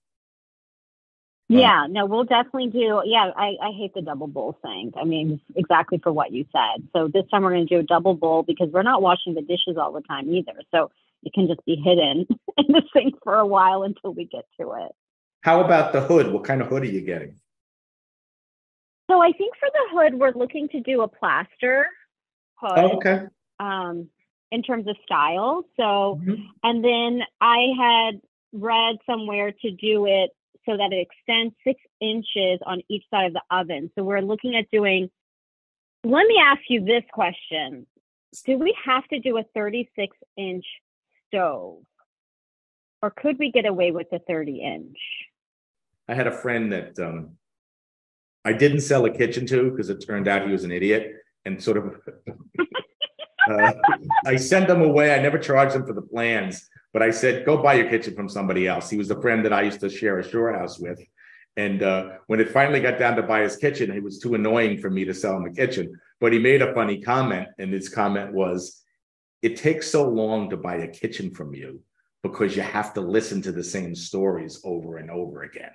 Yeah, 1.48 1.86
no, 1.90 2.06
we'll 2.08 2.24
definitely 2.24 2.70
do. 2.70 3.02
Yeah, 3.06 3.32
I, 3.36 3.56
I 3.62 3.72
hate 3.72 3.94
the 3.94 4.02
double 4.02 4.28
bowl 4.28 4.58
sink. 4.64 4.96
I 5.00 5.04
mean, 5.04 5.40
exactly 5.56 6.00
for 6.02 6.12
what 6.12 6.32
you 6.32 6.46
said. 6.52 6.88
So 6.92 7.08
this 7.08 7.26
time 7.30 7.44
we're 7.44 7.52
going 7.52 7.68
to 7.68 7.76
do 7.76 7.80
a 7.80 7.84
double 7.84 8.16
bowl 8.16 8.42
because 8.42 8.70
we're 8.72 8.82
not 8.82 9.02
washing 9.02 9.36
the 9.36 9.42
dishes 9.42 9.78
all 9.80 9.92
the 9.92 10.02
time 10.02 10.28
either. 10.34 10.54
So 10.72 10.90
it 11.24 11.34
can 11.34 11.48
just 11.48 11.64
be 11.66 11.76
hidden 11.76 12.26
in 12.58 12.66
the 12.70 12.82
sink 12.94 13.16
for 13.24 13.36
a 13.36 13.46
while 13.46 13.84
until 13.84 14.14
we 14.14 14.26
get 14.26 14.46
to 14.60 14.72
it. 14.74 14.92
How 15.42 15.64
about 15.64 15.94
the 15.94 16.02
hood? 16.02 16.32
What 16.32 16.46
kind 16.46 16.62
of 16.62 16.68
hood 16.68 16.82
are 16.82 16.88
you 16.88 17.02
getting? 17.02 17.36
So 19.10 19.22
I 19.22 19.32
think 19.32 19.54
for 19.60 19.70
the 19.72 20.00
hood, 20.00 20.16
we're 20.16 20.34
looking 20.34 20.68
to 20.70 20.80
do 20.80 21.02
a 21.02 21.08
plaster 21.08 21.86
hood. 22.56 22.78
Oh, 22.78 22.98
okay. 22.98 23.28
um, 23.60 24.10
in 24.52 24.62
terms 24.62 24.88
of 24.88 24.96
style. 25.04 25.64
So, 25.78 26.20
Mhm. 26.24 26.48
and 26.64 26.84
then 26.84 27.24
I 27.42 27.68
had 27.78 28.22
read 28.54 28.98
somewhere 29.06 29.52
to 29.52 29.72
do 29.72 30.06
it 30.06 30.32
so 30.66 30.78
that 30.78 30.92
it 30.92 31.08
extends 31.08 31.56
six 31.64 31.80
inches 32.02 32.60
on 32.66 32.82
each 32.90 33.04
side 33.10 33.28
of 33.28 33.34
the 33.34 33.42
oven. 33.52 33.92
So 33.96 34.04
we're 34.04 34.22
looking 34.22 34.56
at 34.56 34.70
doing. 34.72 35.10
Let 36.04 36.28
me 36.28 36.42
ask 36.44 36.62
you 36.70 36.84
this 36.84 37.04
question: 37.12 37.86
Do 38.46 38.58
we 38.58 38.76
have 38.86 39.08
to 39.10 39.20
do 39.20 39.38
a 39.38 39.44
36 39.54 40.16
inch 40.38 40.66
stove, 41.28 41.84
or 43.02 43.12
could 43.12 43.38
we 43.40 43.52
get 43.52 43.66
away 43.66 43.92
with 43.92 44.08
a 44.12 44.20
30 44.20 44.62
inch? 44.62 44.98
I 46.08 46.14
had 46.14 46.28
a 46.28 46.32
friend 46.32 46.72
that 46.72 47.00
um, 47.00 47.32
I 48.44 48.54
didn't 48.54 48.82
sell 48.82 49.06
a 49.06 49.10
kitchen 49.10 49.48
to 49.48 49.72
because 49.72 49.90
it 49.90 50.06
turned 50.06 50.28
out 50.28 50.46
he 50.46 50.52
was 50.52 50.64
an 50.64 50.72
idiot 50.72 51.14
and 51.46 51.62
sort 51.62 51.78
of. 51.78 51.96
uh, 53.52 53.74
I 54.26 54.36
sent 54.36 54.68
them 54.68 54.82
away. 54.82 55.14
I 55.14 55.22
never 55.22 55.40
charged 55.40 55.74
them 55.74 55.86
for 55.86 55.94
the 55.94 56.02
plans, 56.02 56.70
but 56.96 57.04
I 57.04 57.12
said, 57.12 57.46
"Go 57.46 57.58
buy 57.58 57.74
your 57.74 57.90
kitchen 57.90 58.16
from 58.16 58.30
somebody 58.30 58.70
else." 58.70 58.90
He 58.90 58.96
was 58.98 59.12
a 59.12 59.20
friend 59.20 59.44
that 59.44 59.52
I 59.52 59.64
used 59.64 59.82
to 59.82 59.90
share 59.90 60.18
a 60.18 60.24
shore 60.24 60.54
house 60.54 60.80
with, 60.80 60.98
and 61.58 61.84
uh, 61.84 62.12
when 62.28 62.40
it 62.40 62.52
finally 62.52 62.80
got 62.80 62.98
down 62.98 63.18
to 63.18 63.22
buy 63.22 63.42
his 63.42 63.58
kitchen, 63.58 63.92
it 63.92 64.02
was 64.02 64.18
too 64.18 64.34
annoying 64.34 64.78
for 64.78 64.90
me 64.90 65.04
to 65.04 65.14
sell 65.14 65.36
him 65.36 65.44
a 65.44 65.52
kitchen. 65.52 66.00
But 66.22 66.32
he 66.32 66.40
made 66.40 66.62
a 66.62 66.74
funny 66.74 67.02
comment, 67.02 67.50
and 67.60 67.74
his 67.74 67.90
comment 67.90 68.32
was, 68.32 68.82
"It 69.42 69.58
takes 69.58 69.92
so 69.92 70.08
long 70.08 70.50
to 70.52 70.56
buy 70.56 70.76
a 70.76 70.88
kitchen 70.88 71.32
from 71.32 71.54
you 71.54 71.82
because 72.24 72.56
you 72.56 72.62
have 72.62 72.94
to 72.94 73.02
listen 73.02 73.42
to 73.42 73.52
the 73.52 73.70
same 73.76 73.94
stories 73.94 74.62
over 74.64 74.96
and 74.96 75.12
over 75.12 75.44
again." 75.44 75.74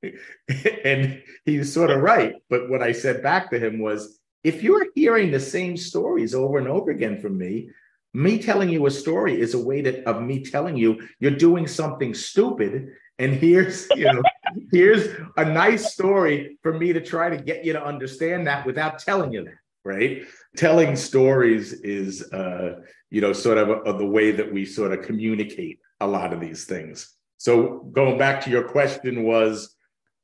and 0.84 1.24
he's 1.44 1.74
sort 1.74 1.90
of 1.90 2.02
right. 2.02 2.36
But 2.48 2.70
what 2.70 2.84
I 2.84 2.92
said 2.92 3.20
back 3.20 3.50
to 3.50 3.58
him 3.58 3.80
was 3.80 4.20
if 4.44 4.62
you're 4.62 4.86
hearing 4.94 5.32
the 5.32 5.40
same 5.40 5.76
stories 5.76 6.36
over 6.36 6.58
and 6.58 6.68
over 6.68 6.92
again 6.92 7.20
from 7.20 7.36
me, 7.36 7.70
me 8.14 8.38
telling 8.38 8.68
you 8.68 8.86
a 8.86 8.90
story 8.90 9.40
is 9.40 9.54
a 9.54 9.58
way 9.62 9.80
that, 9.82 10.04
of 10.04 10.22
me 10.22 10.44
telling 10.44 10.76
you 10.76 11.08
you're 11.18 11.30
doing 11.30 11.66
something 11.66 12.14
stupid. 12.14 12.88
And 13.18 13.34
here's, 13.34 13.88
you 13.96 14.04
know, 14.04 14.22
here's 14.70 15.08
a 15.36 15.44
nice 15.44 15.92
story 15.92 16.58
for 16.62 16.72
me 16.72 16.92
to 16.92 17.00
try 17.00 17.30
to 17.30 17.36
get 17.36 17.64
you 17.64 17.72
to 17.72 17.84
understand 17.84 18.46
that 18.46 18.66
without 18.66 18.98
telling 18.98 19.32
you 19.32 19.44
that, 19.44 19.54
right? 19.84 20.24
Telling 20.56 20.96
stories 20.96 21.72
is, 21.72 22.30
uh, 22.32 22.80
you 23.10 23.20
know, 23.20 23.32
sort 23.32 23.58
of, 23.58 23.70
of 23.86 23.98
the 23.98 24.06
way 24.06 24.30
that 24.32 24.52
we 24.52 24.64
sort 24.64 24.92
of 24.92 25.04
communicate 25.04 25.78
a 26.00 26.06
lot 26.06 26.32
of 26.32 26.40
these 26.40 26.64
things. 26.64 27.14
So 27.38 27.88
going 27.92 28.18
back 28.18 28.40
to 28.42 28.50
your 28.50 28.64
question 28.64 29.24
was, 29.24 29.74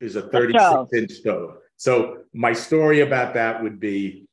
is 0.00 0.16
a 0.16 0.22
36 0.22 0.92
inch 0.94 1.10
stove. 1.10 1.56
So 1.76 2.18
my 2.32 2.52
story 2.52 3.00
about 3.00 3.34
that 3.34 3.62
would 3.62 3.80
be 3.80 4.26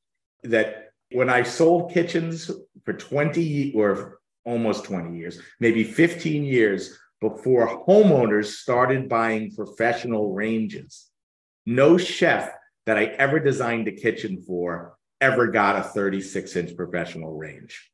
that 0.43 0.84
when 1.15 1.29
I 1.29 1.43
sold 1.43 1.93
kitchens 1.93 2.51
for 2.83 2.91
20 2.93 3.71
or 3.73 4.19
almost 4.43 4.83
20 4.83 5.17
years, 5.17 5.39
maybe 5.61 5.83
15 5.83 6.43
years 6.43 6.99
before 7.21 7.85
homeowners 7.87 8.47
started 8.47 9.07
buying 9.07 9.55
professional 9.55 10.33
ranges, 10.33 11.09
no 11.65 11.97
chef 11.97 12.51
that 12.85 12.97
I 12.97 13.05
ever 13.05 13.39
designed 13.39 13.87
a 13.87 13.93
kitchen 13.93 14.43
for 14.45 14.97
ever 15.21 15.47
got 15.47 15.77
a 15.77 15.83
36 15.83 16.55
inch 16.57 16.75
professional 16.75 17.33
range. 17.37 17.89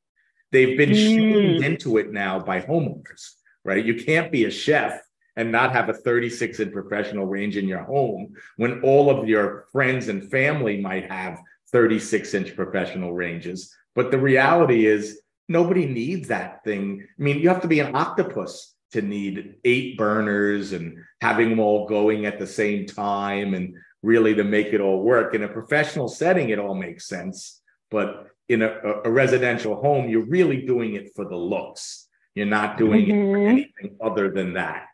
They've 0.51 0.75
been 0.75 0.89
Mm. 0.89 1.63
into 1.63 1.97
it 1.99 2.11
now 2.11 2.39
by 2.39 2.59
homeowners, 2.61 3.35
right? 3.63 3.85
You 3.85 3.95
can't 4.03 4.31
be 4.31 4.45
a 4.45 4.51
chef 4.51 4.99
and 5.35 5.51
not 5.51 5.73
have 5.73 5.89
a 5.89 5.93
36 5.93 6.59
inch 6.59 6.73
professional 6.73 7.27
range 7.27 7.55
in 7.55 7.67
your 7.67 7.83
home 7.83 8.33
when 8.57 8.81
all 8.81 9.09
of 9.11 9.29
your 9.29 9.67
friends 9.71 10.07
and 10.07 10.29
family 10.29 10.81
might 10.81 11.09
have 11.09 11.39
36 11.71 12.33
inch 12.33 12.55
professional 12.55 13.13
ranges. 13.13 13.75
But 13.95 14.11
the 14.11 14.17
reality 14.17 14.85
is, 14.85 15.21
nobody 15.49 15.85
needs 15.85 16.29
that 16.29 16.63
thing. 16.63 17.05
I 17.19 17.21
mean, 17.21 17.39
you 17.39 17.49
have 17.49 17.61
to 17.61 17.67
be 17.67 17.79
an 17.81 17.95
octopus 17.95 18.73
to 18.93 19.01
need 19.01 19.55
eight 19.65 19.97
burners 19.97 20.71
and 20.73 20.97
having 21.21 21.49
them 21.49 21.59
all 21.59 21.87
going 21.87 22.25
at 22.25 22.39
the 22.39 22.47
same 22.47 22.85
time 22.85 23.53
and 23.53 23.75
really 24.01 24.33
to 24.35 24.43
make 24.43 24.67
it 24.67 24.81
all 24.81 25.03
work. 25.03 25.35
In 25.35 25.43
a 25.43 25.47
professional 25.47 26.07
setting, 26.07 26.49
it 26.49 26.59
all 26.59 26.75
makes 26.75 27.07
sense. 27.07 27.61
But 27.89 28.27
in 28.47 28.61
a, 28.61 28.79
a 29.05 29.11
residential 29.11 29.75
home, 29.81 30.09
you're 30.09 30.25
really 30.25 30.65
doing 30.65 30.95
it 30.95 31.11
for 31.15 31.25
the 31.25 31.35
looks. 31.35 32.07
You're 32.35 32.45
not 32.45 32.77
doing 32.77 33.09
it 33.09 33.13
for 33.13 33.37
Mhm. 33.37 33.49
anything 33.49 33.97
other 34.01 34.31
than 34.31 34.53
that 34.53 34.87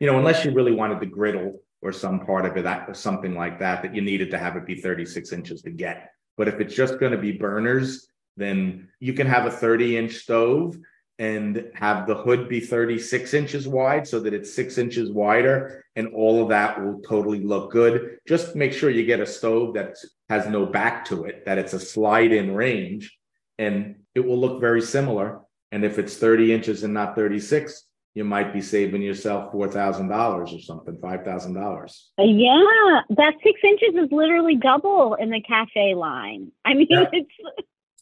you 0.00 0.10
know, 0.10 0.18
unless 0.18 0.44
you 0.44 0.50
really 0.50 0.72
wanted 0.72 1.00
the 1.00 1.06
griddle 1.06 1.60
or 1.80 1.92
some 1.92 2.26
part 2.26 2.44
of 2.44 2.56
it, 2.56 2.64
that 2.64 2.88
or 2.88 2.94
something 2.94 3.34
like 3.34 3.58
that, 3.60 3.82
that 3.82 3.94
you 3.94 4.02
needed 4.02 4.30
to 4.30 4.38
have 4.38 4.56
it 4.56 4.66
be 4.66 4.74
36 4.74 5.32
inches 5.32 5.62
to 5.62 5.70
get. 5.70 6.10
But 6.36 6.48
if 6.48 6.60
it's 6.60 6.74
just 6.74 6.98
going 6.98 7.12
to 7.12 7.18
be 7.18 7.32
burners, 7.32 8.08
then 8.36 8.88
you 9.00 9.12
can 9.12 9.26
have 9.26 9.46
a 9.46 9.50
30 9.50 9.96
inch 9.96 10.14
stove 10.14 10.76
and 11.18 11.70
have 11.74 12.06
the 12.06 12.14
hood 12.14 12.48
be 12.48 12.58
36 12.58 13.34
inches 13.34 13.68
wide 13.68 14.06
so 14.06 14.18
that 14.20 14.34
it's 14.34 14.52
six 14.52 14.78
inches 14.78 15.12
wider 15.12 15.84
and 15.94 16.08
all 16.08 16.42
of 16.42 16.48
that 16.48 16.82
will 16.82 17.00
totally 17.02 17.40
look 17.40 17.70
good. 17.70 18.18
Just 18.26 18.56
make 18.56 18.72
sure 18.72 18.90
you 18.90 19.06
get 19.06 19.20
a 19.20 19.26
stove 19.26 19.74
that 19.74 19.96
has 20.28 20.48
no 20.48 20.66
back 20.66 21.04
to 21.06 21.24
it 21.24 21.44
that 21.44 21.58
it's 21.58 21.72
a 21.72 21.78
slide 21.78 22.32
in 22.32 22.54
range 22.54 23.16
and 23.58 23.96
it 24.14 24.20
will 24.20 24.38
look 24.38 24.60
very 24.60 24.82
similar. 24.82 25.40
And 25.70 25.84
if 25.84 25.98
it's 25.98 26.16
30 26.16 26.52
inches 26.52 26.82
and 26.82 26.94
not 26.94 27.14
36 27.14 27.84
you 28.14 28.24
might 28.24 28.52
be 28.52 28.62
saving 28.62 29.02
yourself 29.02 29.52
$4000 29.52 30.10
or 30.12 30.60
something 30.60 30.96
$5000 30.96 32.02
yeah 32.18 33.00
that 33.10 33.34
six 33.42 33.60
inches 33.64 34.04
is 34.04 34.12
literally 34.12 34.56
double 34.56 35.14
in 35.14 35.30
the 35.30 35.40
cafe 35.40 35.94
line 35.94 36.52
i 36.64 36.74
mean 36.74 36.86
yeah. 36.90 37.06
it's 37.12 37.30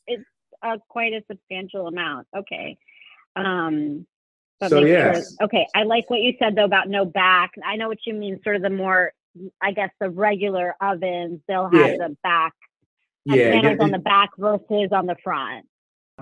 it's 0.06 0.24
uh, 0.62 0.76
quite 0.88 1.12
a 1.12 1.22
substantial 1.28 1.86
amount 1.86 2.26
okay 2.36 2.78
um, 3.34 4.06
so 4.68 4.80
yes. 4.84 5.16
Sure. 5.16 5.46
Okay, 5.46 5.66
I 5.74 5.84
like 5.84 6.08
what 6.08 6.20
you 6.20 6.34
said 6.38 6.54
though 6.54 6.64
about 6.64 6.88
no 6.88 7.04
back. 7.04 7.52
I 7.64 7.76
know 7.76 7.88
what 7.88 7.98
you 8.06 8.14
mean. 8.14 8.40
Sort 8.44 8.56
of 8.56 8.62
the 8.62 8.70
more, 8.70 9.12
I 9.60 9.72
guess, 9.72 9.90
the 10.00 10.10
regular 10.10 10.74
ovens 10.80 11.40
they'll 11.48 11.70
have 11.70 11.72
yeah. 11.72 11.96
the 11.96 12.16
back, 12.22 12.54
yeah, 13.24 13.52
panels 13.52 13.76
yeah. 13.78 13.84
on 13.84 13.90
the 13.90 13.98
back 13.98 14.30
versus 14.38 14.90
on 14.92 15.06
the 15.06 15.16
front. 15.22 15.66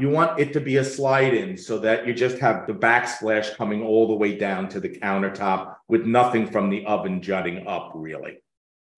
You 0.01 0.09
want 0.09 0.41
it 0.41 0.53
to 0.55 0.61
be 0.61 0.79
a 0.79 0.85
slide 0.85 1.35
in 1.35 1.57
so 1.57 1.79
that 1.81 2.07
you 2.07 2.15
just 2.15 2.39
have 2.39 2.67
the 2.67 2.73
backsplash 2.73 3.55
coming 3.57 3.83
all 3.83 4.09
the 4.09 4.15
way 4.15 4.37
down 4.37 4.69
to 4.71 4.81
the 4.81 4.89
countertop 4.89 5.77
with 5.89 6.07
nothing 6.07 6.47
from 6.47 6.71
the 6.71 6.87
oven 6.87 7.21
jutting 7.21 7.67
up, 7.67 7.93
really. 7.95 8.43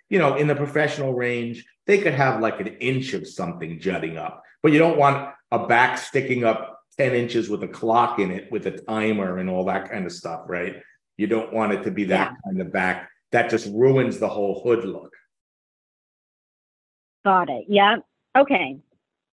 You 0.08 0.18
know, 0.18 0.36
in 0.36 0.46
the 0.46 0.54
professional 0.54 1.14
range, 1.14 1.64
they 1.86 1.98
could 1.98 2.14
have 2.14 2.40
like 2.40 2.60
an 2.60 2.68
inch 2.68 3.14
of 3.14 3.26
something 3.26 3.80
jutting 3.80 4.16
up, 4.16 4.42
but 4.62 4.72
you 4.72 4.78
don't 4.78 4.98
want 4.98 5.34
a 5.50 5.66
back 5.66 5.98
sticking 5.98 6.44
up 6.44 6.80
10 6.98 7.14
inches 7.14 7.48
with 7.48 7.62
a 7.62 7.68
clock 7.68 8.18
in 8.18 8.30
it 8.30 8.50
with 8.52 8.66
a 8.66 8.78
timer 8.78 9.38
and 9.38 9.50
all 9.50 9.64
that 9.64 9.90
kind 9.90 10.06
of 10.06 10.12
stuff, 10.12 10.42
right? 10.46 10.76
You 11.16 11.26
don't 11.26 11.52
want 11.52 11.72
it 11.72 11.82
to 11.84 11.90
be 11.90 12.04
that 12.04 12.32
yeah. 12.32 12.36
kind 12.44 12.60
of 12.60 12.72
back. 12.72 13.10
That 13.32 13.50
just 13.50 13.66
ruins 13.72 14.18
the 14.18 14.28
whole 14.28 14.62
hood 14.62 14.84
look. 14.84 15.12
Got 17.24 17.48
it. 17.48 17.64
Yeah. 17.68 17.96
Okay. 18.36 18.78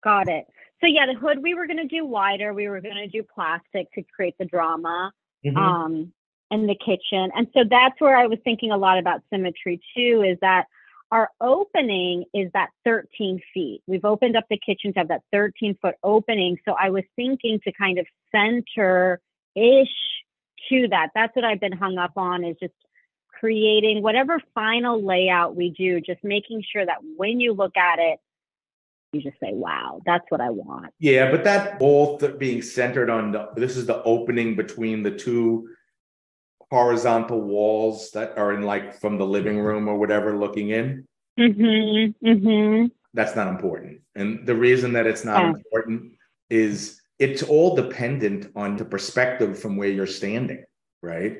Got 0.03 0.29
it. 0.29 0.45
So 0.81 0.87
yeah, 0.87 1.05
the 1.05 1.19
hood 1.19 1.41
we 1.41 1.53
were 1.53 1.67
going 1.67 1.77
to 1.77 1.87
do 1.87 2.05
wider. 2.05 2.53
We 2.53 2.69
were 2.69 2.81
going 2.81 2.95
to 2.95 3.07
do 3.07 3.23
plastic 3.23 3.91
to 3.93 4.03
create 4.15 4.35
the 4.39 4.45
drama 4.45 5.11
mm-hmm. 5.45 5.57
um, 5.57 6.13
in 6.51 6.67
the 6.67 6.75
kitchen. 6.75 7.31
And 7.35 7.47
so 7.53 7.63
that's 7.69 7.99
where 7.99 8.17
I 8.17 8.27
was 8.27 8.39
thinking 8.43 8.71
a 8.71 8.77
lot 8.77 8.97
about 8.97 9.21
symmetry 9.29 9.81
too, 9.95 10.23
is 10.25 10.37
that 10.41 10.65
our 11.11 11.29
opening 11.41 12.25
is 12.33 12.51
that 12.53 12.69
13 12.85 13.41
feet. 13.53 13.81
We've 13.87 14.05
opened 14.05 14.37
up 14.37 14.45
the 14.49 14.59
kitchen 14.63 14.93
to 14.93 14.99
have 14.99 15.07
that 15.07 15.23
13 15.31 15.77
foot 15.81 15.95
opening. 16.03 16.57
So 16.65 16.75
I 16.79 16.91
was 16.91 17.03
thinking 17.15 17.59
to 17.63 17.71
kind 17.71 17.97
of 17.97 18.05
center 18.31 19.19
ish 19.55 19.87
to 20.69 20.87
that. 20.89 21.09
That's 21.15 21.35
what 21.35 21.45
I've 21.45 21.59
been 21.59 21.71
hung 21.71 21.97
up 21.97 22.13
on 22.15 22.43
is 22.43 22.55
just 22.61 22.73
creating 23.39 24.03
whatever 24.03 24.39
final 24.53 25.03
layout 25.03 25.55
we 25.55 25.69
do, 25.69 25.99
just 26.01 26.23
making 26.23 26.63
sure 26.71 26.85
that 26.85 26.97
when 27.17 27.39
you 27.39 27.53
look 27.53 27.75
at 27.77 27.97
it, 27.99 28.19
you 29.11 29.21
just 29.21 29.39
say, 29.39 29.51
wow, 29.51 30.01
that's 30.05 30.25
what 30.29 30.41
I 30.41 30.49
want. 30.49 30.93
Yeah, 30.99 31.31
but 31.31 31.43
that 31.43 31.81
all 31.81 32.17
th- 32.17 32.37
being 32.37 32.61
centered 32.61 33.09
on 33.09 33.31
the, 33.31 33.49
this 33.55 33.75
is 33.75 33.85
the 33.85 34.03
opening 34.03 34.55
between 34.55 35.03
the 35.03 35.11
two 35.11 35.69
horizontal 36.69 37.41
walls 37.41 38.11
that 38.11 38.37
are 38.37 38.53
in 38.53 38.61
like 38.61 38.99
from 38.99 39.17
the 39.17 39.25
living 39.25 39.59
room 39.59 39.87
or 39.87 39.97
whatever 39.97 40.37
looking 40.37 40.69
in. 40.69 41.07
Mm-hmm, 41.39 42.27
mm-hmm. 42.27 42.85
That's 43.13 43.35
not 43.35 43.47
important. 43.47 44.01
And 44.15 44.45
the 44.45 44.55
reason 44.55 44.93
that 44.93 45.07
it's 45.07 45.25
not 45.25 45.41
yeah. 45.41 45.49
important 45.49 46.11
is 46.51 47.01
it's 47.17 47.41
all 47.41 47.75
dependent 47.75 48.51
on 48.55 48.77
the 48.77 48.85
perspective 48.85 49.57
from 49.59 49.75
where 49.75 49.89
you're 49.89 50.05
standing, 50.05 50.63
right? 51.01 51.39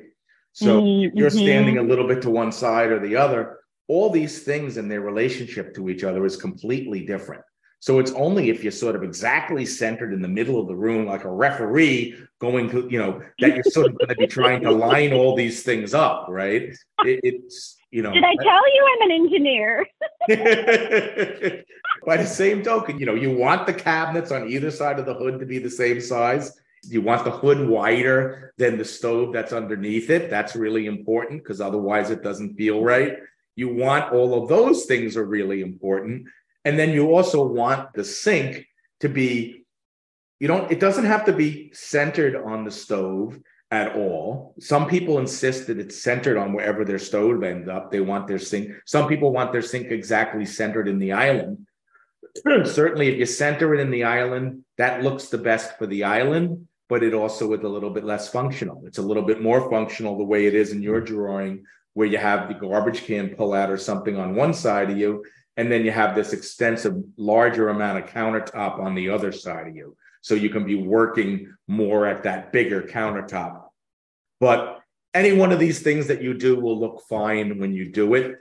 So 0.54 0.82
mm-hmm. 0.82 1.16
you're 1.16 1.30
standing 1.30 1.78
a 1.78 1.84
little 1.84 2.08
bit 2.08 2.24
to 2.24 2.32
one 2.32 2.52
side 2.52 2.90
or 2.90 3.00
the 3.00 3.16
other. 3.16 3.60
All 3.88 4.10
these 4.10 4.44
things 4.44 4.78
and 4.78 4.90
their 4.90 5.02
relationship 5.02 5.76
to 5.76 5.90
each 5.90 6.04
other 6.04 6.26
is 6.26 6.36
completely 6.36 7.06
different. 7.06 7.44
So 7.82 8.00
it's 8.00 8.12
only 8.12 8.50
if 8.50 8.62
you're 8.62 8.74
sort 8.74 8.96
of 8.96 9.04
exactly 9.04 9.66
centered 9.66 10.14
in 10.14 10.22
the 10.22 10.28
middle 10.28 10.60
of 10.60 10.68
the 10.68 10.76
room, 10.76 11.06
like 11.06 11.24
a 11.24 11.32
referee 11.32 12.16
going 12.40 12.70
to, 12.72 12.88
you 12.90 13.00
know, 13.00 13.22
that 13.40 13.56
you're 13.56 13.64
sort 13.64 13.88
of 13.88 13.98
going 13.98 14.10
to 14.10 14.16
be 14.16 14.28
trying 14.28 14.62
to 14.64 14.72
line 14.72 15.14
all 15.14 15.34
these 15.36 15.64
things 15.64 15.94
up, 15.94 16.26
right? 16.28 16.76
It, 17.06 17.20
it's, 17.24 17.78
you 17.92 18.02
know. 18.02 18.12
Did 18.12 18.26
I 18.26 18.36
tell 18.36 18.74
you 18.74 18.88
I'm 18.92 19.10
an 19.10 19.16
engineer? 19.16 19.88
By 22.06 22.18
the 22.18 22.26
same 22.26 22.64
token, 22.64 23.00
you 23.00 23.06
know, 23.06 23.16
you 23.16 23.36
want 23.36 23.66
the 23.66 23.74
cabinets 23.74 24.32
on 24.32 24.50
either 24.50 24.72
side 24.72 25.00
of 25.00 25.06
the 25.06 25.14
hood 25.14 25.40
to 25.40 25.46
be 25.46 25.60
the 25.60 25.70
same 25.70 26.02
size. 26.02 26.60
You 26.84 27.02
want 27.02 27.24
the 27.24 27.32
hood 27.32 27.68
wider 27.68 28.54
than 28.58 28.78
the 28.78 28.86
stove 28.86 29.32
that's 29.32 29.54
underneath 29.54 30.10
it. 30.10 30.30
That's 30.30 30.56
really 30.56 30.86
important 30.86 31.44
because 31.44 31.62
otherwise 31.62 32.10
it 32.10 32.24
doesn't 32.24 32.56
feel 32.56 32.84
right. 32.84 33.18
You 33.56 33.74
want 33.74 34.14
all 34.14 34.42
of 34.42 34.50
those 34.50 34.86
things 34.86 35.18
are 35.18 35.26
really 35.26 35.62
important. 35.62 36.28
And 36.66 36.78
then 36.78 36.92
you 36.92 37.16
also 37.16 37.46
want 37.46 37.94
the 37.94 38.04
sink 38.04 38.66
to 39.00 39.10
be, 39.10 39.66
you 40.40 40.48
don't, 40.48 40.72
it 40.72 40.80
doesn't 40.80 41.06
have 41.06 41.26
to 41.26 41.34
be 41.34 41.72
centered 41.74 42.36
on 42.36 42.64
the 42.64 42.72
stove 42.72 43.40
at 43.72 43.96
all. 43.96 44.56
Some 44.60 44.88
people 44.88 45.20
insist 45.20 45.68
that 45.68 45.80
it's 45.80 46.02
centered 46.02 46.38
on 46.38 46.54
wherever 46.54 46.84
their 46.84 47.00
stove 47.00 47.44
ends 47.44 47.70
up. 47.70 47.92
They 47.92 48.02
want 48.02 48.28
their 48.28 48.40
sink. 48.40 48.72
Some 48.86 49.08
people 49.08 49.32
want 49.32 49.52
their 49.52 49.62
sink 49.62 49.92
exactly 49.92 50.46
centered 50.46 50.88
in 50.88 51.00
the 51.00 51.14
island. 51.14 51.68
Certainly, 52.66 53.10
if 53.10 53.20
you 53.20 53.26
center 53.26 53.74
it 53.74 53.80
in 53.80 53.92
the 53.92 54.04
island, 54.04 54.64
that 54.78 55.04
looks 55.04 55.28
the 55.28 55.38
best 55.38 55.78
for 55.78 55.86
the 55.86 56.04
island, 56.04 56.68
but 56.88 57.04
it 57.04 57.14
also 57.14 57.54
is 57.54 57.64
a 57.64 57.68
little 57.70 57.92
bit 57.92 58.04
less 58.04 58.30
functional. 58.30 58.84
It's 58.86 58.98
a 58.98 59.04
little 59.04 59.24
bit 59.24 59.42
more 59.42 59.70
functional 59.70 60.18
the 60.18 60.24
way 60.24 60.48
it 60.48 60.56
is 60.56 60.72
in 60.72 60.82
your 60.82 61.02
drawing, 61.02 61.64
where 61.94 62.08
you 62.08 62.18
have 62.18 62.48
the 62.48 62.56
garbage 62.56 63.06
can 63.06 63.36
pull 63.36 63.54
out 63.54 63.70
or 63.70 63.78
something 63.78 64.18
on 64.18 64.36
one 64.36 64.54
side 64.54 64.90
of 64.90 64.98
you, 64.98 65.24
and 65.60 65.70
then 65.70 65.84
you 65.84 65.92
have 65.92 66.16
this 66.16 66.32
extensive, 66.32 66.96
larger 67.18 67.68
amount 67.68 68.02
of 68.02 68.10
countertop 68.10 68.80
on 68.80 68.96
the 68.96 69.10
other 69.10 69.34
side 69.34 69.68
of 69.68 69.76
you. 69.76 69.94
So 70.22 70.34
you 70.34 70.50
can 70.50 70.64
be 70.64 70.76
working 70.76 71.54
more 71.68 72.06
at 72.06 72.24
that 72.24 72.54
bigger 72.54 72.82
countertop. 72.82 73.64
But 74.40 74.80
any 75.14 75.34
one 75.34 75.52
of 75.52 75.60
these 75.60 75.82
things 75.82 76.08
that 76.08 76.22
you 76.22 76.34
do 76.34 76.58
will 76.58 76.80
look 76.80 77.02
fine 77.10 77.60
when 77.60 77.74
you 77.74 77.92
do 77.92 78.14
it. 78.14 78.38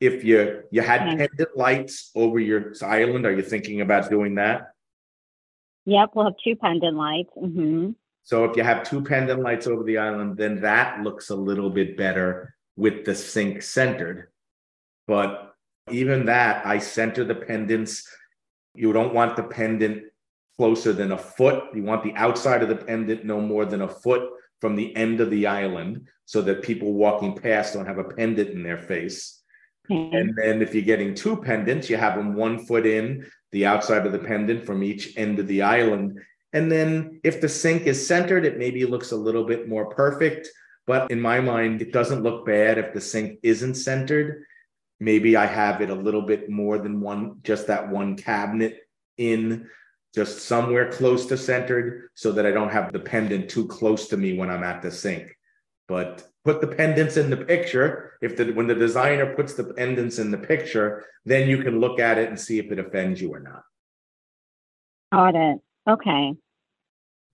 If 0.00 0.24
you 0.24 0.62
you 0.70 0.80
had 0.80 1.00
pendant 1.18 1.54
lights 1.54 2.10
over 2.14 2.40
your 2.40 2.72
island, 2.80 3.26
are 3.26 3.36
you 3.36 3.42
thinking 3.42 3.82
about 3.82 4.08
doing 4.08 4.36
that? 4.36 4.72
Yep, 5.84 6.12
we'll 6.14 6.24
have 6.24 6.34
two 6.42 6.56
pendant 6.56 6.96
lights. 6.96 7.32
Mm-hmm. 7.36 7.90
So 8.22 8.44
if 8.46 8.56
you 8.56 8.62
have 8.62 8.82
two 8.82 9.02
pendant 9.02 9.42
lights 9.42 9.66
over 9.66 9.84
the 9.84 9.98
island, 9.98 10.38
then 10.38 10.62
that 10.62 11.02
looks 11.02 11.28
a 11.28 11.36
little 11.36 11.68
bit 11.68 11.98
better 11.98 12.54
with 12.76 13.04
the 13.04 13.14
sink 13.14 13.60
centered. 13.60 14.28
But 15.06 15.51
even 15.90 16.26
that, 16.26 16.64
I 16.66 16.78
center 16.78 17.24
the 17.24 17.34
pendants. 17.34 18.06
You 18.74 18.92
don't 18.92 19.14
want 19.14 19.36
the 19.36 19.42
pendant 19.42 20.04
closer 20.58 20.92
than 20.92 21.12
a 21.12 21.18
foot. 21.18 21.64
You 21.74 21.82
want 21.82 22.04
the 22.04 22.14
outside 22.14 22.62
of 22.62 22.68
the 22.68 22.76
pendant 22.76 23.24
no 23.24 23.40
more 23.40 23.64
than 23.64 23.82
a 23.82 23.88
foot 23.88 24.30
from 24.60 24.76
the 24.76 24.94
end 24.94 25.20
of 25.20 25.30
the 25.30 25.46
island 25.46 26.06
so 26.24 26.40
that 26.42 26.62
people 26.62 26.92
walking 26.92 27.36
past 27.36 27.74
don't 27.74 27.86
have 27.86 27.98
a 27.98 28.04
pendant 28.04 28.50
in 28.50 28.62
their 28.62 28.78
face. 28.78 29.40
Mm-hmm. 29.90 30.14
And 30.14 30.34
then 30.36 30.62
if 30.62 30.74
you're 30.74 30.84
getting 30.84 31.14
two 31.14 31.36
pendants, 31.36 31.90
you 31.90 31.96
have 31.96 32.14
them 32.14 32.34
one 32.34 32.64
foot 32.64 32.86
in 32.86 33.26
the 33.50 33.66
outside 33.66 34.06
of 34.06 34.12
the 34.12 34.18
pendant 34.18 34.64
from 34.64 34.82
each 34.82 35.16
end 35.16 35.38
of 35.40 35.48
the 35.48 35.62
island. 35.62 36.20
And 36.52 36.70
then 36.70 37.20
if 37.24 37.40
the 37.40 37.48
sink 37.48 37.82
is 37.82 38.06
centered, 38.06 38.44
it 38.44 38.58
maybe 38.58 38.84
looks 38.84 39.10
a 39.10 39.16
little 39.16 39.44
bit 39.44 39.68
more 39.68 39.86
perfect. 39.86 40.48
But 40.86 41.10
in 41.10 41.20
my 41.20 41.40
mind, 41.40 41.82
it 41.82 41.92
doesn't 41.92 42.22
look 42.22 42.46
bad 42.46 42.78
if 42.78 42.94
the 42.94 43.00
sink 43.00 43.40
isn't 43.42 43.74
centered 43.74 44.44
maybe 45.02 45.36
I 45.36 45.46
have 45.46 45.80
it 45.80 45.90
a 45.90 45.94
little 45.94 46.22
bit 46.22 46.48
more 46.48 46.78
than 46.78 47.00
one, 47.00 47.40
just 47.42 47.66
that 47.66 47.90
one 47.90 48.16
cabinet 48.16 48.78
in 49.18 49.68
just 50.14 50.42
somewhere 50.42 50.92
close 50.92 51.26
to 51.26 51.36
centered 51.36 52.10
so 52.14 52.30
that 52.32 52.46
I 52.46 52.52
don't 52.52 52.70
have 52.70 52.92
the 52.92 53.00
pendant 53.00 53.50
too 53.50 53.66
close 53.66 54.08
to 54.08 54.16
me 54.16 54.38
when 54.38 54.48
I'm 54.48 54.62
at 54.62 54.80
the 54.80 54.92
sink. 54.92 55.36
But 55.88 56.24
put 56.44 56.60
the 56.60 56.68
pendants 56.68 57.16
in 57.16 57.30
the 57.30 57.36
picture. 57.36 58.12
If 58.22 58.36
the 58.36 58.52
when 58.52 58.68
the 58.68 58.76
designer 58.76 59.34
puts 59.34 59.54
the 59.54 59.64
pendants 59.74 60.20
in 60.20 60.30
the 60.30 60.38
picture, 60.38 61.04
then 61.24 61.48
you 61.48 61.62
can 61.62 61.80
look 61.80 61.98
at 61.98 62.18
it 62.18 62.28
and 62.28 62.38
see 62.38 62.60
if 62.60 62.70
it 62.70 62.78
offends 62.78 63.20
you 63.20 63.34
or 63.34 63.40
not. 63.40 63.64
Got 65.12 65.34
it. 65.34 65.60
Okay. 65.88 66.34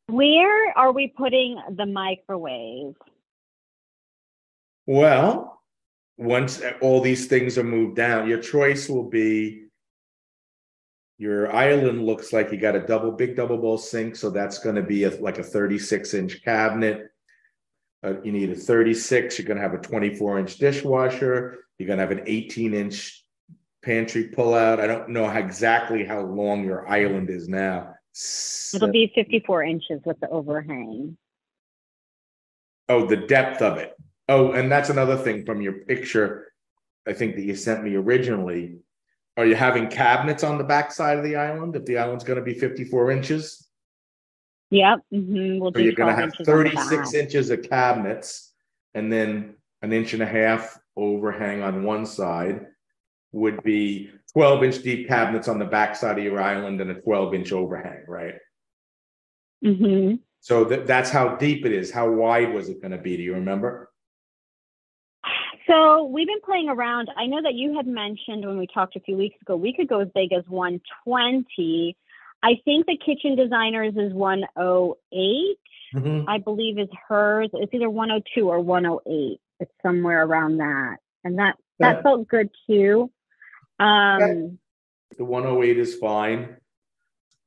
Where 0.07 0.79
are 0.79 0.93
we 0.93 1.09
putting 1.09 1.61
the 1.77 1.85
microwave? 1.85 2.95
Well, 4.87 5.58
once 6.19 6.61
all 6.81 7.01
these 7.01 7.27
things 7.27 7.57
are 7.57 7.64
moved 7.64 7.97
down, 7.97 8.29
your 8.29 8.41
choice 8.41 8.89
will 8.89 9.09
be 9.09 9.64
your 11.16 11.53
island 11.53 12.07
looks 12.07 12.33
like 12.33 12.53
you 12.53 12.59
got 12.59 12.77
a 12.77 12.87
double 12.87 13.11
big 13.11 13.37
double 13.37 13.59
bowl 13.59 13.79
sink, 13.79 14.14
so 14.14 14.31
that's 14.31 14.59
going 14.59 14.77
to 14.77 14.83
be 14.83 15.05
a, 15.05 15.11
like 15.21 15.39
a 15.39 15.43
36 15.43 16.14
inch 16.14 16.45
cabinet. 16.45 17.11
Uh, 18.05 18.21
you 18.23 18.31
need 18.31 18.51
a 18.51 18.55
36. 18.55 19.39
You're 19.39 19.47
going 19.47 19.57
to 19.57 19.62
have 19.62 19.75
a 19.75 19.79
24 19.79 20.39
inch 20.39 20.57
dishwasher. 20.57 21.59
You're 21.79 21.87
going 21.89 21.99
to 21.99 22.07
have 22.07 22.12
an 22.12 22.23
18 22.27 22.75
inch 22.75 23.25
pantry 23.85 24.29
pullout. 24.29 24.79
I 24.81 24.87
don't 24.87 25.09
know 25.09 25.29
how, 25.29 25.39
exactly 25.39 26.05
how 26.05 26.21
long 26.21 26.64
your 26.64 26.89
island 26.89 27.31
is 27.31 27.49
now. 27.49 27.95
It'll 28.75 28.91
be 28.91 29.11
54 29.14 29.64
inches 29.64 30.01
with 30.05 30.19
the 30.21 30.29
overhang. 30.29 31.16
Oh, 32.89 33.07
the 33.07 33.16
depth 33.16 33.61
of 33.61 33.79
it. 33.79 33.95
Oh, 34.29 34.53
and 34.53 34.70
that's 34.70 34.91
another 34.91 35.16
thing 35.16 35.45
from 35.47 35.62
your 35.62 35.72
picture, 35.72 36.53
I 37.07 37.14
think 37.14 37.37
that 37.37 37.43
you 37.43 37.55
sent 37.57 37.83
me 37.83 37.95
originally. 37.97 38.79
Are 39.37 39.47
you 39.47 39.55
having 39.55 39.89
cabinets 39.89 40.45
on 40.45 40.59
the 40.59 40.64
back 40.64 40.93
side 40.93 41.16
of 41.16 41.24
the 41.24 41.37
island 41.37 41.76
if 41.76 41.85
the 41.87 41.99
island's 41.99 42.24
gonna 42.24 42.43
be 42.43 42.55
fifty-four 42.55 43.11
inches? 43.11 43.68
Yep. 44.70 45.01
mhm, 45.14 45.61
We'll 45.61 45.72
So 45.72 45.79
do 45.79 45.85
you're 45.85 46.11
have 46.11 46.18
inches 46.24 46.41
on 46.41 46.45
the 46.45 46.70
thirty-six 46.70 47.14
inches 47.14 47.51
of 47.51 47.62
cabinets 47.62 48.53
and 48.95 49.11
then 49.11 49.55
an 49.81 49.93
inch 49.93 50.12
and 50.12 50.22
a 50.22 50.26
half 50.26 50.79
overhang 50.97 51.62
on 51.62 51.85
one 51.85 52.05
side. 52.05 52.66
Would 53.33 53.62
be 53.62 54.11
twelve 54.33 54.64
inch 54.64 54.83
deep 54.83 55.07
cabinets 55.09 55.49
on 55.49 55.59
the 55.59 55.64
back 55.64 55.95
side 55.97 56.18
of 56.18 56.24
your 56.24 56.41
island 56.41 56.81
and 56.81 56.91
a 56.91 57.01
twelve 57.01 57.35
inch 57.35 57.53
overhang, 57.53 58.05
right? 58.09 58.35
Mhm. 59.64 60.20
So 60.41 60.64
that, 60.64 60.87
that's 60.87 61.11
how 61.11 61.37
deep 61.37 61.64
it 61.64 61.72
is. 61.72 61.91
How 61.91 62.11
wide 62.11 62.53
was 62.53 62.68
it 62.68 62.83
gonna 62.83 62.99
be? 62.99 63.16
Do 63.16 63.22
you 63.22 63.35
remember? 63.35 63.88
So 65.69 66.05
we've 66.05 66.27
been 66.27 66.41
playing 66.45 66.69
around. 66.69 67.11
I 67.16 67.27
know 67.27 67.43
that 67.43 67.55
you 67.55 67.77
had 67.77 67.87
mentioned 67.87 68.47
when 68.47 68.59
we 68.59 68.66
talked 68.66 68.97
a 68.97 69.01
few 69.01 69.16
weeks 69.16 69.37
ago, 69.43 69.55
we 69.57 69.75
could 69.75 69.89
go 69.89 70.01
as 70.01 70.09
big 70.14 70.33
as 70.33 70.45
120. 70.49 71.97
I 72.43 72.53
think 72.64 72.87
the 72.87 72.97
kitchen 72.97 73.37
designers 73.37 73.95
is 73.97 74.12
108. 74.14 75.59
Mhm. 75.95 76.25
I 76.27 76.39
believe 76.39 76.79
is 76.79 76.89
hers. 77.09 77.51
It's 77.53 77.73
either 77.75 77.91
102 77.91 78.49
or 78.49 78.61
108. 78.61 79.41
It's 79.61 79.73
somewhere 79.83 80.25
around 80.25 80.59
that. 80.59 80.99
And 81.25 81.39
that 81.39 81.57
that 81.81 81.97
Yeah. 81.97 82.03
felt 82.03 82.29
good 82.29 82.51
too. 82.66 83.11
Um 83.79 84.59
The 85.16 85.25
one 85.25 85.45
oh 85.47 85.62
eight 85.62 85.79
is 85.79 85.97
fine. 85.99 86.57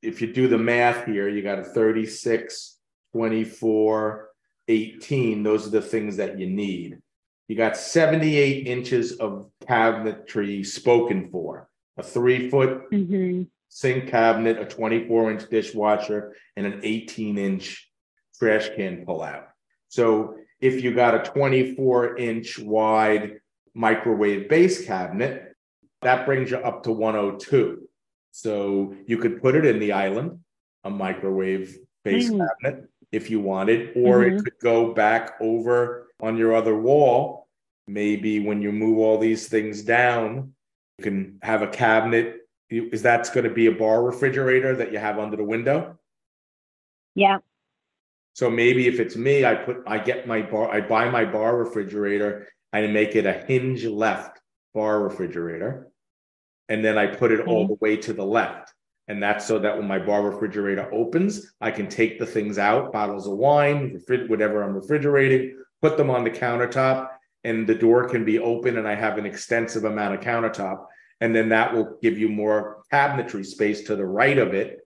If 0.02 0.22
you 0.22 0.34
do 0.34 0.48
the 0.48 0.58
math 0.58 1.06
here, 1.06 1.28
you 1.30 1.42
got 1.42 1.60
a 1.60 1.64
36, 1.64 2.80
24, 3.14 4.30
18. 4.68 5.44
Those 5.44 5.68
are 5.68 5.72
the 5.72 5.82
things 5.82 6.18
that 6.18 6.40
you 6.40 6.48
need. 6.48 7.00
You 7.52 7.58
got 7.58 7.76
78 7.76 8.66
inches 8.66 9.18
of 9.18 9.50
cabinetry 9.68 10.66
spoken 10.66 11.30
for. 11.32 11.68
A 11.98 12.02
three 12.02 12.50
foot 12.50 12.90
mhm. 12.90 13.46
sink 13.68 14.08
cabinet, 14.08 14.58
a 14.58 14.64
24 14.64 15.32
inch 15.32 15.50
dishwasher, 15.50 16.34
and 16.56 16.66
an 16.66 16.80
18 16.82 17.38
inch 17.38 17.92
trash 18.40 18.70
can 18.78 19.06
pullout. 19.06 19.48
So 19.90 20.36
if 20.62 20.82
you 20.82 20.94
got 20.94 21.14
a 21.14 21.30
24 21.30 22.16
inch 22.16 22.58
wide 22.58 23.42
microwave 23.74 24.48
base 24.48 24.86
cabinet, 24.86 25.54
that 26.04 26.26
brings 26.26 26.52
you 26.52 26.58
up 26.58 26.84
to 26.84 26.94
102. 26.94 27.86
So 28.32 28.96
you 29.08 29.18
could 29.18 29.42
put 29.42 29.56
it 29.56 29.66
in 29.66 29.80
the 29.80 29.92
island, 29.92 30.40
a 30.86 30.90
microwave 30.90 31.78
base 32.06 32.30
Mm. 32.32 32.48
cabinet, 32.48 32.90
if 33.12 33.30
you 33.30 33.42
wanted, 33.42 33.92
or 33.98 34.24
it 34.24 34.36
Mhm. 34.36 34.44
could 34.46 34.60
go 34.60 34.94
back 34.94 35.34
over 35.42 36.08
on 36.22 36.38
your 36.38 36.56
other 36.56 36.78
wall. 36.78 37.41
Maybe 37.92 38.40
when 38.40 38.62
you 38.62 38.72
move 38.72 39.00
all 39.00 39.18
these 39.18 39.48
things 39.48 39.84
down, 39.84 40.54
you 40.98 41.04
can 41.04 41.40
have 41.42 41.62
a 41.62 41.68
cabinet. 41.68 42.38
Is 42.70 43.02
that's 43.02 43.30
going 43.30 43.44
to 43.44 43.54
be 43.54 43.66
a 43.66 43.72
bar 43.72 44.02
refrigerator 44.02 44.76
that 44.78 44.94
you 44.94 44.98
have 45.00 45.20
under 45.20 45.36
the 45.36 45.44
window? 45.44 46.00
Yeah. 47.16 47.40
So 48.34 48.50
maybe 48.50 48.88
if 48.88 49.02
it's 49.02 49.18
me, 49.18 49.44
I 49.44 49.56
put, 49.56 49.84
I 49.86 49.98
get 50.00 50.26
my 50.26 50.42
bar, 50.42 50.72
I 50.72 50.80
buy 50.80 51.10
my 51.10 51.26
bar 51.26 51.58
refrigerator 51.58 52.48
and 52.72 52.94
make 52.94 53.18
it 53.18 53.26
a 53.26 53.34
hinge 53.34 53.84
left 53.84 54.40
bar 54.74 55.02
refrigerator. 55.02 55.92
And 56.70 56.86
then 56.86 56.98
I 56.98 57.08
put 57.08 57.34
it 57.34 57.42
all 57.42 57.64
mm-hmm. 57.64 57.74
the 57.74 57.78
way 57.82 57.98
to 57.98 58.14
the 58.14 58.26
left. 58.26 58.74
And 59.10 59.22
that's 59.22 59.46
so 59.46 59.60
that 59.60 59.78
when 59.78 59.88
my 59.88 60.00
bar 60.00 60.24
refrigerator 60.24 60.88
opens, 60.94 61.54
I 61.60 61.72
can 61.72 61.90
take 61.90 62.20
the 62.20 62.26
things 62.26 62.58
out, 62.58 62.94
bottles 62.94 63.28
of 63.28 63.34
wine, 63.34 64.00
whatever 64.28 64.64
I'm 64.64 64.76
refrigerating, 64.76 65.58
put 65.82 65.98
them 65.98 66.10
on 66.10 66.24
the 66.24 66.32
countertop, 66.32 67.10
and 67.44 67.68
the 67.68 67.76
door 67.76 68.08
can 68.08 68.24
be 68.24 68.40
open 68.40 68.78
and 68.78 68.88
I 68.88 68.96
have 68.96 69.18
an 69.18 69.26
extensive 69.26 69.84
amount 69.84 70.16
of 70.16 70.22
countertop. 70.22 70.86
And 71.20 71.36
then 71.36 71.50
that 71.50 71.74
will 71.74 71.98
give 72.02 72.18
you 72.18 72.30
more 72.30 72.84
cabinetry 72.92 73.46
space 73.46 73.84
to 73.84 73.96
the 73.96 74.06
right 74.06 74.38
of 74.38 74.54
it. 74.54 74.80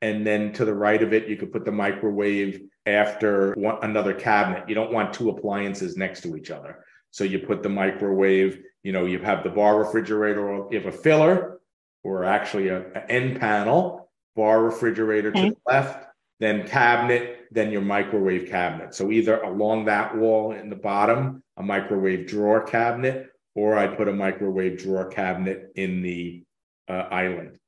And 0.00 0.26
then 0.26 0.52
to 0.54 0.64
the 0.64 0.74
right 0.74 1.02
of 1.02 1.12
it, 1.12 1.28
you 1.28 1.36
could 1.36 1.52
put 1.52 1.64
the 1.64 1.72
microwave 1.72 2.62
after 2.86 3.52
one, 3.54 3.78
another 3.82 4.14
cabinet. 4.14 4.68
You 4.68 4.74
don't 4.74 4.92
want 4.92 5.12
two 5.12 5.30
appliances 5.30 5.96
next 5.96 6.22
to 6.22 6.36
each 6.36 6.50
other. 6.50 6.84
So 7.10 7.24
you 7.24 7.38
put 7.38 7.62
the 7.62 7.68
microwave, 7.68 8.60
you 8.82 8.92
know, 8.92 9.04
you 9.04 9.18
have 9.20 9.44
the 9.44 9.50
bar 9.50 9.78
refrigerator, 9.78 10.48
or 10.48 10.72
you 10.72 10.80
have 10.80 10.92
a 10.92 10.96
filler, 10.96 11.60
or 12.02 12.24
actually 12.24 12.68
a, 12.68 12.80
a 12.94 13.10
end 13.10 13.38
panel, 13.38 14.10
bar 14.34 14.64
refrigerator 14.64 15.30
to 15.30 15.40
the 15.50 15.56
left, 15.66 16.06
then 16.42 16.66
cabinet, 16.66 17.46
then 17.50 17.70
your 17.70 17.82
microwave 17.82 18.48
cabinet. 18.48 18.94
So 18.94 19.10
either 19.10 19.40
along 19.42 19.84
that 19.84 20.16
wall 20.16 20.52
in 20.52 20.70
the 20.70 20.76
bottom, 20.76 21.42
a 21.56 21.62
microwave 21.62 22.26
drawer 22.26 22.62
cabinet, 22.62 23.30
or 23.54 23.76
I 23.76 23.86
put 23.86 24.08
a 24.08 24.12
microwave 24.12 24.78
drawer 24.78 25.08
cabinet 25.08 25.70
in 25.76 26.02
the 26.02 26.42
uh, 26.88 27.06
island. 27.10 27.58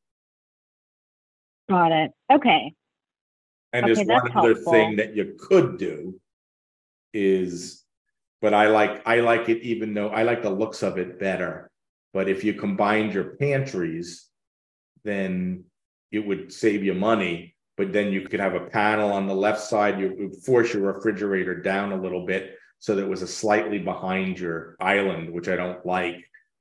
Got 1.69 1.93
it. 1.93 2.13
Okay. 2.33 2.75
And 3.73 3.85
Okay, 3.85 3.95
there's 3.95 4.07
one 4.07 4.31
other 4.37 4.55
helpful. 4.55 4.73
thing 4.73 4.97
that 4.97 5.15
you 5.15 5.37
could 5.39 5.79
do 5.79 6.21
is, 7.13 7.85
but 8.41 8.55
I 8.55 8.69
like, 8.69 9.07
I 9.07 9.21
like 9.21 9.49
it 9.49 9.63
even 9.63 9.95
though 9.95 10.09
I 10.09 10.23
like 10.23 10.43
the 10.43 10.51
looks 10.51 10.83
of 10.83 10.99
it 10.99 11.19
better. 11.19 11.71
But 12.13 12.29
if 12.29 12.45
you 12.45 12.55
combined 12.55 13.15
your 13.15 13.37
pantries, 13.37 14.29
then 15.05 15.65
it 16.13 16.21
would 16.21 16.53
save 16.53 16.85
you 16.85 16.95
money. 16.95 17.54
But 17.77 17.93
then 17.93 18.13
you 18.13 18.23
could 18.29 18.41
have 18.41 18.55
a 18.55 18.61
panel 18.61 19.13
on 19.13 19.27
the 19.27 19.35
left 19.35 19.61
side, 19.61 19.99
you 19.99 20.15
would 20.19 20.37
force 20.45 20.73
your 20.73 20.93
refrigerator 20.93 21.61
down 21.61 21.93
a 21.93 22.01
little 22.01 22.25
bit 22.25 22.57
so 22.79 22.95
that 22.95 23.03
it 23.03 23.09
was 23.09 23.23
a 23.23 23.27
slightly 23.27 23.79
behind 23.79 24.39
your 24.39 24.77
island, 24.81 25.33
which 25.33 25.49
I 25.49 25.57
don't 25.57 25.85
like. 25.85 26.17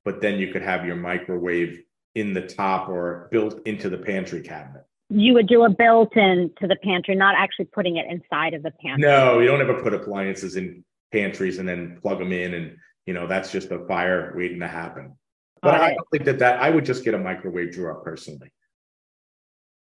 But 0.05 0.21
then 0.21 0.39
you 0.39 0.51
could 0.51 0.61
have 0.61 0.85
your 0.85 0.95
microwave 0.95 1.81
in 2.15 2.33
the 2.33 2.41
top 2.41 2.89
or 2.89 3.27
built 3.31 3.65
into 3.65 3.89
the 3.89 3.97
pantry 3.97 4.41
cabinet. 4.41 4.85
You 5.09 5.33
would 5.33 5.47
do 5.47 5.63
a 5.63 5.69
built-in 5.69 6.51
to 6.59 6.67
the 6.67 6.75
pantry, 6.77 7.15
not 7.15 7.35
actually 7.35 7.65
putting 7.65 7.97
it 7.97 8.07
inside 8.09 8.53
of 8.53 8.63
the 8.63 8.71
pantry. 8.71 9.03
No, 9.03 9.39
you 9.39 9.47
don't 9.47 9.61
ever 9.61 9.81
put 9.81 9.93
appliances 9.93 10.55
in 10.55 10.83
pantries 11.11 11.59
and 11.59 11.67
then 11.67 11.99
plug 12.01 12.19
them 12.19 12.31
in, 12.31 12.53
and 12.53 12.77
you 13.05 13.13
know 13.13 13.27
that's 13.27 13.51
just 13.51 13.71
a 13.71 13.85
fire 13.85 14.33
waiting 14.35 14.59
to 14.59 14.67
happen. 14.67 15.15
But 15.61 15.71
Got 15.71 15.81
I 15.81 15.93
don't 15.93 16.09
think 16.11 16.25
that 16.25 16.39
that 16.39 16.61
I 16.61 16.69
would 16.69 16.85
just 16.85 17.03
get 17.03 17.13
a 17.13 17.19
microwave 17.19 17.73
drawer 17.73 17.95
personally, 17.95 18.51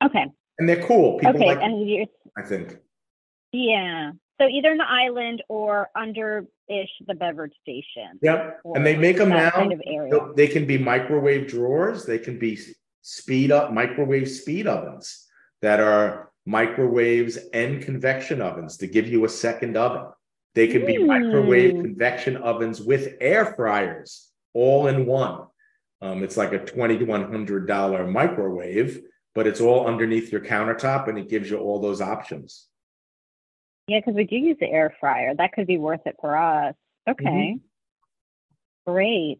Okay. 0.03 0.25
And 0.59 0.67
they're 0.67 0.83
cool. 0.83 1.19
People 1.19 1.35
Okay. 1.35 1.45
like, 1.47 1.61
and 1.61 2.07
I 2.37 2.41
think. 2.43 2.77
yeah. 3.51 4.11
So 4.39 4.47
either 4.47 4.71
in 4.71 4.77
the 4.79 4.89
island 4.89 5.43
or 5.49 5.89
under 5.95 6.47
ish 6.67 6.89
the 7.05 7.13
beverage 7.13 7.53
station. 7.61 8.17
Yep, 8.23 8.61
and 8.73 8.83
they 8.85 8.95
make 8.97 9.17
them 9.17 9.29
now. 9.29 9.51
kind 9.51 9.71
of 9.71 9.81
area. 9.85 10.13
They 10.35 10.47
can 10.47 10.65
be 10.65 10.77
microwave 10.79 11.47
drawers. 11.47 12.05
They 12.05 12.17
can 12.17 12.39
be 12.39 12.57
speed 13.03 13.51
up 13.51 13.71
microwave 13.71 14.29
speed 14.29 14.65
ovens 14.67 15.27
that 15.61 15.79
are 15.79 16.31
microwaves 16.47 17.37
and 17.53 17.83
convection 17.83 18.41
ovens 18.41 18.77
to 18.77 18.87
give 18.87 19.07
you 19.07 19.25
a 19.25 19.29
second 19.29 19.77
oven. 19.77 20.05
They 20.55 20.67
can 20.67 20.85
be 20.87 20.97
microwave 20.97 21.73
Hmm. 21.75 21.81
convection 21.81 22.37
ovens 22.37 22.81
with 22.81 23.15
air 23.21 23.45
fryers 23.45 24.31
all 24.53 24.87
in 24.87 25.05
one. 25.05 25.45
Um, 26.01 26.23
it's 26.23 26.35
like 26.37 26.51
a 26.51 26.59
$2,100 26.59 28.07
microwave, 28.07 29.01
but 29.33 29.47
it's 29.47 29.61
all 29.61 29.87
underneath 29.87 30.31
your 30.31 30.41
countertop 30.41 31.07
and 31.07 31.17
it 31.17 31.29
gives 31.29 31.49
you 31.49 31.57
all 31.57 31.79
those 31.79 32.01
options. 32.01 32.67
Yeah, 33.87 33.99
because 33.99 34.15
we 34.15 34.25
do 34.25 34.35
use 34.35 34.57
the 34.59 34.69
air 34.69 34.95
fryer. 34.99 35.33
That 35.35 35.53
could 35.53 35.67
be 35.67 35.77
worth 35.77 36.01
it 36.05 36.15
for 36.19 36.37
us. 36.37 36.75
Mm-hmm. 37.07 37.25
Okay. 37.27 37.59
Great. 38.85 39.37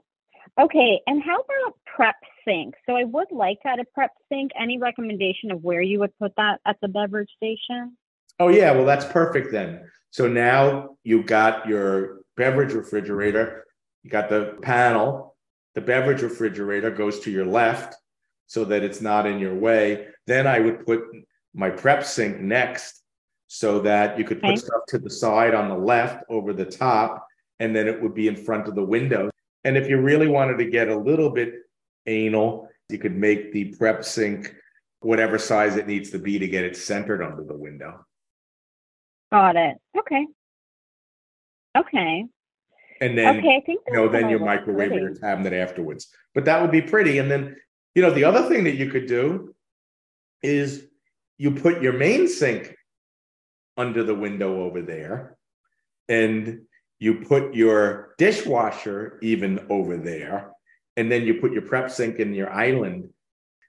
Okay, 0.60 1.00
and 1.08 1.22
how 1.24 1.40
about 1.40 1.78
prep 1.86 2.16
sink? 2.46 2.76
So 2.86 2.96
I 2.96 3.04
would 3.04 3.32
like 3.32 3.62
to 3.62 3.70
add 3.70 3.80
a 3.80 3.86
prep 3.94 4.12
sink. 4.30 4.52
Any 4.60 4.78
recommendation 4.78 5.52
of 5.52 5.64
where 5.64 5.82
you 5.82 6.00
would 6.00 6.18
put 6.20 6.34
that 6.38 6.60
at 6.66 6.78
the 6.82 6.88
beverage 6.88 7.30
station? 7.38 7.98
Oh, 8.40 8.50
yeah. 8.50 8.72
Well, 8.72 8.86
that's 8.86 9.06
perfect 9.06 9.52
then. 9.52 9.90
So 10.10 10.28
now 10.28 10.98
you've 11.04 11.26
got 11.26 11.68
your 11.68 12.22
beverage 12.36 12.74
refrigerator, 12.74 13.66
you 14.04 14.10
got 14.10 14.30
the 14.30 14.58
panel, 14.62 15.36
the 15.76 15.82
beverage 15.82 16.22
refrigerator 16.22 16.92
goes 16.92 17.20
to 17.22 17.32
your 17.32 17.46
left 17.46 17.96
so 18.52 18.66
that 18.66 18.84
it's 18.84 19.00
not 19.00 19.26
in 19.26 19.40
your 19.40 19.56
way. 19.56 20.08
Then 20.28 20.46
I 20.46 20.60
would 20.60 20.86
put 20.86 21.04
my 21.54 21.70
prep 21.70 22.04
sink 22.04 22.42
next 22.42 23.02
so 23.48 23.80
that 23.80 24.20
you 24.20 24.26
could 24.26 24.42
put 24.42 24.50
Okay. 24.50 24.58
stuff 24.58 24.82
to 24.90 24.98
the 24.98 25.10
side 25.10 25.54
on 25.54 25.70
the 25.70 25.78
left 25.78 26.26
over 26.28 26.52
the 26.52 26.66
top, 26.66 27.26
and 27.62 27.74
then 27.74 27.88
it 27.88 28.02
would 28.02 28.14
be 28.14 28.28
in 28.28 28.36
front 28.36 28.68
of 28.68 28.76
the 28.76 28.84
window. 28.84 29.30
And 29.64 29.78
if 29.78 29.88
you 29.88 30.02
really 30.02 30.28
wanted 30.28 30.58
to 30.58 30.66
get 30.66 30.90
a 30.90 30.96
little 30.98 31.30
bit 31.30 31.54
anal, 32.08 32.68
you 32.90 32.98
could 32.98 33.16
make 33.16 33.54
the 33.54 33.74
prep 33.76 34.04
sink 34.04 34.54
whatever 35.00 35.38
size 35.38 35.78
it 35.78 35.88
needs 35.88 36.10
to 36.10 36.20
be 36.20 36.38
to 36.38 36.48
get 36.48 36.66
it 36.66 36.76
centered 36.76 37.24
under 37.24 37.46
the 37.46 37.56
window. 37.56 38.06
Got 39.32 39.56
it. 39.56 39.78
Okay. 39.98 40.28
Okay. 41.78 42.26
And 43.00 43.18
then 43.18 43.38
okay, 43.38 43.56
I 43.56 43.62
think 43.66 43.80
you 43.88 43.94
know, 43.94 44.10
then 44.10 44.30
look 44.30 44.42
microwave 44.42 44.92
or 44.92 45.00
your 45.00 45.16
cabinet 45.16 45.54
afterwards. 45.54 46.14
But 46.36 46.44
that 46.46 46.62
would 46.62 46.72
be 46.72 46.82
pretty. 46.82 47.20
And 47.20 47.32
then, 47.32 47.56
you 47.96 48.02
know, 48.02 48.12
the 48.12 48.24
other 48.24 48.48
thing 48.48 48.64
that 48.66 48.76
you 48.76 48.90
could 48.90 49.08
do 49.08 49.54
is 50.42 50.86
you 51.38 51.52
put 51.52 51.82
your 51.82 51.94
main 51.94 52.28
sink 52.28 52.76
under 53.78 54.04
the 54.04 54.16
window 54.16 54.64
over 54.64 54.82
there, 54.82 55.38
and 56.10 56.62
you 57.00 57.16
put 57.16 57.54
your 57.56 58.14
dishwasher 58.18 59.18
even 59.22 59.66
over 59.70 59.98
there, 59.98 60.52
and 60.98 61.12
then 61.12 61.24
you 61.24 61.36
put 61.36 61.52
your 61.52 61.64
prep 61.64 61.90
sink 61.90 62.20
in 62.20 62.34
your 62.34 62.52
island. 62.52 63.10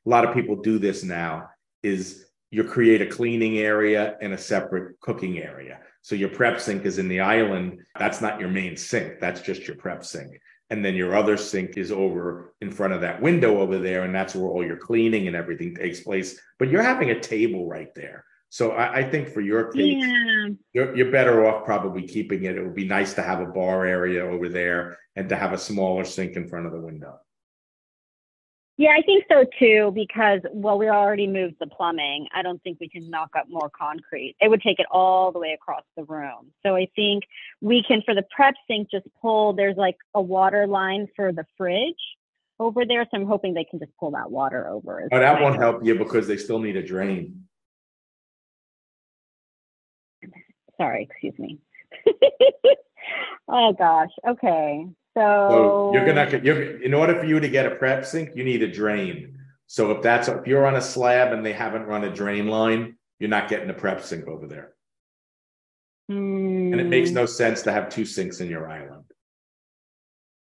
A 0.04 0.08
lot 0.08 0.26
of 0.26 0.34
people 0.34 0.56
do 0.56 0.78
this 0.78 1.02
now. 1.02 1.48
Is 1.82 2.26
you 2.52 2.62
create 2.62 3.00
a 3.00 3.06
cleaning 3.06 3.58
area 3.58 4.16
and 4.20 4.34
a 4.34 4.38
separate 4.38 5.00
cooking 5.00 5.38
area. 5.38 5.78
So 6.02 6.14
your 6.14 6.28
prep 6.28 6.60
sink 6.60 6.84
is 6.84 6.98
in 6.98 7.08
the 7.08 7.20
island. 7.20 7.80
That's 7.98 8.20
not 8.20 8.38
your 8.38 8.50
main 8.50 8.76
sink. 8.76 9.20
That's 9.20 9.40
just 9.40 9.66
your 9.66 9.76
prep 9.76 10.04
sink. 10.04 10.38
And 10.72 10.82
then 10.82 10.94
your 10.94 11.14
other 11.14 11.36
sink 11.36 11.76
is 11.76 11.92
over 11.92 12.54
in 12.62 12.70
front 12.70 12.94
of 12.94 13.02
that 13.02 13.20
window 13.20 13.60
over 13.60 13.78
there. 13.78 14.04
And 14.04 14.14
that's 14.14 14.34
where 14.34 14.48
all 14.48 14.64
your 14.64 14.78
cleaning 14.78 15.26
and 15.26 15.36
everything 15.36 15.74
takes 15.74 16.00
place. 16.00 16.40
But 16.58 16.70
you're 16.70 16.80
having 16.80 17.10
a 17.10 17.20
table 17.20 17.68
right 17.68 17.94
there. 17.94 18.24
So 18.48 18.70
I, 18.70 19.00
I 19.00 19.10
think 19.10 19.28
for 19.28 19.42
your 19.42 19.70
case, 19.70 19.96
yeah. 19.98 20.48
you're, 20.72 20.96
you're 20.96 21.12
better 21.12 21.46
off 21.46 21.66
probably 21.66 22.08
keeping 22.08 22.44
it. 22.44 22.56
It 22.56 22.62
would 22.62 22.74
be 22.74 22.88
nice 22.88 23.12
to 23.14 23.22
have 23.22 23.40
a 23.40 23.52
bar 23.52 23.84
area 23.84 24.24
over 24.24 24.48
there 24.48 24.96
and 25.14 25.28
to 25.28 25.36
have 25.36 25.52
a 25.52 25.58
smaller 25.58 26.06
sink 26.06 26.36
in 26.36 26.48
front 26.48 26.64
of 26.64 26.72
the 26.72 26.80
window. 26.80 27.18
Yeah, 28.78 28.90
I 28.98 29.02
think 29.02 29.24
so 29.30 29.44
too, 29.58 29.92
because, 29.94 30.40
well, 30.50 30.78
we 30.78 30.88
already 30.88 31.26
moved 31.26 31.56
the 31.60 31.66
plumbing. 31.66 32.26
I 32.34 32.42
don't 32.42 32.62
think 32.62 32.78
we 32.80 32.88
can 32.88 33.10
knock 33.10 33.30
up 33.38 33.46
more 33.48 33.70
concrete. 33.70 34.34
It 34.40 34.48
would 34.48 34.62
take 34.62 34.78
it 34.78 34.86
all 34.90 35.30
the 35.30 35.38
way 35.38 35.52
across 35.52 35.84
the 35.96 36.04
room. 36.04 36.52
So 36.64 36.74
I 36.74 36.88
think 36.96 37.24
we 37.60 37.84
can, 37.86 38.02
for 38.02 38.14
the 38.14 38.24
prep 38.34 38.54
sink, 38.66 38.90
just 38.90 39.06
pull, 39.20 39.52
there's 39.52 39.76
like 39.76 39.96
a 40.14 40.22
water 40.22 40.66
line 40.66 41.06
for 41.14 41.32
the 41.32 41.44
fridge 41.58 41.94
over 42.58 42.86
there. 42.86 43.04
So 43.04 43.18
I'm 43.18 43.26
hoping 43.26 43.52
they 43.52 43.64
can 43.64 43.78
just 43.78 43.92
pull 44.00 44.12
that 44.12 44.30
water 44.30 44.66
over. 44.66 45.06
Oh, 45.12 45.18
that 45.18 45.42
won't 45.42 45.58
help 45.58 45.84
you 45.84 45.98
because 45.98 46.26
they 46.26 46.38
still 46.38 46.58
need 46.58 46.76
a 46.76 46.82
drain. 46.82 47.44
Sorry, 50.78 51.08
excuse 51.10 51.38
me. 51.38 51.60
oh 53.48 53.74
gosh. 53.74 54.10
Okay. 54.26 54.86
So, 55.14 55.20
so 55.20 55.90
you're 55.92 56.06
gonna 56.06 56.40
you're 56.42 56.82
in 56.82 56.94
order 56.94 57.18
for 57.18 57.26
you 57.26 57.38
to 57.38 57.48
get 57.48 57.66
a 57.66 57.74
prep 57.74 58.04
sink, 58.04 58.30
you 58.34 58.44
need 58.44 58.62
a 58.62 58.70
drain. 58.70 59.38
So 59.66 59.90
if 59.90 60.02
that's 60.02 60.28
if 60.28 60.46
you're 60.46 60.66
on 60.66 60.76
a 60.76 60.80
slab 60.80 61.32
and 61.32 61.44
they 61.44 61.52
haven't 61.52 61.84
run 61.84 62.04
a 62.04 62.12
drain 62.12 62.48
line, 62.48 62.96
you're 63.18 63.30
not 63.30 63.48
getting 63.48 63.70
a 63.70 63.74
prep 63.74 64.02
sink 64.02 64.26
over 64.26 64.46
there. 64.46 64.72
Mm. 66.10 66.72
And 66.72 66.80
it 66.80 66.86
makes 66.86 67.10
no 67.10 67.26
sense 67.26 67.62
to 67.62 67.72
have 67.72 67.88
two 67.88 68.04
sinks 68.04 68.40
in 68.40 68.48
your 68.48 68.68
island. 68.68 69.04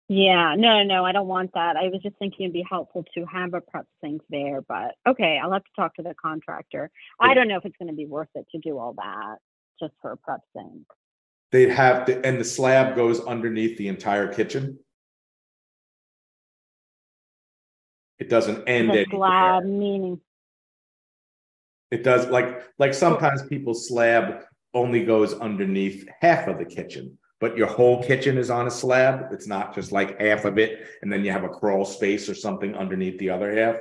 Yeah, 0.08 0.54
no, 0.58 0.82
no, 0.82 1.04
I 1.04 1.12
don't 1.12 1.28
want 1.28 1.52
that. 1.54 1.76
I 1.76 1.84
was 1.84 2.00
just 2.02 2.16
thinking 2.18 2.44
it'd 2.44 2.52
be 2.52 2.66
helpful 2.68 3.04
to 3.14 3.24
have 3.24 3.54
a 3.54 3.60
prep 3.60 3.86
sink 4.02 4.20
there, 4.28 4.60
but 4.60 4.94
okay, 5.08 5.40
I'll 5.42 5.52
have 5.52 5.64
to 5.64 5.70
talk 5.74 5.94
to 5.96 6.02
the 6.02 6.14
contractor. 6.20 6.90
I 7.18 7.34
don't 7.34 7.48
know 7.48 7.56
if 7.56 7.64
it's 7.64 7.76
going 7.78 7.90
to 7.90 7.96
be 7.96 8.06
worth 8.06 8.28
it 8.34 8.46
to 8.52 8.58
do 8.58 8.78
all 8.78 8.94
that 8.94 9.38
just 9.80 9.94
for 10.02 10.12
a 10.12 10.16
prep 10.16 10.40
sink 10.54 10.86
they'd 11.52 11.70
have 11.70 12.06
to, 12.06 12.26
and 12.26 12.40
the 12.40 12.44
slab 12.44 12.96
goes 12.96 13.20
underneath 13.20 13.78
the 13.78 13.88
entire 13.88 14.32
kitchen. 14.32 14.78
It 18.18 18.28
doesn't 18.28 18.68
end 18.68 18.90
the 18.90 19.06
slab 19.10 19.64
meaning 19.64 20.20
it 21.92 22.02
does 22.02 22.26
like 22.28 22.62
like 22.78 22.94
sometimes 22.94 23.46
people's 23.46 23.86
slab 23.86 24.44
only 24.74 25.04
goes 25.04 25.34
underneath 25.34 26.08
half 26.20 26.48
of 26.48 26.58
the 26.58 26.64
kitchen, 26.64 27.18
but 27.38 27.54
your 27.56 27.66
whole 27.66 28.02
kitchen 28.02 28.38
is 28.38 28.48
on 28.48 28.66
a 28.66 28.70
slab. 28.70 29.30
It's 29.30 29.46
not 29.46 29.74
just 29.74 29.92
like 29.92 30.18
half 30.18 30.46
of 30.46 30.58
it, 30.58 30.86
and 31.02 31.12
then 31.12 31.22
you 31.22 31.30
have 31.30 31.44
a 31.44 31.50
crawl 31.50 31.84
space 31.84 32.30
or 32.30 32.34
something 32.34 32.74
underneath 32.74 33.18
the 33.18 33.28
other 33.28 33.54
half. 33.54 33.76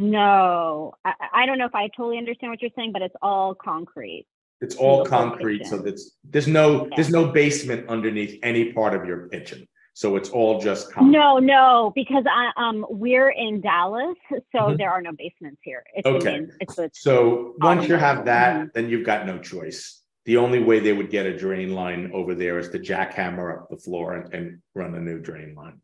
No, 0.00 0.92
I, 1.02 1.14
I 1.32 1.46
don't 1.46 1.56
know 1.56 1.64
if 1.64 1.74
I 1.74 1.88
totally 1.88 2.18
understand 2.18 2.50
what 2.50 2.60
you're 2.60 2.70
saying, 2.76 2.92
but 2.92 3.02
it's 3.02 3.16
all 3.22 3.54
concrete. 3.54 4.26
It's 4.60 4.76
all 4.76 5.06
concrete, 5.06 5.66
so 5.66 5.78
that's 5.78 6.16
there's 6.24 6.46
no 6.46 6.88
there's 6.94 7.10
no 7.10 7.26
basement 7.26 7.88
underneath 7.88 8.38
any 8.42 8.72
part 8.72 8.94
of 8.94 9.06
your 9.06 9.28
kitchen. 9.28 9.66
So 9.94 10.16
it's 10.16 10.28
all 10.28 10.60
just 10.60 10.92
concrete. 10.92 11.12
No, 11.12 11.38
no, 11.38 11.92
because 11.94 12.24
I, 12.30 12.52
um 12.56 12.84
we're 12.90 13.30
in 13.30 13.60
Dallas, 13.60 14.16
so 14.30 14.38
mm-hmm. 14.54 14.76
there 14.76 14.90
are 14.90 15.00
no 15.00 15.12
basements 15.12 15.60
here. 15.62 15.82
It's 15.94 16.06
okay. 16.06 16.46
it's, 16.60 16.78
it's 16.78 17.02
so 17.02 17.54
once 17.58 17.88
you 17.88 17.96
have 17.96 18.26
that, 18.26 18.56
mm-hmm. 18.56 18.66
then 18.74 18.88
you've 18.90 19.06
got 19.06 19.26
no 19.26 19.38
choice. 19.38 20.02
The 20.26 20.36
only 20.36 20.62
way 20.62 20.78
they 20.80 20.92
would 20.92 21.10
get 21.10 21.24
a 21.24 21.36
drain 21.36 21.74
line 21.74 22.10
over 22.12 22.34
there 22.34 22.58
is 22.58 22.68
to 22.70 22.78
jackhammer 22.78 23.56
up 23.56 23.70
the 23.70 23.78
floor 23.78 24.14
and, 24.14 24.34
and 24.34 24.62
run 24.74 24.94
a 24.94 25.00
new 25.00 25.18
drain 25.18 25.54
line. 25.54 25.80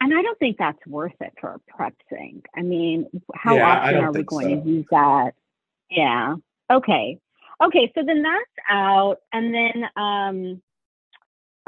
And 0.00 0.12
I 0.12 0.20
don't 0.20 0.38
think 0.40 0.58
that's 0.58 0.84
worth 0.84 1.14
it 1.20 1.32
for 1.40 1.50
a 1.54 1.60
prep 1.68 1.94
sink. 2.10 2.46
I 2.56 2.62
mean, 2.62 3.06
how 3.36 3.54
yeah, 3.54 3.68
often 3.68 3.96
are 3.96 4.12
we 4.12 4.24
going 4.24 4.58
so. 4.58 4.62
to 4.64 4.68
use 4.68 4.86
that? 4.90 5.34
Yeah. 5.88 6.34
Okay. 6.70 7.18
Okay. 7.62 7.92
So 7.94 8.02
then 8.04 8.22
that's 8.22 8.68
out. 8.68 9.16
And 9.32 9.54
then, 9.54 9.84
um, 9.96 10.62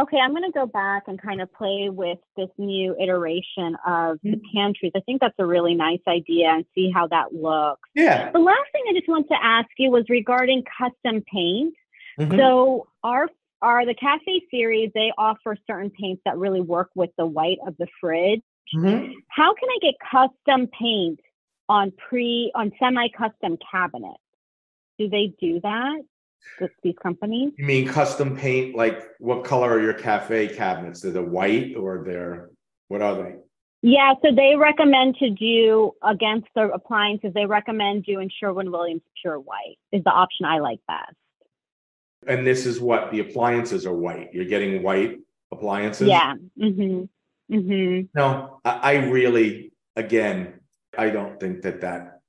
okay, 0.00 0.18
I'm 0.18 0.30
going 0.30 0.44
to 0.44 0.52
go 0.52 0.66
back 0.66 1.04
and 1.06 1.20
kind 1.20 1.40
of 1.40 1.52
play 1.52 1.88
with 1.90 2.18
this 2.36 2.48
new 2.58 2.96
iteration 3.00 3.76
of 3.86 4.16
mm-hmm. 4.16 4.32
the 4.32 4.40
pantries. 4.54 4.92
I 4.96 5.00
think 5.00 5.20
that's 5.20 5.34
a 5.38 5.46
really 5.46 5.74
nice 5.74 6.00
idea 6.08 6.48
and 6.48 6.64
see 6.74 6.90
how 6.92 7.06
that 7.08 7.32
looks. 7.32 7.88
Yeah. 7.94 8.30
The 8.32 8.38
last 8.38 8.66
thing 8.72 8.82
I 8.88 8.92
just 8.92 9.08
want 9.08 9.28
to 9.28 9.36
ask 9.40 9.68
you 9.78 9.90
was 9.90 10.04
regarding 10.08 10.64
custom 10.78 11.22
paint. 11.32 11.74
Mm-hmm. 12.18 12.36
So 12.36 12.88
our 13.02 13.28
are 13.64 13.86
the 13.86 13.94
cafe 13.94 14.42
series 14.50 14.90
they 14.94 15.10
offer 15.16 15.56
certain 15.66 15.90
paints 15.90 16.20
that 16.26 16.36
really 16.36 16.60
work 16.60 16.90
with 16.94 17.10
the 17.16 17.24
white 17.24 17.56
of 17.66 17.74
the 17.78 17.86
fridge 18.00 18.42
mm-hmm. 18.74 19.12
how 19.28 19.54
can 19.54 19.68
i 19.70 19.78
get 19.80 19.94
custom 20.10 20.68
paint 20.78 21.18
on 21.68 21.90
pre 22.08 22.52
on 22.54 22.70
semi 22.78 23.08
custom 23.08 23.56
cabinets 23.70 24.20
do 24.98 25.08
they 25.08 25.34
do 25.40 25.60
that? 25.62 26.02
With 26.60 26.72
these 26.82 26.94
companies? 27.02 27.52
You 27.56 27.64
mean 27.64 27.88
custom 27.88 28.36
paint? 28.36 28.76
Like 28.76 29.02
what 29.18 29.44
color 29.44 29.72
are 29.72 29.80
your 29.80 29.94
cafe 29.94 30.48
cabinets? 30.48 31.00
They're 31.00 31.10
they 31.10 31.20
white 31.20 31.74
or 31.74 32.04
they're 32.06 32.50
what 32.88 33.00
are 33.00 33.14
they? 33.14 33.36
Yeah, 33.80 34.14
so 34.22 34.34
they 34.34 34.54
recommend 34.56 35.16
to 35.16 35.30
do 35.30 35.92
against 36.02 36.48
the 36.54 36.70
appliances. 36.70 37.32
They 37.34 37.46
recommend 37.46 38.04
doing 38.04 38.30
Sherwin 38.40 38.70
Williams 38.70 39.02
pure 39.20 39.38
white 39.38 39.76
is 39.92 40.02
the 40.04 40.10
option 40.10 40.46
I 40.46 40.58
like 40.58 40.80
best. 40.86 41.14
And 42.26 42.46
this 42.46 42.64
is 42.64 42.80
what 42.80 43.10
the 43.10 43.20
appliances 43.20 43.84
are 43.84 43.92
white. 43.94 44.30
You're 44.32 44.46
getting 44.46 44.82
white 44.82 45.18
appliances. 45.52 46.08
Yeah. 46.08 46.34
Mm-hmm. 46.58 47.54
Mm-hmm. 47.54 48.06
No, 48.14 48.60
I, 48.64 48.70
I 48.70 48.94
really, 49.06 49.72
again, 49.96 50.60
I 50.96 51.10
don't 51.10 51.38
think 51.38 51.62
that 51.62 51.82
that 51.82 52.20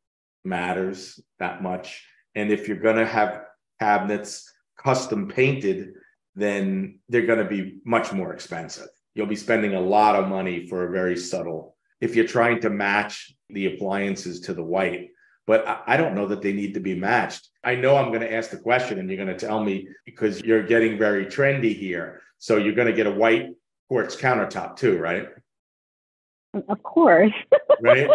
matters 0.43 1.19
that 1.39 1.63
much. 1.63 2.05
And 2.35 2.51
if 2.51 2.67
you're 2.67 2.77
going 2.77 2.97
to 2.97 3.05
have 3.05 3.43
cabinets 3.79 4.51
custom 4.77 5.27
painted, 5.27 5.93
then 6.35 6.99
they're 7.09 7.25
going 7.25 7.39
to 7.39 7.45
be 7.45 7.79
much 7.85 8.11
more 8.11 8.33
expensive. 8.33 8.89
You'll 9.13 9.27
be 9.27 9.35
spending 9.35 9.73
a 9.73 9.81
lot 9.81 10.15
of 10.15 10.27
money 10.27 10.67
for 10.67 10.85
a 10.85 10.91
very 10.91 11.17
subtle. 11.17 11.75
If 12.01 12.15
you're 12.15 12.27
trying 12.27 12.59
to 12.61 12.69
match 12.69 13.33
the 13.49 13.67
appliances 13.67 14.41
to 14.41 14.53
the 14.53 14.63
white, 14.63 15.09
but 15.47 15.83
I 15.87 15.95
don't 15.95 16.15
know 16.15 16.27
that 16.27 16.41
they 16.41 16.53
need 16.53 16.73
to 16.73 16.79
be 16.79 16.95
matched. 16.95 17.49
I 17.63 17.75
know 17.75 17.95
I'm 17.95 18.09
going 18.09 18.21
to 18.21 18.33
ask 18.33 18.49
the 18.49 18.57
question 18.57 18.99
and 18.99 19.09
you're 19.09 19.23
going 19.23 19.35
to 19.35 19.45
tell 19.45 19.63
me 19.63 19.87
because 20.05 20.41
you're 20.41 20.63
getting 20.63 20.97
very 20.97 21.25
trendy 21.25 21.75
here. 21.75 22.21
So 22.39 22.57
you're 22.57 22.73
going 22.73 22.87
to 22.87 22.93
get 22.93 23.07
a 23.07 23.11
white 23.11 23.49
quartz 23.87 24.15
countertop 24.15 24.75
too, 24.75 24.97
right? 24.97 25.29
Of 26.67 26.81
course. 26.83 27.31
right? 27.81 28.09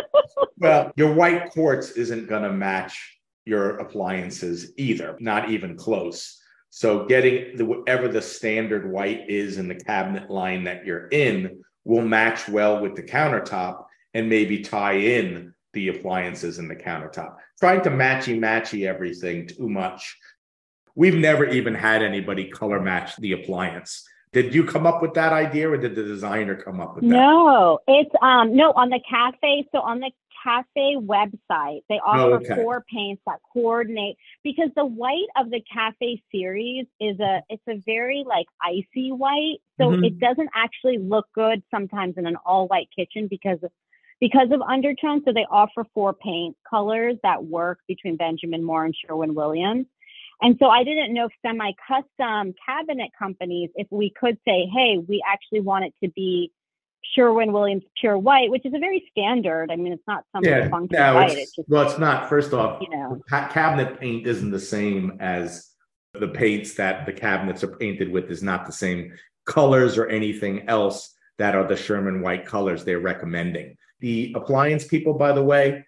Well, 0.58 0.92
your 0.96 1.14
white 1.14 1.50
quartz 1.50 1.90
isn't 1.92 2.28
going 2.28 2.42
to 2.42 2.52
match 2.52 3.19
your 3.44 3.78
appliances 3.78 4.72
either, 4.76 5.16
not 5.20 5.50
even 5.50 5.76
close. 5.76 6.40
So 6.70 7.06
getting 7.06 7.56
the, 7.56 7.64
whatever 7.64 8.08
the 8.08 8.22
standard 8.22 8.90
white 8.90 9.28
is 9.28 9.58
in 9.58 9.68
the 9.68 9.74
cabinet 9.74 10.30
line 10.30 10.64
that 10.64 10.86
you're 10.86 11.08
in 11.08 11.62
will 11.84 12.02
match 12.02 12.48
well 12.48 12.80
with 12.80 12.94
the 12.94 13.02
countertop 13.02 13.84
and 14.14 14.28
maybe 14.28 14.60
tie 14.60 14.94
in 14.94 15.54
the 15.72 15.88
appliances 15.88 16.58
in 16.58 16.68
the 16.68 16.76
countertop. 16.76 17.36
Trying 17.58 17.82
to 17.82 17.90
matchy 17.90 18.38
matchy 18.38 18.86
everything 18.86 19.46
too 19.46 19.68
much. 19.68 20.16
We've 20.94 21.14
never 21.14 21.46
even 21.46 21.74
had 21.74 22.02
anybody 22.02 22.48
color 22.48 22.80
match 22.80 23.16
the 23.16 23.32
appliance. 23.32 24.04
Did 24.32 24.54
you 24.54 24.64
come 24.64 24.86
up 24.86 25.02
with 25.02 25.14
that 25.14 25.32
idea 25.32 25.68
or 25.68 25.76
did 25.76 25.96
the 25.96 26.04
designer 26.04 26.54
come 26.54 26.80
up 26.80 26.94
with 26.94 27.02
that? 27.02 27.10
No, 27.10 27.80
it's 27.88 28.14
um 28.22 28.54
no 28.54 28.72
on 28.72 28.90
the 28.90 29.00
cafe. 29.08 29.66
So 29.72 29.80
on 29.80 29.98
the 29.98 30.12
cafe 30.42 30.96
website, 30.96 31.82
they 31.88 32.00
oh, 32.04 32.10
offer 32.10 32.32
oh, 32.32 32.34
okay. 32.34 32.54
four 32.56 32.84
paints 32.92 33.22
that 33.26 33.40
coordinate 33.52 34.16
because 34.42 34.70
the 34.76 34.84
white 34.84 35.28
of 35.36 35.50
the 35.50 35.62
cafe 35.72 36.22
series 36.32 36.86
is 37.00 37.18
a 37.20 37.42
it's 37.48 37.62
a 37.68 37.80
very 37.86 38.24
like 38.26 38.46
icy 38.62 39.12
white. 39.12 39.58
So 39.80 39.88
mm-hmm. 39.88 40.04
it 40.04 40.18
doesn't 40.18 40.50
actually 40.54 40.98
look 40.98 41.26
good 41.34 41.62
sometimes 41.70 42.14
in 42.16 42.26
an 42.26 42.36
all 42.44 42.66
white 42.68 42.88
kitchen 42.94 43.28
because 43.28 43.58
of 43.62 43.70
because 44.20 44.48
of 44.52 44.60
undertone. 44.62 45.22
So 45.24 45.32
they 45.32 45.46
offer 45.50 45.84
four 45.94 46.12
paint 46.12 46.56
colors 46.68 47.16
that 47.22 47.44
work 47.44 47.78
between 47.88 48.16
Benjamin 48.16 48.62
Moore 48.62 48.84
and 48.84 48.94
Sherwin 48.94 49.34
Williams. 49.34 49.86
And 50.42 50.56
so 50.58 50.68
I 50.68 50.84
didn't 50.84 51.12
know 51.12 51.26
if 51.26 51.32
semi 51.42 51.72
custom 51.86 52.54
cabinet 52.66 53.10
companies, 53.18 53.70
if 53.74 53.86
we 53.90 54.12
could 54.18 54.38
say, 54.46 54.66
hey, 54.72 54.98
we 55.06 55.22
actually 55.26 55.60
want 55.60 55.84
it 55.84 55.94
to 56.02 56.10
be 56.10 56.50
Sherwin 57.14 57.52
Williams 57.52 57.82
Pure 58.00 58.18
White, 58.18 58.50
which 58.50 58.64
is 58.64 58.74
a 58.74 58.78
very 58.78 59.04
standard. 59.10 59.70
I 59.70 59.76
mean, 59.76 59.92
it's 59.92 60.06
not 60.06 60.24
some 60.34 60.44
Yeah, 60.44 60.68
funky 60.68 60.96
no, 60.96 61.14
white. 61.14 61.30
it's, 61.32 61.40
It's 61.40 61.56
just 61.56 61.68
well, 61.68 61.82
it's 61.88 61.98
not. 61.98 62.28
First 62.28 62.52
off, 62.52 62.80
you 62.82 62.90
know. 62.90 63.20
ca- 63.28 63.48
cabinet 63.48 63.98
paint 64.00 64.26
isn't 64.26 64.50
the 64.50 64.60
same 64.60 65.16
as 65.20 65.70
the 66.14 66.28
paints 66.28 66.74
that 66.74 67.06
the 67.06 67.12
cabinets 67.12 67.62
are 67.64 67.76
painted 67.76 68.10
with 68.10 68.30
is 68.30 68.42
not 68.42 68.66
the 68.66 68.72
same 68.72 69.12
colors 69.46 69.96
or 69.98 70.06
anything 70.06 70.68
else 70.68 71.14
that 71.38 71.54
are 71.54 71.66
the 71.66 71.76
Sherman 71.76 72.20
white 72.20 72.46
colors 72.46 72.84
they're 72.84 73.00
recommending. 73.00 73.76
The 74.00 74.32
appliance 74.36 74.86
people, 74.86 75.14
by 75.14 75.32
the 75.32 75.42
way, 75.42 75.84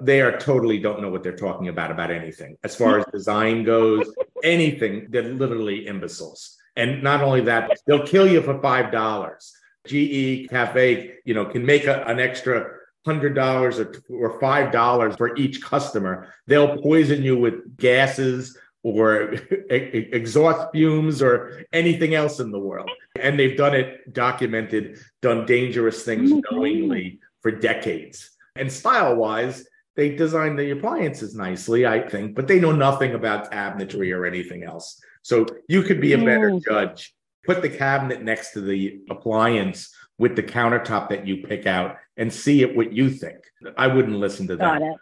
they 0.00 0.20
are 0.20 0.36
totally 0.38 0.78
don't 0.78 1.02
know 1.02 1.08
what 1.10 1.22
they're 1.22 1.36
talking 1.36 1.68
about 1.68 1.90
about 1.90 2.10
anything 2.10 2.56
as 2.62 2.76
far 2.76 2.98
as 3.00 3.04
design 3.12 3.64
goes, 3.64 4.12
anything. 4.44 5.06
They're 5.10 5.22
literally 5.22 5.86
imbeciles. 5.86 6.56
And 6.76 7.02
not 7.02 7.20
only 7.22 7.40
that, 7.42 7.78
they'll 7.86 8.06
kill 8.06 8.26
you 8.30 8.40
for 8.42 8.60
five 8.60 8.92
dollars. 8.92 9.52
GE 9.88 10.48
Cafe, 10.50 11.14
you 11.24 11.34
know, 11.34 11.44
can 11.46 11.64
make 11.64 11.86
a, 11.86 12.04
an 12.04 12.20
extra 12.20 12.66
hundred 13.06 13.34
dollars 13.34 13.78
or, 13.78 13.94
or 14.10 14.38
five 14.40 14.70
dollars 14.70 15.16
for 15.16 15.34
each 15.36 15.62
customer. 15.62 16.32
They'll 16.46 16.76
poison 16.78 17.22
you 17.22 17.38
with 17.38 17.76
gases 17.76 18.56
or 18.82 19.32
exhaust 19.70 20.68
fumes 20.72 21.22
or 21.22 21.64
anything 21.72 22.14
else 22.14 22.38
in 22.40 22.50
the 22.50 22.58
world. 22.58 22.90
And 23.20 23.38
they've 23.38 23.56
done 23.56 23.74
it, 23.74 24.12
documented, 24.12 24.98
done 25.22 25.46
dangerous 25.46 26.02
things 26.04 26.30
my 26.30 26.40
knowingly 26.50 27.18
for 27.40 27.50
decades. 27.50 28.30
And 28.56 28.70
style 28.70 29.16
wise, 29.16 29.66
they 29.96 30.14
design 30.14 30.54
the 30.56 30.70
appliances 30.70 31.34
nicely, 31.34 31.86
I 31.86 32.06
think, 32.08 32.34
but 32.36 32.46
they 32.46 32.60
know 32.60 32.72
nothing 32.72 33.14
about 33.14 33.50
cabinetry 33.50 34.14
or 34.16 34.26
anything 34.26 34.62
else. 34.62 35.00
So 35.22 35.46
you 35.68 35.82
could 35.82 36.00
be 36.00 36.12
a 36.12 36.18
better 36.18 36.50
Mm. 36.50 36.64
judge. 36.64 37.14
Put 37.48 37.62
the 37.62 37.70
cabinet 37.70 38.22
next 38.22 38.52
to 38.52 38.60
the 38.60 39.00
appliance 39.08 39.94
with 40.18 40.36
the 40.36 40.42
countertop 40.42 41.08
that 41.08 41.26
you 41.26 41.38
pick 41.38 41.66
out 41.66 41.96
and 42.18 42.30
see 42.30 42.60
it 42.60 42.76
what 42.76 42.92
you 42.92 43.08
think. 43.08 43.38
I 43.78 43.86
wouldn't 43.86 44.18
listen 44.18 44.46
to 44.48 44.56
that. 44.56 44.80
Got 44.80 44.82
it. 44.82 44.96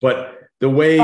But 0.00 0.38
the 0.60 0.70
way 0.70 0.98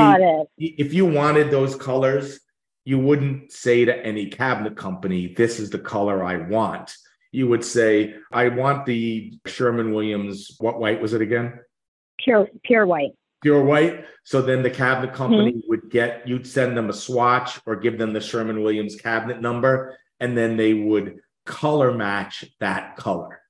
if 0.57 0.95
you 0.95 1.05
wanted 1.05 1.51
those 1.51 1.75
colors, 1.75 2.39
you 2.83 2.97
wouldn't 2.97 3.51
say 3.51 3.85
to 3.85 3.95
any 4.03 4.25
cabinet 4.25 4.75
company, 4.75 5.35
this 5.35 5.59
is 5.59 5.69
the 5.69 5.77
color 5.77 6.23
I 6.23 6.37
want. 6.37 6.95
You 7.31 7.47
would 7.47 7.63
say, 7.63 8.15
I 8.31 8.47
want 8.47 8.87
the 8.87 9.37
Sherwin-Williams, 9.45 10.55
what 10.59 10.79
white 10.79 10.99
was 10.99 11.13
it 11.13 11.21
again? 11.21 11.59
Pure 12.17 12.47
pure 12.63 12.87
white. 12.87 13.11
Pure 13.43 13.65
white. 13.65 14.05
So 14.23 14.41
then 14.41 14.63
the 14.63 14.71
cabinet 14.71 15.11
hmm. 15.11 15.15
company 15.17 15.61
would 15.67 15.91
get, 15.91 16.27
you'd 16.27 16.47
send 16.47 16.75
them 16.75 16.89
a 16.89 16.93
swatch 16.93 17.59
or 17.67 17.75
give 17.75 17.99
them 17.99 18.13
the 18.13 18.19
Sherwin-Williams 18.19 18.95
cabinet 18.95 19.41
number, 19.41 19.95
and 20.19 20.37
then 20.37 20.57
they 20.57 20.73
would 20.73 21.19
color 21.45 21.93
match 21.93 22.45
that 22.59 22.97
color. 22.97 23.41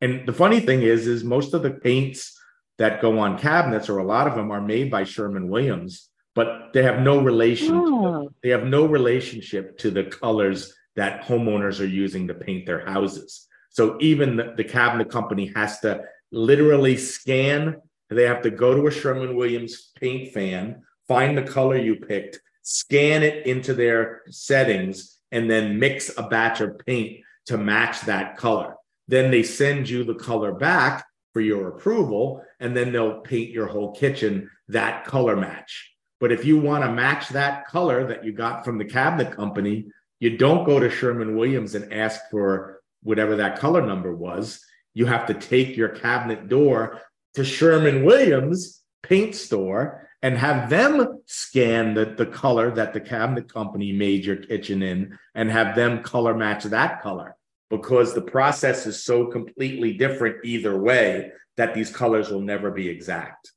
And 0.00 0.26
the 0.26 0.32
funny 0.32 0.60
thing 0.60 0.82
is, 0.82 1.06
is 1.06 1.22
most 1.22 1.54
of 1.54 1.62
the 1.62 1.70
paints 1.70 2.38
that 2.78 3.00
go 3.00 3.18
on 3.18 3.38
cabinets, 3.38 3.88
or 3.88 3.98
a 3.98 4.04
lot 4.04 4.26
of 4.26 4.34
them 4.34 4.50
are 4.50 4.60
made 4.60 4.90
by 4.90 5.04
Sherwin-Williams, 5.04 6.08
but 6.34 6.72
they 6.72 6.82
have 6.82 7.00
no 7.00 7.20
relation. 7.20 7.74
Oh. 7.74 8.30
They 8.42 8.48
have 8.48 8.64
no 8.64 8.86
relationship 8.86 9.78
to 9.78 9.90
the 9.90 10.04
colors 10.04 10.74
that 10.96 11.22
homeowners 11.22 11.80
are 11.80 11.86
using 11.86 12.26
to 12.28 12.34
paint 12.34 12.66
their 12.66 12.84
houses. 12.84 13.46
So 13.70 13.96
even 14.00 14.36
the, 14.36 14.54
the 14.56 14.64
cabinet 14.64 15.10
company 15.10 15.52
has 15.54 15.80
to 15.80 16.02
literally 16.32 16.96
scan. 16.96 17.76
They 18.10 18.24
have 18.24 18.42
to 18.42 18.50
go 18.50 18.74
to 18.74 18.86
a 18.86 18.90
Sherwin-Williams 18.90 19.92
paint 19.98 20.32
fan, 20.32 20.82
find 21.06 21.36
the 21.36 21.42
color 21.42 21.76
you 21.76 21.96
picked, 21.96 22.40
scan 22.62 23.22
it 23.22 23.46
into 23.46 23.74
their 23.74 24.22
settings, 24.28 25.11
and 25.32 25.50
then 25.50 25.80
mix 25.80 26.16
a 26.16 26.22
batch 26.22 26.60
of 26.60 26.78
paint 26.86 27.20
to 27.46 27.58
match 27.58 28.02
that 28.02 28.36
color. 28.36 28.76
Then 29.08 29.32
they 29.32 29.42
send 29.42 29.88
you 29.88 30.04
the 30.04 30.14
color 30.14 30.52
back 30.52 31.04
for 31.32 31.40
your 31.40 31.68
approval, 31.68 32.44
and 32.60 32.76
then 32.76 32.92
they'll 32.92 33.20
paint 33.20 33.50
your 33.50 33.66
whole 33.66 33.92
kitchen 33.92 34.50
that 34.68 35.04
color 35.04 35.34
match. 35.34 35.90
But 36.20 36.30
if 36.30 36.44
you 36.44 36.60
want 36.60 36.84
to 36.84 36.92
match 36.92 37.30
that 37.30 37.66
color 37.66 38.06
that 38.06 38.24
you 38.24 38.32
got 38.32 38.64
from 38.64 38.78
the 38.78 38.84
cabinet 38.84 39.32
company, 39.32 39.86
you 40.20 40.36
don't 40.36 40.64
go 40.64 40.78
to 40.78 40.88
Sherwin-Williams 40.88 41.74
and 41.74 41.92
ask 41.92 42.20
for 42.30 42.80
whatever 43.02 43.36
that 43.36 43.58
color 43.58 43.84
number 43.84 44.14
was. 44.14 44.64
You 44.94 45.06
have 45.06 45.26
to 45.26 45.34
take 45.34 45.76
your 45.76 45.88
cabinet 45.88 46.48
door 46.48 47.00
to 47.34 47.44
Sherwin-Williams 47.44 48.82
paint 49.02 49.34
store 49.34 50.08
and 50.22 50.38
have 50.38 50.70
them 50.70 51.20
scan 51.26 51.94
the, 51.94 52.04
the 52.16 52.26
color 52.26 52.70
that 52.70 52.92
the 52.92 53.00
cabinet 53.00 53.52
company 53.52 53.92
made 53.92 54.24
your 54.24 54.36
kitchen 54.36 54.82
in 54.82 55.18
and 55.34 55.50
have 55.50 55.74
them 55.74 56.02
color 56.02 56.34
match 56.34 56.64
that 56.64 57.02
color 57.02 57.36
because 57.70 58.14
the 58.14 58.22
process 58.22 58.86
is 58.86 59.02
so 59.04 59.26
completely 59.26 59.94
different 59.94 60.36
either 60.44 60.78
way 60.80 61.32
that 61.56 61.74
these 61.74 61.90
colors 61.90 62.30
will 62.30 62.40
never 62.40 62.70
be 62.70 62.88
exact. 62.88 63.52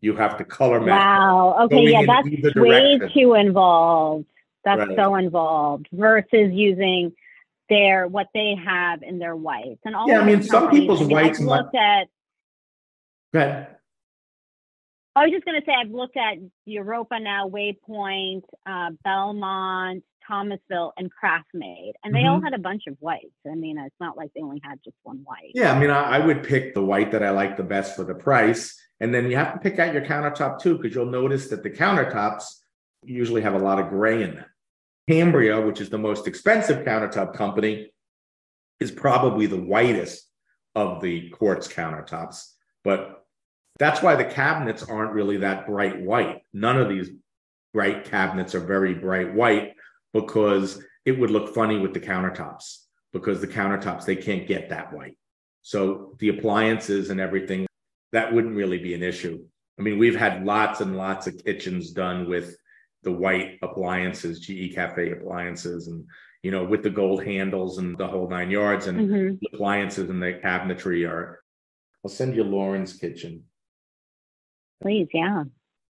You 0.00 0.14
have 0.16 0.36
to 0.38 0.44
color 0.44 0.80
match. 0.80 1.00
Wow. 1.00 1.58
Okay. 1.64 1.90
Yeah, 1.90 2.02
that's 2.06 2.56
way 2.56 2.98
too 3.14 3.34
involved. 3.34 4.26
That's 4.64 4.80
Right. 4.80 4.96
so 4.96 5.14
involved 5.14 5.88
versus 5.92 6.52
using 6.52 7.12
their 7.68 8.06
what 8.06 8.28
they 8.34 8.56
have 8.56 9.02
in 9.02 9.18
their 9.18 9.34
whites 9.34 9.80
and 9.84 9.94
all. 9.96 10.08
Yeah, 10.08 10.20
I 10.20 10.24
mean, 10.24 10.42
some 10.42 10.64
companies, 10.64 10.80
people's 10.82 11.00
I 11.00 11.04
mean, 11.04 11.14
whites 11.14 11.40
I've 11.40 11.46
looked 11.46 11.74
at. 11.76 12.08
Go 13.32 13.38
ahead. 13.40 13.75
I 15.16 15.22
was 15.24 15.30
just 15.32 15.46
going 15.46 15.58
to 15.58 15.64
say 15.64 15.72
I've 15.72 15.90
looked 15.90 16.18
at 16.18 16.36
Europa 16.66 17.18
now, 17.18 17.48
Waypoint, 17.48 18.42
uh, 18.66 18.90
Belmont, 19.02 20.04
Thomasville, 20.28 20.92
and 20.98 21.10
CraftMaid, 21.10 21.92
and 22.04 22.14
they 22.14 22.26
all 22.26 22.38
Mhm. 22.38 22.44
had 22.44 22.52
a 22.52 22.58
bunch 22.58 22.86
of 22.86 22.96
whites. 23.00 23.34
I 23.50 23.54
mean, 23.54 23.78
it's 23.78 23.98
not 23.98 24.18
like 24.18 24.30
they 24.34 24.42
only 24.42 24.60
had 24.62 24.78
just 24.84 24.96
one 25.04 25.22
white. 25.24 25.52
Yeah, 25.54 25.72
I 25.72 25.78
mean, 25.78 25.88
I, 25.88 26.18
I 26.18 26.26
would 26.26 26.42
pick 26.42 26.74
the 26.74 26.84
white 26.84 27.12
that 27.12 27.22
I 27.22 27.30
like 27.30 27.56
the 27.56 27.62
best 27.62 27.96
for 27.96 28.04
the 28.04 28.14
price. 28.14 28.78
And 29.00 29.14
then 29.14 29.30
you 29.30 29.36
have 29.36 29.54
to 29.54 29.58
pick 29.58 29.78
out 29.78 29.94
your 29.94 30.04
countertop 30.04 30.58
too, 30.60 30.76
because 30.76 30.94
you'll 30.94 31.06
notice 31.06 31.48
that 31.48 31.62
the 31.62 31.70
countertops 31.70 32.60
usually 33.02 33.40
have 33.40 33.54
a 33.54 33.58
lot 33.58 33.78
of 33.78 33.88
gray 33.88 34.22
in 34.22 34.34
them. 34.34 34.46
Cambria, 35.08 35.60
which 35.60 35.80
is 35.80 35.88
the 35.88 35.98
most 35.98 36.26
expensive 36.26 36.84
countertop 36.84 37.32
company, 37.32 37.90
is 38.80 38.90
probably 38.90 39.46
the 39.46 39.62
whitest 39.62 40.30
of 40.74 41.00
the 41.00 41.30
quartz 41.30 41.68
countertops. 41.68 42.52
But 42.84 43.25
that's 43.78 44.02
why 44.02 44.14
the 44.14 44.24
cabinets 44.24 44.82
aren't 44.82 45.12
really 45.12 45.38
that 45.38 45.66
bright 45.66 46.00
white. 46.00 46.42
None 46.52 46.78
of 46.78 46.88
these 46.88 47.10
bright 47.72 48.04
cabinets 48.04 48.54
are 48.54 48.60
very 48.60 48.94
bright 48.94 49.34
white 49.34 49.74
because 50.12 50.82
it 51.04 51.18
would 51.18 51.30
look 51.30 51.54
funny 51.54 51.78
with 51.78 51.92
the 51.92 52.00
countertops 52.00 52.78
because 53.12 53.40
the 53.40 53.46
countertops 53.46 54.04
they 54.04 54.16
can't 54.16 54.46
get 54.46 54.70
that 54.70 54.92
white. 54.92 55.18
So 55.62 56.14
the 56.18 56.28
appliances 56.30 57.10
and 57.10 57.20
everything 57.20 57.66
that 58.12 58.32
wouldn't 58.32 58.56
really 58.56 58.78
be 58.78 58.94
an 58.94 59.02
issue. 59.02 59.44
I 59.78 59.82
mean, 59.82 59.98
we've 59.98 60.16
had 60.16 60.44
lots 60.44 60.80
and 60.80 60.96
lots 60.96 61.26
of 61.26 61.44
kitchens 61.44 61.90
done 61.90 62.28
with 62.28 62.56
the 63.02 63.12
white 63.12 63.58
appliances, 63.62 64.40
GE 64.40 64.74
Cafe 64.74 65.10
appliances, 65.10 65.88
and 65.88 66.04
you 66.42 66.50
know, 66.50 66.64
with 66.64 66.82
the 66.82 66.90
gold 66.90 67.24
handles 67.24 67.78
and 67.78 67.98
the 67.98 68.06
whole 68.06 68.28
nine 68.28 68.50
yards. 68.50 68.86
And 68.86 69.00
hmm 69.00 69.34
the 69.40 69.48
appliances 69.52 70.08
and 70.08 70.22
the 70.22 70.40
cabinetry 70.42 71.08
are. 71.08 71.42
I'll 72.04 72.10
send 72.10 72.36
you 72.36 72.44
Lauren's 72.44 72.94
kitchen. 72.94 73.42
Please, 74.82 75.08
yeah. 75.12 75.44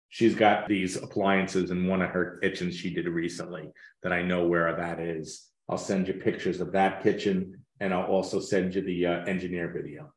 She's 0.09 0.35
got 0.35 0.67
these 0.67 0.95
appliances 0.95 1.71
in 1.71 1.87
one 1.87 2.01
of 2.01 2.11
her 2.11 2.39
kitchens 2.41 2.75
she 2.75 2.93
did 2.93 3.07
recently 3.07 3.71
that 4.03 4.13
I 4.13 4.21
know 4.21 4.47
where 4.47 4.73
that 4.75 4.99
is. 4.99 5.49
I'll 5.67 5.77
send 5.77 6.07
you 6.07 6.13
pictures 6.13 6.61
of 6.61 6.71
that 6.73 7.01
kitchen 7.03 7.65
and 7.79 7.93
I'll 7.93 8.05
also 8.05 8.39
send 8.39 8.75
you 8.75 8.81
the 8.81 9.05
uh, 9.07 9.25
engineer 9.25 9.71
video. 9.75 10.13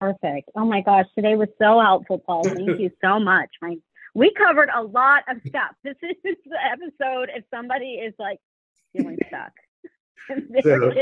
Perfect. 0.00 0.50
Oh 0.56 0.64
my 0.64 0.80
gosh, 0.80 1.06
today 1.14 1.34
was 1.34 1.48
so 1.60 1.80
helpful, 1.80 2.18
Paul. 2.18 2.44
Thank 2.44 2.60
you 2.80 2.90
so 3.02 3.18
much. 3.20 3.50
My, 3.60 3.76
we 4.14 4.32
covered 4.32 4.70
a 4.74 4.82
lot 4.82 5.24
of 5.28 5.38
stuff. 5.46 5.72
This 5.84 5.96
is 6.02 6.36
the 6.46 6.56
episode 6.64 7.30
if 7.34 7.44
somebody 7.52 7.94
is 7.94 8.14
like 8.18 8.38
feeling 8.96 9.18
stuck 9.28 9.52
So- 10.62 10.92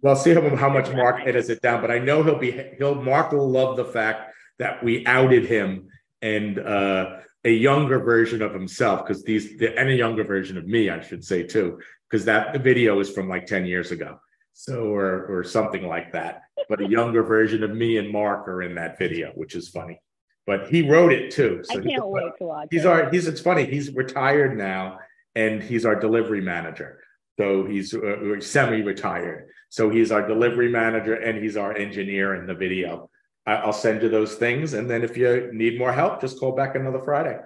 Well, 0.00 0.16
see 0.16 0.34
how, 0.34 0.56
how 0.56 0.68
much 0.68 0.90
Mark 0.92 1.20
edits 1.24 1.48
it 1.48 1.60
down, 1.62 1.80
but 1.80 1.90
I 1.90 1.98
know 1.98 2.22
he'll 2.22 2.38
be 2.38 2.50
he'll 2.78 2.94
Mark 2.96 3.32
will 3.32 3.48
love 3.48 3.76
the 3.76 3.84
fact 3.84 4.32
that 4.58 4.82
we 4.84 5.04
outed 5.06 5.46
him 5.46 5.88
and 6.20 6.58
uh, 6.58 7.16
a 7.44 7.50
younger 7.50 7.98
version 7.98 8.42
of 8.42 8.52
himself 8.52 9.04
because 9.06 9.22
these 9.24 9.58
the, 9.58 9.76
and 9.78 9.88
a 9.88 9.94
younger 9.94 10.24
version 10.24 10.56
of 10.56 10.66
me, 10.66 10.90
I 10.90 11.00
should 11.00 11.24
say 11.24 11.42
too, 11.42 11.80
because 12.08 12.24
that 12.26 12.60
video 12.62 13.00
is 13.00 13.10
from 13.10 13.28
like 13.28 13.46
ten 13.46 13.66
years 13.66 13.90
ago, 13.90 14.20
so 14.52 14.84
or 14.94 15.26
or 15.26 15.44
something 15.44 15.86
like 15.86 16.12
that. 16.12 16.42
But 16.68 16.80
a 16.80 16.88
younger 16.88 17.22
version 17.22 17.62
of 17.64 17.70
me 17.70 17.98
and 17.98 18.10
Mark 18.10 18.46
are 18.48 18.62
in 18.62 18.74
that 18.76 18.98
video, 18.98 19.32
which 19.34 19.54
is 19.54 19.68
funny. 19.68 20.00
But 20.46 20.68
he 20.68 20.88
wrote 20.88 21.12
it 21.12 21.30
too. 21.32 21.62
I 21.70 21.74
So 21.74 21.80
can't 21.82 22.06
wait 22.08 22.32
to 22.38 22.44
watch 22.44 22.68
he's 22.70 22.84
it. 22.84 22.88
our 22.88 23.10
he's 23.10 23.26
it's 23.26 23.40
funny 23.40 23.64
he's 23.64 23.92
retired 23.94 24.56
now 24.56 24.98
and 25.34 25.62
he's 25.62 25.86
our 25.86 25.94
delivery 25.98 26.40
manager 26.42 26.98
so 27.38 27.64
he's 27.64 27.94
uh, 27.94 28.38
semi-retired 28.40 29.48
so 29.70 29.88
he's 29.88 30.12
our 30.12 30.26
delivery 30.28 30.68
manager 30.68 31.14
and 31.14 31.42
he's 31.42 31.56
our 31.56 31.74
engineer 31.76 32.34
in 32.34 32.46
the 32.46 32.54
video 32.54 32.90
I- 32.92 33.06
i'll 33.46 33.72
send 33.72 34.02
you 34.02 34.08
those 34.08 34.34
things 34.36 34.74
and 34.74 34.88
then 34.88 35.02
if 35.02 35.16
you 35.16 35.50
need 35.52 35.78
more 35.78 35.92
help 35.92 36.20
just 36.20 36.38
call 36.38 36.52
back 36.52 36.74
another 36.74 37.00
friday 37.00 37.38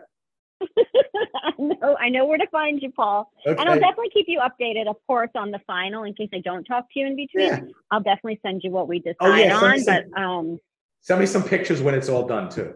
no 1.59 1.97
I 1.99 2.09
know 2.09 2.25
where 2.27 2.39
to 2.39 2.47
find 2.49 2.81
you, 2.81 2.91
Paul. 2.93 3.31
Okay. 3.47 3.59
And 3.61 3.69
I'll 3.69 3.79
definitely 3.79 4.11
keep 4.13 4.27
you 4.29 4.41
updated, 4.41 4.89
of 4.89 4.97
course, 5.07 5.31
on 5.35 5.51
the 5.51 5.59
final 5.67 6.05
in 6.05 6.15
case 6.15 6.29
I 6.33 6.39
don't 6.41 6.65
talk 6.65 6.87
to 6.93 7.01
you 7.01 7.07
in 7.07 7.17
between. 7.17 7.47
Yeah. 7.47 7.61
I'll 7.91 8.01
definitely 8.01 8.41
send 8.43 8.63
you 8.65 8.71
what 8.71 8.89
we 8.89 8.99
decide 9.01 9.17
Oh, 9.21 9.35
yeah, 9.35 9.57
on. 9.57 9.81
send 9.81 10.11
But 10.13 10.21
um, 10.21 10.59
Send 11.01 11.21
me 11.21 11.27
some 11.27 11.43
pictures 11.43 11.83
when 11.83 11.95
it's 11.95 12.09
all 12.09 12.27
done 12.27 12.49
too. 12.51 12.75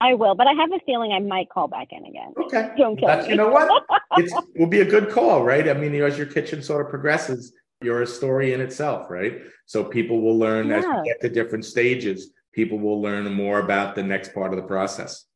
I 0.00 0.14
will. 0.14 0.34
But 0.34 0.46
I 0.46 0.52
have 0.52 0.72
a 0.72 0.80
feeling 0.86 1.12
I 1.12 1.20
might 1.20 1.50
call 1.50 1.68
back 1.68 1.88
in 1.92 2.04
again. 2.04 2.32
Okay. 2.44 2.70
Don't 2.76 2.96
kill 2.96 3.08
That's, 3.08 3.26
me. 3.26 3.32
you 3.32 3.36
know 3.36 3.48
what? 3.50 3.70
It 4.18 4.32
will 4.58 4.66
be 4.66 4.80
a 4.80 4.84
good 4.84 5.10
call, 5.10 5.44
right? 5.44 5.68
I 5.68 5.74
mean, 5.74 5.94
as 5.94 6.18
your 6.18 6.26
kitchen 6.26 6.62
sort 6.62 6.84
of 6.84 6.90
progresses, 6.90 7.52
you're 7.82 8.02
a 8.02 8.06
story 8.06 8.52
in 8.52 8.60
itself, 8.60 9.10
right? 9.10 9.40
So 9.66 9.84
people 9.84 10.20
will 10.20 10.38
learn 10.38 10.70
as 10.72 10.84
Yeah. 10.84 11.00
we 11.00 11.08
get 11.08 11.20
to 11.22 11.28
different 11.28 11.64
stages, 11.64 12.32
people 12.52 12.78
will 12.78 13.00
learn 13.00 13.32
more 13.32 13.60
about 13.60 13.94
the 13.94 14.02
next 14.02 14.34
part 14.34 14.52
of 14.52 14.56
the 14.56 14.66
process. 14.66 15.26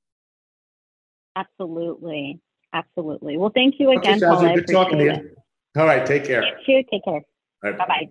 Absolutely. 1.37 2.41
Absolutely. 2.73 3.37
Well, 3.37 3.51
thank 3.55 3.77
you 3.79 3.89
Okay, 3.91 4.15
again, 4.15 4.21
Paul. 4.21 4.55
Good 4.55 4.67
talking 4.69 4.99
to 4.99 5.05
you. 5.05 5.11
it. 5.11 5.37
All 5.77 5.87
right, 5.87 6.05
take 6.07 6.25
care. 6.25 6.43
You 6.67 6.83
too. 6.83 6.89
Take 6.91 7.05
care. 7.05 7.15
All 7.15 7.23
right. 7.63 7.79
Bye 7.79 7.87
bye. 7.87 8.09